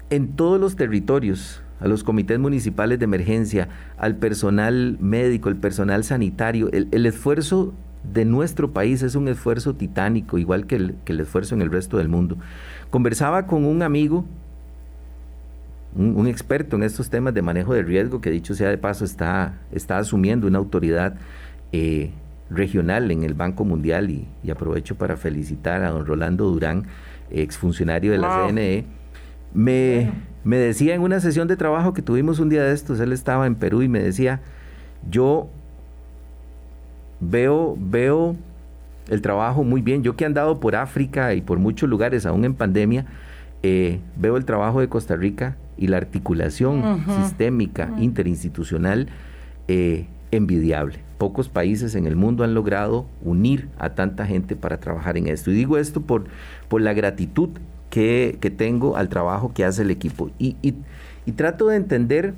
en 0.09 0.27
todos 0.29 0.59
los 0.59 0.75
territorios 0.75 1.61
a 1.79 1.87
los 1.87 2.03
comités 2.03 2.39
municipales 2.39 2.99
de 2.99 3.05
emergencia, 3.05 3.69
al 3.97 4.15
personal 4.15 4.97
médico, 4.99 5.49
el 5.49 5.55
personal 5.55 6.03
sanitario. 6.03 6.69
El, 6.71 7.05
esfuerzo 7.05 7.73
de 8.03 8.25
nuestro 8.25 8.71
país 8.71 9.01
es 9.01 9.15
un 9.15 9.27
esfuerzo 9.27 9.75
titánico, 9.75 10.37
igual 10.37 10.65
que 10.67 10.75
el, 10.75 11.19
esfuerzo 11.19 11.55
en 11.55 11.61
el 11.61 11.71
resto 11.71 11.97
del 11.97 12.09
mundo. 12.09 12.37
Conversaba 12.89 13.45
con 13.47 13.65
un 13.65 13.81
amigo, 13.81 14.25
un, 15.95 16.27
experto 16.27 16.75
en 16.75 16.83
estos 16.83 17.09
temas 17.09 17.33
de 17.33 17.41
manejo 17.41 17.73
de 17.73 17.83
riesgo, 17.83 18.21
que 18.21 18.29
dicho 18.29 18.53
sea 18.53 18.69
de 18.69 18.77
paso 18.77 19.05
está, 19.05 19.59
está 19.71 19.97
asumiendo 19.97 20.47
una 20.47 20.57
autoridad 20.57 21.15
eh, 21.71 22.11
regional 22.49 23.11
en 23.11 23.23
el 23.23 23.33
Banco 23.33 23.63
Mundial 23.63 24.09
y, 24.09 24.27
aprovecho 24.51 24.95
para 24.95 25.17
felicitar 25.17 25.83
a 25.83 25.91
don 25.91 26.05
Rolando 26.05 26.45
Durán, 26.45 26.85
exfuncionario 27.31 28.11
de 28.11 28.17
la 28.17 28.47
CNE. 28.47 28.85
Me, 29.53 30.11
me 30.43 30.57
decía 30.57 30.95
en 30.95 31.01
una 31.01 31.19
sesión 31.19 31.47
de 31.47 31.57
trabajo 31.57 31.93
que 31.93 32.01
tuvimos 32.01 32.39
un 32.39 32.49
día 32.49 32.63
de 32.63 32.73
estos, 32.73 32.99
él 32.99 33.11
estaba 33.11 33.45
en 33.45 33.55
Perú 33.55 33.81
y 33.81 33.87
me 33.87 34.01
decía, 34.01 34.41
yo 35.09 35.49
veo, 37.19 37.77
veo 37.79 38.35
el 39.09 39.21
trabajo 39.21 39.63
muy 39.63 39.81
bien, 39.81 40.03
yo 40.03 40.15
que 40.15 40.23
he 40.23 40.27
andado 40.27 40.59
por 40.59 40.75
África 40.75 41.33
y 41.33 41.41
por 41.41 41.59
muchos 41.59 41.89
lugares, 41.89 42.25
aún 42.25 42.45
en 42.45 42.53
pandemia, 42.53 43.05
eh, 43.63 43.99
veo 44.15 44.37
el 44.37 44.45
trabajo 44.45 44.79
de 44.79 44.87
Costa 44.87 45.15
Rica 45.15 45.57
y 45.77 45.87
la 45.87 45.97
articulación 45.97 47.03
sistémica, 47.21 47.91
interinstitucional, 47.97 49.07
eh, 49.67 50.07
envidiable. 50.31 50.99
Pocos 51.17 51.49
países 51.49 51.95
en 51.95 52.05
el 52.05 52.15
mundo 52.15 52.43
han 52.43 52.53
logrado 52.53 53.05
unir 53.21 53.67
a 53.77 53.89
tanta 53.89 54.25
gente 54.25 54.55
para 54.55 54.79
trabajar 54.79 55.17
en 55.17 55.27
esto. 55.27 55.51
Y 55.51 55.55
digo 55.55 55.77
esto 55.77 56.01
por, 56.01 56.25
por 56.69 56.81
la 56.81 56.93
gratitud 56.93 57.49
que, 57.89 58.53
tengo 58.57 58.97
al 58.97 59.09
trabajo 59.09 59.53
que 59.53 59.65
hace 59.65 59.81
el 59.81 59.91
equipo. 59.91 60.31
Y, 60.39 60.55
trato 61.35 61.67
de 61.67 61.75
entender 61.75 62.33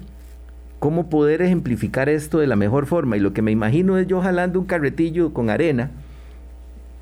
cómo 0.79 1.09
poder 1.09 1.41
ejemplificar 1.41 2.09
esto 2.09 2.39
de 2.39 2.47
la 2.47 2.55
mejor 2.55 2.85
forma. 2.85 3.17
Y 3.17 3.19
lo 3.19 3.33
que 3.33 3.41
me 3.41 3.51
imagino 3.51 3.97
es 3.97 4.07
yo 4.07 4.21
jalando 4.21 4.59
un 4.59 4.65
carretillo 4.65 5.33
con 5.33 5.49
arena, 5.49 5.91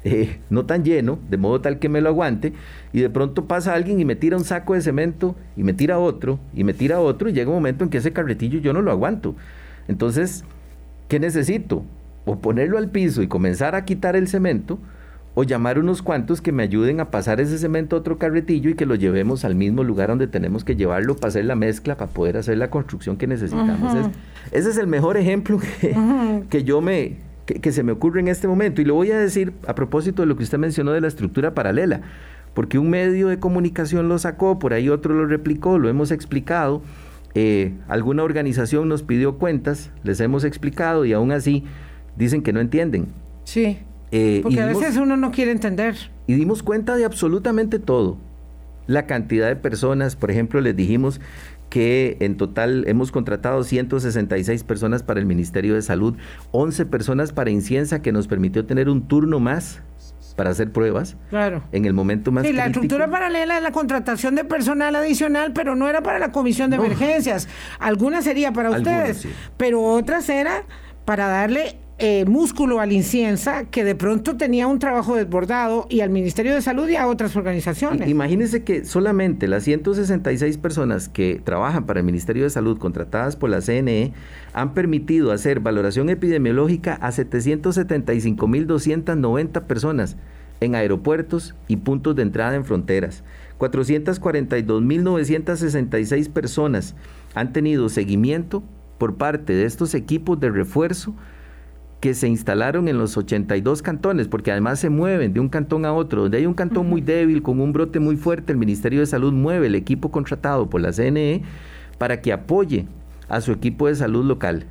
eh, 0.04 0.40
no 0.50 0.66
tan 0.66 0.84
lleno, 0.84 1.20
de 1.30 1.38
modo 1.38 1.62
tal 1.62 1.80
que 1.80 1.90
me 1.90 2.02
lo 2.02 2.10
aguante, 2.10 2.54
y 2.94 3.00
de 3.02 3.10
pronto 3.10 3.46
pasa 3.46 3.74
alguien 3.74 4.00
y 4.00 4.06
me 4.06 4.16
tira 4.16 4.38
un 4.38 4.44
saco 4.44 4.74
de 4.74 4.82
cemento, 4.82 5.36
y 5.58 5.64
me 5.64 5.74
tira 5.74 6.00
otro, 6.00 6.40
y 6.54 6.64
me 6.64 6.74
tira 6.74 7.00
otro, 7.00 7.30
y 7.30 7.34
llega 7.34 7.50
un 7.50 7.56
momento 7.56 7.84
en 7.84 7.90
que 7.90 7.98
ese 7.98 8.14
carretillo 8.14 8.60
yo 8.60 8.72
no 8.72 8.82
lo 8.82 8.92
aguanto. 8.92 9.36
Entonces, 9.88 10.44
¿qué 11.08 11.20
necesito? 11.20 11.84
O 12.26 12.38
ponerlo 12.38 12.78
al 12.78 12.90
piso 12.90 13.24
y 13.24 13.28
comenzar 13.28 13.76
a 13.76 13.86
quitar 13.86 14.16
el 14.16 14.28
cemento, 14.28 14.80
o 15.40 15.44
llamar 15.44 15.80
unos 15.80 16.02
cuantos 16.02 16.42
que 16.42 16.52
me 16.52 16.64
ayuden 16.64 17.00
a 17.00 17.12
pasar 17.12 17.40
ese 17.40 17.58
cemento 17.58 17.96
a 17.96 18.00
otro 18.00 18.18
carretillo 18.18 18.72
y 18.72 18.74
que 18.74 18.86
lo 18.86 18.96
llevemos 18.96 19.46
al 19.46 19.56
mismo 19.56 19.86
lugar 19.86 20.10
donde 20.10 20.28
tenemos 20.28 20.66
que 20.66 20.76
llevarlo 20.76 21.16
para 21.16 21.30
hacer 21.30 21.46
la 21.46 21.56
mezcla, 21.56 21.96
para 21.96 22.12
poder 22.12 22.36
hacer 22.36 22.58
la 22.58 22.70
construcción 22.70 23.16
que 23.16 23.26
necesitamos. 23.26 24.10
ese 24.52 24.70
es 24.70 24.78
el 24.78 24.88
mejor 24.88 25.16
ejemplo 25.16 25.62
que, 26.50 26.64
yo 26.66 26.82
me, 26.82 27.20
que, 27.46 27.72
se 27.72 27.84
me 27.84 27.94
ocurre 27.94 28.20
en 28.20 28.28
este 28.28 28.50
momento. 28.50 28.82
Y 28.82 28.86
lo 28.86 28.96
voy 28.96 29.12
a 29.12 29.18
decir 29.18 29.54
a 29.66 29.76
propósito 29.76 30.24
de 30.24 30.26
lo 30.26 30.36
que 30.36 30.44
usted 30.44 30.58
mencionó 30.58 30.92
de 30.92 31.00
la 31.00 31.08
estructura 31.08 31.54
paralela, 31.54 32.02
porque 32.54 32.78
un 32.78 32.90
medio 32.90 33.30
de 33.30 33.40
comunicación 33.40 34.10
lo 34.10 34.20
sacó, 34.20 34.60
por 34.60 34.74
ahí 34.74 34.90
otro 34.90 35.14
lo 35.14 35.26
replicó, 35.26 35.80
lo 35.80 35.88
hemos 35.88 36.12
explicado. 36.12 36.82
Eh, 37.34 37.72
alguna 37.88 38.24
organización 38.24 38.90
nos 38.90 39.04
pidió 39.04 39.38
cuentas, 39.38 39.90
les 40.04 40.20
hemos 40.20 40.44
explicado 40.44 41.06
y 41.06 41.14
aún 41.14 41.32
así 41.32 41.64
dicen 42.18 42.42
que 42.42 42.52
no 42.52 42.60
entienden. 42.60 43.08
Sí. 43.46 43.80
Eh, 44.12 44.40
porque 44.44 44.62
a 44.62 44.66
veces 44.66 44.98
uno 44.98 45.18
no 45.18 45.32
quiere 45.32 45.52
entender. 45.52 45.96
Y 46.28 46.34
dimos 46.34 46.64
cuenta 46.64 46.96
de 46.96 47.06
absolutamente 47.06 47.80
todo. 47.80 48.18
La 48.88 49.06
cantidad 49.06 49.48
de 49.48 49.56
personas, 49.56 50.16
por 50.16 50.32
ejemplo, 50.32 50.62
les 50.62 50.76
dijimos 50.76 51.22
que 51.70 52.18
en 52.20 52.38
total 52.38 52.86
hemos 52.88 53.12
contratado 53.12 53.64
166 53.64 54.64
personas 54.64 55.04
para 55.04 55.20
el 55.20 55.26
Ministerio 55.26 55.76
de 55.76 55.84
Salud, 55.84 56.16
11 56.52 56.86
personas 56.88 57.32
para 57.32 57.52
Inciensa, 57.52 58.02
que 58.02 58.12
nos 58.12 58.28
permitió 58.28 58.66
tener 58.66 58.90
un 58.90 59.08
turno 59.08 59.40
más 59.40 59.82
para 60.36 60.52
hacer 60.52 60.72
pruebas. 60.72 61.18
Claro. 61.30 61.64
En 61.72 61.86
el 61.86 61.94
momento 61.94 62.32
más. 62.32 62.46
Sí, 62.46 62.54
la 62.54 62.68
estructura 62.68 63.10
paralela 63.10 63.58
es 63.58 63.64
la 63.64 63.72
contratación 63.72 64.36
de 64.36 64.46
personal 64.46 64.96
adicional, 64.96 65.52
pero 65.54 65.76
no 65.76 65.88
era 65.90 66.02
para 66.02 66.18
la 66.18 66.32
comisión 66.32 66.70
de 66.70 66.78
emergencias. 66.78 67.48
Algunas 67.78 68.24
sería 68.24 68.54
para 68.54 68.72
ustedes, 68.72 69.28
pero 69.58 69.84
otras 69.84 70.30
era 70.30 70.64
para 71.06 71.28
darle 71.28 71.78
eh, 72.00 72.26
músculo 72.26 72.80
al 72.80 72.92
Inciensa, 72.92 73.66
que 73.66 73.84
de 73.84 73.94
pronto 73.94 74.38
tenía 74.38 74.66
un 74.68 74.80
trabajo 74.80 75.16
desbordado, 75.16 75.86
y 75.90 76.02
al 76.02 76.10
Ministerio 76.10 76.56
de 76.56 76.62
Salud 76.62 76.88
y 76.88 76.96
a 76.96 77.08
otras 77.08 77.36
organizaciones. 77.36 78.10
Imagínense 78.10 78.64
que 78.64 78.86
solamente 78.86 79.48
las 79.48 79.64
166 79.64 80.58
personas 80.58 81.10
que 81.10 81.42
trabajan 81.44 81.86
para 81.86 82.00
el 82.00 82.06
Ministerio 82.06 82.44
de 82.44 82.50
Salud 82.50 82.78
contratadas 82.78 83.36
por 83.36 83.50
la 83.50 83.62
CNE 83.62 84.14
han 84.54 84.74
permitido 84.74 85.32
hacer 85.32 85.60
valoración 85.60 86.10
epidemiológica 86.10 86.98
a 87.02 87.12
775.290 87.12 89.64
personas 89.64 90.16
en 90.62 90.76
aeropuertos 90.76 91.56
y 91.68 91.78
puntos 91.78 92.16
de 92.16 92.22
entrada 92.24 92.56
en 92.56 92.66
fronteras. 92.66 93.24
442.966 93.60 96.30
personas 96.30 96.96
han 97.36 97.54
tenido 97.54 97.88
seguimiento 97.90 98.64
por 98.98 99.16
parte 99.16 99.54
de 99.54 99.66
estos 99.66 99.94
equipos 99.96 100.40
de 100.40 100.50
refuerzo 100.50 101.14
que 102.00 102.14
se 102.14 102.28
instalaron 102.28 102.88
en 102.88 102.98
los 102.98 103.18
82 103.18 103.82
cantones, 103.82 104.28
porque 104.28 104.52
además 104.52 104.80
se 104.80 104.90
mueven 104.90 105.34
de 105.34 105.40
un 105.40 105.50
cantón 105.50 105.86
a 105.86 105.94
otro. 105.94 106.24
Donde 106.24 106.38
hay 106.38 106.46
un 106.46 106.54
cantón 106.54 106.88
muy 106.88 107.02
débil, 107.02 107.42
con 107.42 107.60
un 107.60 107.74
brote 107.74 108.00
muy 108.00 108.16
fuerte, 108.16 108.54
el 108.54 108.58
Ministerio 108.58 109.02
de 109.02 109.06
Salud 109.06 109.34
mueve 109.34 109.68
el 109.68 109.76
equipo 109.76 110.12
contratado 110.12 110.70
por 110.70 110.82
la 110.82 110.92
CNE 110.94 111.44
para 111.98 112.22
que 112.22 112.32
apoye 112.32 112.88
a 113.28 113.42
su 113.42 113.52
equipo 113.52 113.88
de 113.88 113.96
salud 113.96 114.26
local. 114.26 114.66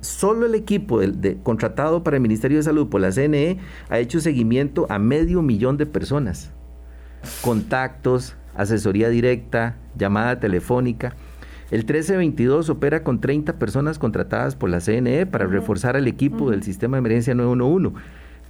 Solo 0.00 0.46
el 0.46 0.54
equipo 0.54 1.00
de, 1.00 1.36
contratado 1.42 2.02
para 2.02 2.16
el 2.16 2.22
Ministerio 2.22 2.56
de 2.56 2.62
Salud 2.62 2.88
por 2.88 3.02
la 3.02 3.12
CNE 3.12 3.58
ha 3.90 3.98
hecho 3.98 4.20
seguimiento 4.20 4.86
a 4.88 4.98
medio 4.98 5.42
millón 5.42 5.76
de 5.76 5.84
personas. 5.84 6.50
Contactos, 7.42 8.36
asesoría 8.54 9.10
directa, 9.10 9.76
llamada 9.96 10.40
telefónica. 10.40 11.14
El 11.74 11.80
1322 11.80 12.70
opera 12.70 13.02
con 13.02 13.20
30 13.20 13.58
personas 13.58 13.98
contratadas 13.98 14.54
por 14.54 14.70
la 14.70 14.78
CNE 14.78 15.26
para 15.26 15.48
reforzar 15.48 15.96
al 15.96 16.06
equipo 16.06 16.52
del 16.52 16.62
sistema 16.62 16.96
de 16.96 16.98
emergencia 17.00 17.34
911. 17.34 17.96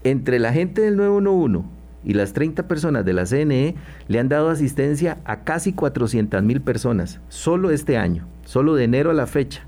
Entre 0.02 0.38
la 0.38 0.52
gente 0.52 0.82
del 0.82 0.98
911 0.98 1.66
y 2.04 2.12
las 2.12 2.34
30 2.34 2.68
personas 2.68 3.02
de 3.06 3.14
la 3.14 3.24
CNE 3.24 3.76
le 4.08 4.18
han 4.18 4.28
dado 4.28 4.50
asistencia 4.50 5.16
a 5.24 5.42
casi 5.42 5.72
400 5.72 6.42
mil 6.42 6.60
personas, 6.60 7.22
solo 7.30 7.70
este 7.70 7.96
año, 7.96 8.26
solo 8.44 8.74
de 8.74 8.84
enero 8.84 9.10
a 9.10 9.14
la 9.14 9.26
fecha. 9.26 9.62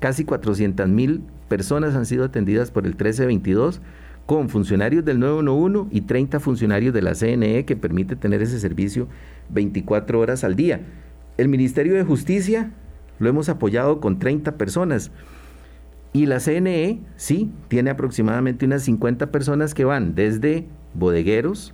Casi 0.00 0.24
400 0.24 0.88
mil 0.88 1.22
personas 1.48 1.94
han 1.94 2.04
sido 2.04 2.24
atendidas 2.24 2.72
por 2.72 2.84
el 2.84 2.94
1322 2.94 3.80
con 4.26 4.48
funcionarios 4.48 5.04
del 5.04 5.20
911 5.20 5.96
y 5.96 6.00
30 6.00 6.40
funcionarios 6.40 6.92
de 6.92 7.02
la 7.02 7.14
CNE 7.14 7.64
que 7.64 7.76
permite 7.76 8.16
tener 8.16 8.42
ese 8.42 8.58
servicio 8.58 9.06
24 9.50 10.18
horas 10.18 10.42
al 10.42 10.56
día. 10.56 10.80
El 11.40 11.48
Ministerio 11.48 11.94
de 11.94 12.04
Justicia 12.04 12.70
lo 13.18 13.30
hemos 13.30 13.48
apoyado 13.48 13.98
con 13.98 14.18
30 14.18 14.58
personas. 14.58 15.10
Y 16.12 16.26
la 16.26 16.38
CNE, 16.38 17.00
sí, 17.16 17.50
tiene 17.68 17.88
aproximadamente 17.88 18.66
unas 18.66 18.82
50 18.82 19.32
personas 19.32 19.72
que 19.72 19.86
van 19.86 20.14
desde 20.14 20.66
bodegueros, 20.92 21.72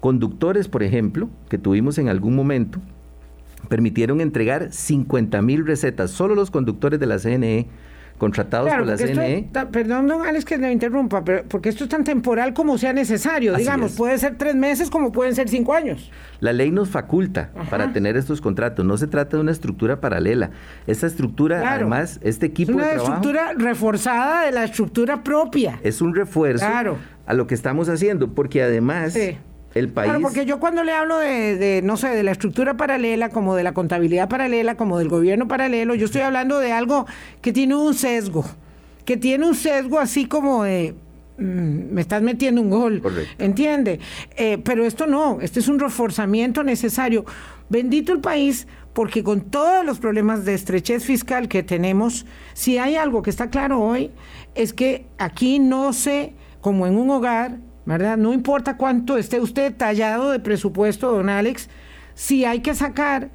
conductores, 0.00 0.66
por 0.66 0.82
ejemplo, 0.82 1.30
que 1.48 1.58
tuvimos 1.58 1.96
en 1.98 2.08
algún 2.08 2.34
momento, 2.34 2.80
permitieron 3.68 4.20
entregar 4.20 4.72
50 4.72 5.42
mil 5.42 5.64
recetas, 5.64 6.10
solo 6.10 6.34
los 6.34 6.50
conductores 6.50 6.98
de 6.98 7.06
la 7.06 7.20
CNE 7.20 7.68
contratados 8.18 8.70
por 8.70 8.86
la 8.86 8.96
CNE. 8.96 9.48
perdón, 9.72 10.06
don 10.06 10.26
Alex, 10.26 10.44
que 10.44 10.58
me 10.58 10.70
interrumpa, 10.70 11.24
pero 11.24 11.44
porque 11.48 11.68
esto 11.68 11.84
es 11.84 11.90
tan 11.90 12.04
temporal 12.04 12.52
como 12.52 12.76
sea 12.76 12.92
necesario. 12.92 13.54
Digamos, 13.54 13.92
puede 13.92 14.18
ser 14.18 14.36
tres 14.36 14.54
meses 14.54 14.90
como 14.90 15.12
pueden 15.12 15.34
ser 15.34 15.48
cinco 15.48 15.72
años. 15.72 16.10
La 16.40 16.52
ley 16.52 16.70
nos 16.70 16.88
faculta 16.88 17.50
para 17.70 17.92
tener 17.92 18.16
estos 18.16 18.40
contratos. 18.40 18.84
No 18.84 18.96
se 18.96 19.06
trata 19.06 19.36
de 19.36 19.42
una 19.42 19.52
estructura 19.52 20.00
paralela. 20.00 20.50
Esta 20.86 21.06
estructura, 21.06 21.72
además, 21.72 22.20
este 22.22 22.46
equipo 22.46 22.72
es 22.72 22.76
una 22.76 22.86
de 22.88 22.96
estructura 22.96 23.54
reforzada 23.56 24.44
de 24.44 24.52
la 24.52 24.64
estructura 24.64 25.22
propia. 25.22 25.80
Es 25.82 26.00
un 26.00 26.14
refuerzo 26.14 26.66
a 27.26 27.34
lo 27.34 27.46
que 27.46 27.54
estamos 27.54 27.88
haciendo, 27.88 28.34
porque 28.34 28.62
además 28.62 29.16
el 29.74 29.88
país. 29.88 30.12
porque 30.22 30.46
yo 30.46 30.60
cuando 30.60 30.82
le 30.84 30.92
hablo 30.92 31.18
de, 31.18 31.80
no 31.84 31.96
sé, 31.96 32.08
de 32.08 32.22
la 32.22 32.32
estructura 32.32 32.76
paralela, 32.76 33.28
como 33.30 33.54
de 33.54 33.62
la 33.62 33.74
contabilidad 33.74 34.28
paralela, 34.28 34.76
como 34.76 34.98
del 34.98 35.08
gobierno 35.08 35.48
paralelo, 35.48 35.94
yo 35.94 36.06
estoy 36.06 36.22
hablando 36.22 36.58
de 36.58 36.72
algo 36.72 37.06
que 37.40 37.52
tiene 37.52 37.74
un 37.74 37.94
sesgo, 37.94 38.44
que 39.04 39.16
tiene 39.16 39.46
un 39.46 39.54
sesgo 39.54 39.98
así 39.98 40.26
como 40.26 40.64
de 40.64 40.94
mm, 41.38 41.92
me 41.92 42.00
estás 42.00 42.22
metiendo 42.22 42.60
un 42.60 42.70
gol, 42.70 43.02
¿entiende? 43.38 44.00
Eh, 44.36 44.58
pero 44.64 44.84
esto 44.84 45.06
no, 45.06 45.38
este 45.40 45.60
es 45.60 45.68
un 45.68 45.78
reforzamiento 45.78 46.62
necesario. 46.62 47.24
Bendito 47.68 48.12
el 48.12 48.20
país, 48.20 48.66
porque 48.94 49.22
con 49.22 49.42
todos 49.42 49.84
los 49.84 49.98
problemas 49.98 50.44
de 50.44 50.54
estrechez 50.54 51.04
fiscal 51.04 51.48
que 51.48 51.62
tenemos, 51.62 52.24
si 52.54 52.78
hay 52.78 52.96
algo 52.96 53.22
que 53.22 53.30
está 53.30 53.50
claro 53.50 53.80
hoy, 53.80 54.10
es 54.54 54.72
que 54.72 55.06
aquí 55.18 55.58
no 55.58 55.92
se, 55.92 56.32
como 56.60 56.86
en 56.86 56.96
un 56.96 57.10
hogar, 57.10 57.58
¿verdad? 57.88 58.18
No 58.18 58.34
importa 58.34 58.76
cuánto 58.76 59.16
esté 59.16 59.40
usted 59.40 59.74
tallado 59.74 60.30
de 60.30 60.40
presupuesto, 60.40 61.10
don 61.10 61.30
Alex, 61.30 61.70
si 62.12 62.44
hay 62.44 62.60
que 62.60 62.74
sacar 62.74 63.30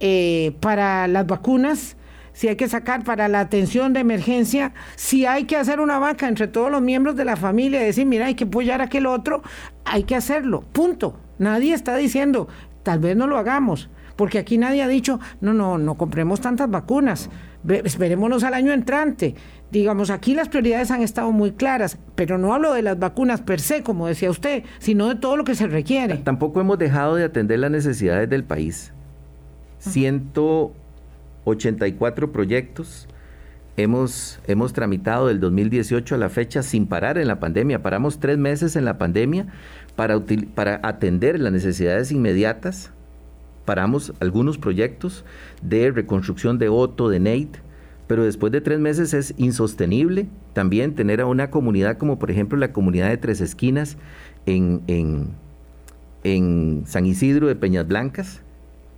eh, 0.00 0.56
para 0.60 1.06
las 1.08 1.26
vacunas, 1.26 1.98
si 2.32 2.48
hay 2.48 2.56
que 2.56 2.70
sacar 2.70 3.04
para 3.04 3.28
la 3.28 3.40
atención 3.40 3.92
de 3.92 4.00
emergencia, 4.00 4.72
si 4.96 5.26
hay 5.26 5.44
que 5.44 5.58
hacer 5.58 5.78
una 5.78 5.98
vaca 5.98 6.26
entre 6.26 6.48
todos 6.48 6.70
los 6.70 6.80
miembros 6.80 7.16
de 7.16 7.26
la 7.26 7.36
familia 7.36 7.82
y 7.82 7.84
decir, 7.84 8.06
mira, 8.06 8.24
hay 8.24 8.34
que 8.34 8.44
apoyar 8.44 8.80
a 8.80 8.84
aquel 8.84 9.04
otro, 9.04 9.42
hay 9.84 10.04
que 10.04 10.16
hacerlo, 10.16 10.64
punto. 10.72 11.20
Nadie 11.38 11.74
está 11.74 11.94
diciendo, 11.94 12.48
tal 12.84 12.98
vez 12.98 13.14
no 13.14 13.26
lo 13.26 13.36
hagamos, 13.36 13.90
porque 14.16 14.38
aquí 14.38 14.56
nadie 14.56 14.82
ha 14.82 14.88
dicho, 14.88 15.20
no, 15.42 15.52
no, 15.52 15.76
no 15.76 15.96
compremos 15.96 16.40
tantas 16.40 16.70
vacunas, 16.70 17.28
esperémonos 17.68 18.42
al 18.42 18.54
año 18.54 18.72
entrante. 18.72 19.34
Digamos, 19.72 20.10
aquí 20.10 20.34
las 20.34 20.50
prioridades 20.50 20.90
han 20.90 21.00
estado 21.00 21.32
muy 21.32 21.52
claras, 21.52 21.96
pero 22.14 22.36
no 22.36 22.52
hablo 22.52 22.74
de 22.74 22.82
las 22.82 22.98
vacunas 22.98 23.40
per 23.40 23.58
se, 23.58 23.82
como 23.82 24.06
decía 24.06 24.30
usted, 24.30 24.64
sino 24.78 25.08
de 25.08 25.14
todo 25.14 25.38
lo 25.38 25.44
que 25.44 25.54
se 25.54 25.66
requiere. 25.66 26.18
Tampoco 26.18 26.60
hemos 26.60 26.78
dejado 26.78 27.14
de 27.14 27.24
atender 27.24 27.58
las 27.58 27.70
necesidades 27.70 28.28
del 28.28 28.44
país. 28.44 28.92
184 29.78 32.32
proyectos 32.32 33.08
hemos, 33.78 34.40
hemos 34.46 34.74
tramitado 34.74 35.28
del 35.28 35.40
2018 35.40 36.16
a 36.16 36.18
la 36.18 36.28
fecha 36.28 36.62
sin 36.62 36.86
parar 36.86 37.16
en 37.16 37.26
la 37.26 37.40
pandemia. 37.40 37.82
Paramos 37.82 38.20
tres 38.20 38.36
meses 38.36 38.76
en 38.76 38.84
la 38.84 38.98
pandemia 38.98 39.46
para, 39.96 40.20
para 40.54 40.80
atender 40.82 41.40
las 41.40 41.50
necesidades 41.50 42.12
inmediatas. 42.12 42.90
Paramos 43.64 44.12
algunos 44.20 44.58
proyectos 44.58 45.24
de 45.62 45.90
reconstrucción 45.92 46.58
de 46.58 46.68
Otto, 46.68 47.08
de 47.08 47.20
Nate, 47.20 47.71
pero 48.12 48.24
después 48.24 48.52
de 48.52 48.60
tres 48.60 48.78
meses 48.78 49.14
es 49.14 49.32
insostenible 49.38 50.26
también 50.52 50.94
tener 50.94 51.22
a 51.22 51.26
una 51.26 51.50
comunidad 51.50 51.96
como 51.96 52.18
por 52.18 52.30
ejemplo 52.30 52.58
la 52.58 52.70
comunidad 52.70 53.08
de 53.08 53.16
Tres 53.16 53.40
Esquinas 53.40 53.96
en, 54.44 54.82
en, 56.22 56.82
San 56.84 57.06
Isidro 57.06 57.46
de 57.48 57.56
Peñas 57.56 57.88
Blancas, 57.88 58.42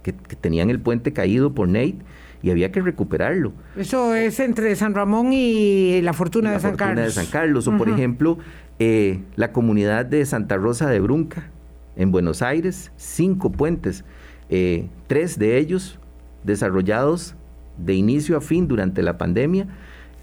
que, 0.03 0.13
tenían 0.15 0.69
el 0.69 0.81
puente 0.81 1.13
caído 1.13 1.55
por 1.55 1.69
Nate 1.69 1.99
y 2.43 2.51
había 2.51 2.73
que 2.73 2.81
recuperarlo. 2.81 3.53
Eso 3.77 4.17
es 4.17 4.41
entre 4.41 4.75
San 4.75 4.95
Ramón 4.95 5.33
y 5.33 6.01
la 6.03 6.13
Fortuna, 6.13 6.51
de, 6.51 6.59
San 6.59 6.75
Carlos. 6.75 7.05
de 7.05 7.11
San 7.13 7.27
Carlos. 7.27 7.69
O 7.69 7.77
por 7.77 7.89
ejemplo, 7.89 8.39
eh, 8.81 9.21
la 9.37 9.53
comunidad 9.53 10.07
de 10.07 10.27
Santa 10.27 10.57
Rosa 10.57 10.91
de 10.91 10.99
Brunca, 10.99 11.51
en 11.95 12.11
Buenos 12.11 12.43
Aires, 12.43 12.91
cinco 12.97 13.53
puentes, 13.53 14.05
eh, 14.49 14.89
tres 15.07 15.39
de 15.39 15.57
ellos 15.59 16.01
desarrollados 16.43 17.37
de 17.79 17.95
inicio 17.95 18.37
a 18.37 18.41
fin 18.41 18.69
durante 18.69 19.03
la 19.03 19.19
pandemia 19.19 19.67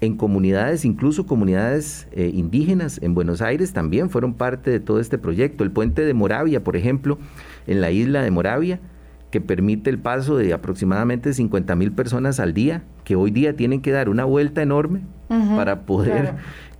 en 0.02 0.16
comunidades, 0.16 0.84
incluso 0.84 1.26
comunidades 1.26 2.08
eh, 2.10 2.28
indígenas 2.34 2.98
en 3.02 3.14
Buenos 3.14 3.40
Aires 3.40 3.72
también 3.72 4.10
fueron 4.10 4.34
parte 4.34 4.72
de 4.72 4.80
todo 4.80 4.98
este 4.98 5.16
proyecto. 5.16 5.62
El 5.62 5.70
puente 5.70 6.04
de 6.04 6.12
Moravia, 6.12 6.64
por 6.64 6.76
ejemplo, 6.76 7.18
en 7.68 7.80
la 7.80 7.92
isla 7.92 8.20
de 8.22 8.32
Moravia, 8.32 8.80
que 9.30 9.40
permite 9.40 9.90
el 9.90 10.00
paso 10.00 10.36
de 10.36 10.52
aproximadamente 10.52 11.32
50 11.32 11.76
mil 11.76 11.92
personas 11.92 12.40
al 12.40 12.52
día, 12.52 12.82
que 13.04 13.14
hoy 13.14 13.30
día 13.30 13.54
tienen 13.54 13.80
que 13.80 13.92
dar 13.92 14.08
una 14.08 14.24
vuelta 14.24 14.60
enorme 14.60 15.02
para 15.28 15.82
poder 15.82 16.34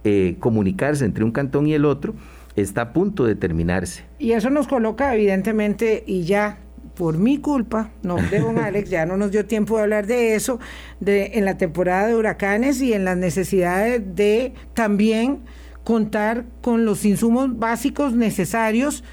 eh, 0.05 0.37
comunicarse 0.41 1.05
entre 1.05 1.23
un 1.23 1.31
cantón 1.31 1.69
y 1.69 1.75
el 1.75 1.85
otro, 1.85 2.15
está 2.57 2.83
a 2.83 2.93
punto 2.93 3.25
de 3.25 3.37
terminarse. 3.37 4.05
Y 4.19 4.33
eso 4.33 4.51
nos 4.51 4.67
coloca 4.67 5.15
evidentemente, 5.15 6.03
y 6.07 6.25
ya 6.25 6.59
por 6.95 7.19
mi 7.19 7.39
culpa, 7.39 7.91
no 8.03 8.17
de 8.17 8.41
don 8.41 8.59
Alex, 8.61 8.91
ya 8.91 9.07
no 9.07 9.17
nos 9.17 9.31
dio 9.31 9.47
tiempo 9.47 9.77
de 9.77 9.83
hablar 9.83 10.07
de 10.07 10.35
eso, 10.35 10.61
de, 11.01 11.33
en 11.35 11.45
la 11.45 11.57
temporada 11.57 12.07
de 12.07 12.15
huracanes 12.15 12.81
y 12.81 12.93
en 12.93 13.05
las 13.05 13.17
necesidades 13.17 14.03
de 14.15 14.55
también 14.75 15.41
contar 15.85 16.45
con 16.61 16.85
los 16.85 17.05
insumos 17.05 17.59
básicos 17.59 18.15
necesarios 18.15 19.05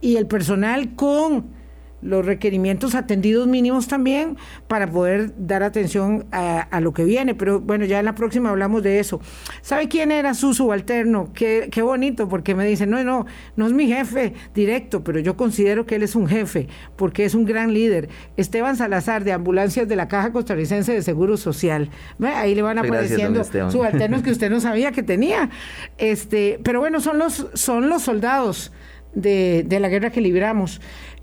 y 0.00 0.16
el 0.16 0.26
personal 0.26 0.94
con 0.94 1.55
los 2.06 2.24
requerimientos 2.24 2.94
atendidos 2.94 3.46
mínimos 3.46 3.88
también 3.88 4.36
para 4.68 4.90
poder 4.90 5.32
dar 5.36 5.62
atención 5.62 6.26
a, 6.32 6.80
lo 6.80 6.92
que 6.92 7.04
viene. 7.04 7.34
Pero 7.34 7.60
bueno, 7.60 7.84
ya 7.84 7.98
en 7.98 8.04
la 8.04 8.14
próxima 8.14 8.50
hablamos 8.50 8.82
de 8.82 9.00
eso. 9.00 9.20
¿Sabe 9.62 9.88
quién 9.88 10.12
era 10.12 10.34
su 10.34 10.54
subalterno? 10.54 11.32
Qué, 11.34 11.68
qué 11.70 11.82
bonito, 11.82 12.28
porque 12.28 12.54
me 12.54 12.66
dicen, 12.66 12.90
no, 12.90 13.02
no, 13.02 13.26
no 13.56 13.66
es 13.66 13.72
mi 13.72 13.86
jefe 13.88 14.34
directo, 14.54 15.02
pero 15.02 15.18
yo 15.20 15.36
considero 15.36 15.86
que 15.86 15.96
él 15.96 16.02
es 16.02 16.14
un 16.14 16.26
jefe, 16.26 16.68
porque 16.96 17.24
es 17.24 17.34
un 17.34 17.44
gran 17.44 17.74
líder. 17.74 18.08
Esteban 18.36 18.76
Salazar, 18.76 19.24
de 19.24 19.32
Ambulancias 19.32 19.88
de 19.88 19.96
la 19.96 20.08
Caja 20.08 20.32
Costarricense 20.32 20.92
de 20.92 21.02
Seguro 21.02 21.36
Social. 21.36 21.90
Ahí 22.22 22.54
le 22.54 22.62
van 22.62 22.78
apareciendo 22.78 23.42
subalternos 23.44 24.22
que 24.22 24.30
usted 24.30 24.50
no 24.50 24.60
sabía 24.60 24.92
que 24.92 25.02
tenía. 25.02 25.50
Este, 25.98 26.60
pero 26.62 26.80
bueno, 26.80 27.00
son 27.00 27.18
los, 27.18 27.46
son 27.54 27.88
los 27.88 28.02
soldados 28.02 28.72
de, 29.14 29.64
de 29.66 29.80
la 29.80 29.88
guerra 29.88 30.10
que 30.10 30.20
libramos. 30.20 30.80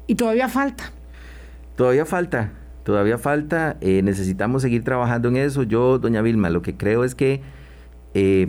Y 0.08 0.16
todavía 0.16 0.50
falta. 0.50 0.92
Todavía 1.76 2.06
falta, 2.06 2.52
todavía 2.84 3.18
falta. 3.18 3.78
Eh, 3.82 4.02
necesitamos 4.04 4.62
seguir 4.62 4.84
trabajando 4.84 5.30
en 5.30 5.38
eso. 5.38 5.64
Yo, 5.64 5.98
doña 5.98 6.22
Vilma, 6.22 6.50
lo 6.50 6.62
que 6.62 6.76
creo 6.76 7.04
es 7.04 7.16
que, 7.16 7.42
eh, 8.14 8.48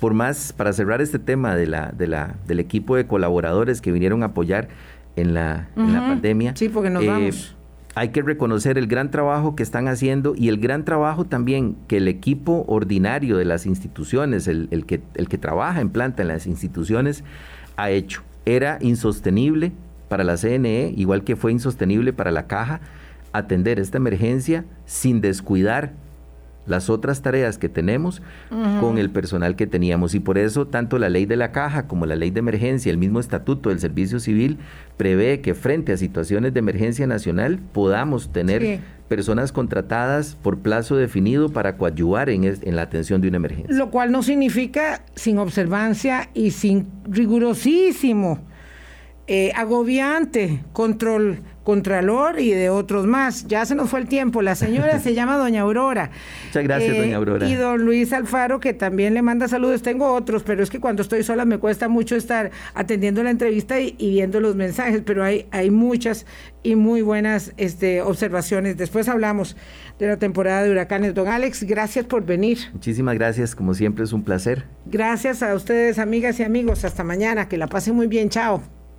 por 0.00 0.14
más, 0.14 0.52
para 0.52 0.72
cerrar 0.72 1.02
este 1.02 1.18
tema 1.18 1.54
de 1.56 1.66
la, 1.66 1.92
de 1.92 2.06
la, 2.06 2.36
del 2.46 2.60
equipo 2.60 2.96
de 2.96 3.06
colaboradores 3.06 3.80
que 3.80 3.92
vinieron 3.92 4.22
a 4.22 4.26
apoyar 4.26 4.68
en 5.16 5.34
la, 5.34 5.68
pandemia. 5.74 6.56
Sí, 6.56 6.68
porque 6.68 6.90
nos 6.90 7.02
eh, 7.02 7.08
vamos. 7.08 7.56
Hay 7.96 8.08
que 8.08 8.22
reconocer 8.22 8.76
el 8.76 8.88
gran 8.88 9.10
trabajo 9.10 9.54
que 9.54 9.62
están 9.62 9.86
haciendo 9.86 10.34
y 10.36 10.48
el 10.48 10.58
gran 10.58 10.84
trabajo 10.84 11.26
también 11.26 11.76
que 11.86 11.98
el 11.98 12.08
equipo 12.08 12.64
ordinario 12.66 13.36
de 13.36 13.44
las 13.44 13.66
instituciones, 13.66 14.48
el, 14.48 14.66
el 14.72 14.84
que, 14.84 15.00
el 15.14 15.28
que 15.28 15.38
trabaja 15.38 15.80
en 15.80 15.90
planta 15.90 16.22
en 16.22 16.28
las 16.28 16.46
instituciones, 16.46 17.22
ha 17.76 17.90
hecho. 17.90 18.22
Era 18.46 18.78
insostenible 18.80 19.72
para 20.08 20.24
la 20.24 20.36
CNE, 20.36 20.92
igual 20.96 21.24
que 21.24 21.36
fue 21.36 21.52
insostenible 21.52 22.12
para 22.12 22.30
la 22.30 22.46
caja, 22.46 22.80
atender 23.32 23.80
esta 23.80 23.98
emergencia 23.98 24.64
sin 24.86 25.20
descuidar 25.20 25.92
las 26.66 26.88
otras 26.88 27.22
tareas 27.22 27.58
que 27.58 27.68
tenemos 27.68 28.22
con 28.80 28.98
el 28.98 29.10
personal 29.10 29.56
que 29.56 29.66
teníamos. 29.66 30.14
Y 30.14 30.20
por 30.20 30.38
eso 30.38 30.66
tanto 30.66 30.98
la 30.98 31.08
ley 31.08 31.26
de 31.26 31.36
la 31.36 31.52
caja 31.52 31.86
como 31.86 32.06
la 32.06 32.16
ley 32.16 32.30
de 32.30 32.40
emergencia, 32.40 32.90
el 32.90 32.98
mismo 32.98 33.20
estatuto 33.20 33.68
del 33.68 33.80
servicio 33.80 34.20
civil, 34.20 34.58
prevé 34.96 35.40
que 35.40 35.54
frente 35.54 35.92
a 35.92 35.96
situaciones 35.96 36.54
de 36.54 36.60
emergencia 36.60 37.06
nacional 37.06 37.58
podamos 37.72 38.32
tener 38.32 38.80
personas 39.08 39.52
contratadas 39.52 40.36
por 40.42 40.58
plazo 40.58 40.96
definido 40.96 41.50
para 41.50 41.76
coadyuvar 41.76 42.30
en, 42.30 42.44
en 42.44 42.76
la 42.76 42.82
atención 42.82 43.20
de 43.20 43.28
una 43.28 43.36
emergencia. 43.36 43.76
Lo 43.76 43.90
cual 43.90 44.10
no 44.10 44.22
significa 44.22 45.04
sin 45.14 45.38
observancia 45.38 46.30
y 46.32 46.52
sin 46.52 46.86
rigurosísimo 47.04 48.40
eh, 49.26 49.52
agobiante, 49.54 50.62
control, 50.74 51.38
contralor 51.64 52.38
y 52.38 52.50
de 52.50 52.68
otros 52.68 53.06
más. 53.06 53.48
Ya 53.48 53.64
se 53.64 53.74
nos 53.74 53.88
fue 53.88 54.00
el 54.00 54.06
tiempo. 54.06 54.42
La 54.42 54.54
señora 54.54 54.98
se 55.00 55.14
llama 55.14 55.38
Doña 55.38 55.62
Aurora. 55.62 56.10
Muchas 56.46 56.62
gracias, 56.62 56.96
Doña 56.96 57.16
Aurora. 57.16 57.48
Y 57.48 57.54
don 57.54 57.82
Luis 57.84 58.12
Alfaro, 58.12 58.60
que 58.60 58.74
también 58.74 59.14
le 59.14 59.22
manda 59.22 59.48
saludos. 59.48 59.82
Tengo 59.82 60.12
otros, 60.12 60.42
pero 60.42 60.62
es 60.62 60.68
que 60.68 60.78
cuando 60.78 61.02
estoy 61.02 61.22
sola 61.22 61.46
me 61.46 61.58
cuesta 61.58 61.88
mucho 61.88 62.16
estar 62.16 62.50
atendiendo 62.74 63.22
la 63.22 63.30
entrevista 63.30 63.80
y, 63.80 63.94
viendo 63.98 64.40
los 64.40 64.56
mensajes, 64.56 65.02
pero 65.04 65.24
hay, 65.24 65.46
hay 65.50 65.70
muchas 65.70 66.26
y 66.62 66.76
muy 66.76 67.00
buenas 67.00 67.54
este, 67.56 68.02
observaciones. 68.02 68.76
Después 68.76 69.08
hablamos 69.08 69.56
de 69.98 70.06
la 70.06 70.18
temporada 70.18 70.62
de 70.62 70.70
huracanes. 70.70 71.14
Don 71.14 71.28
Alex, 71.28 71.62
gracias 71.64 72.04
por 72.04 72.26
venir. 72.26 72.58
Muchísimas 72.74 73.14
gracias, 73.14 73.54
como 73.54 73.72
siempre 73.72 74.04
es 74.04 74.12
un 74.12 74.22
placer. 74.22 74.66
Gracias 74.84 75.42
a 75.42 75.54
ustedes, 75.54 75.98
amigas 75.98 76.38
y 76.40 76.42
amigos. 76.42 76.84
Hasta 76.84 77.04
mañana, 77.04 77.48
que 77.48 77.56
la 77.56 77.68
pasen 77.68 77.94
muy 77.94 78.06
bien. 78.06 78.28
Chao. 78.28 78.83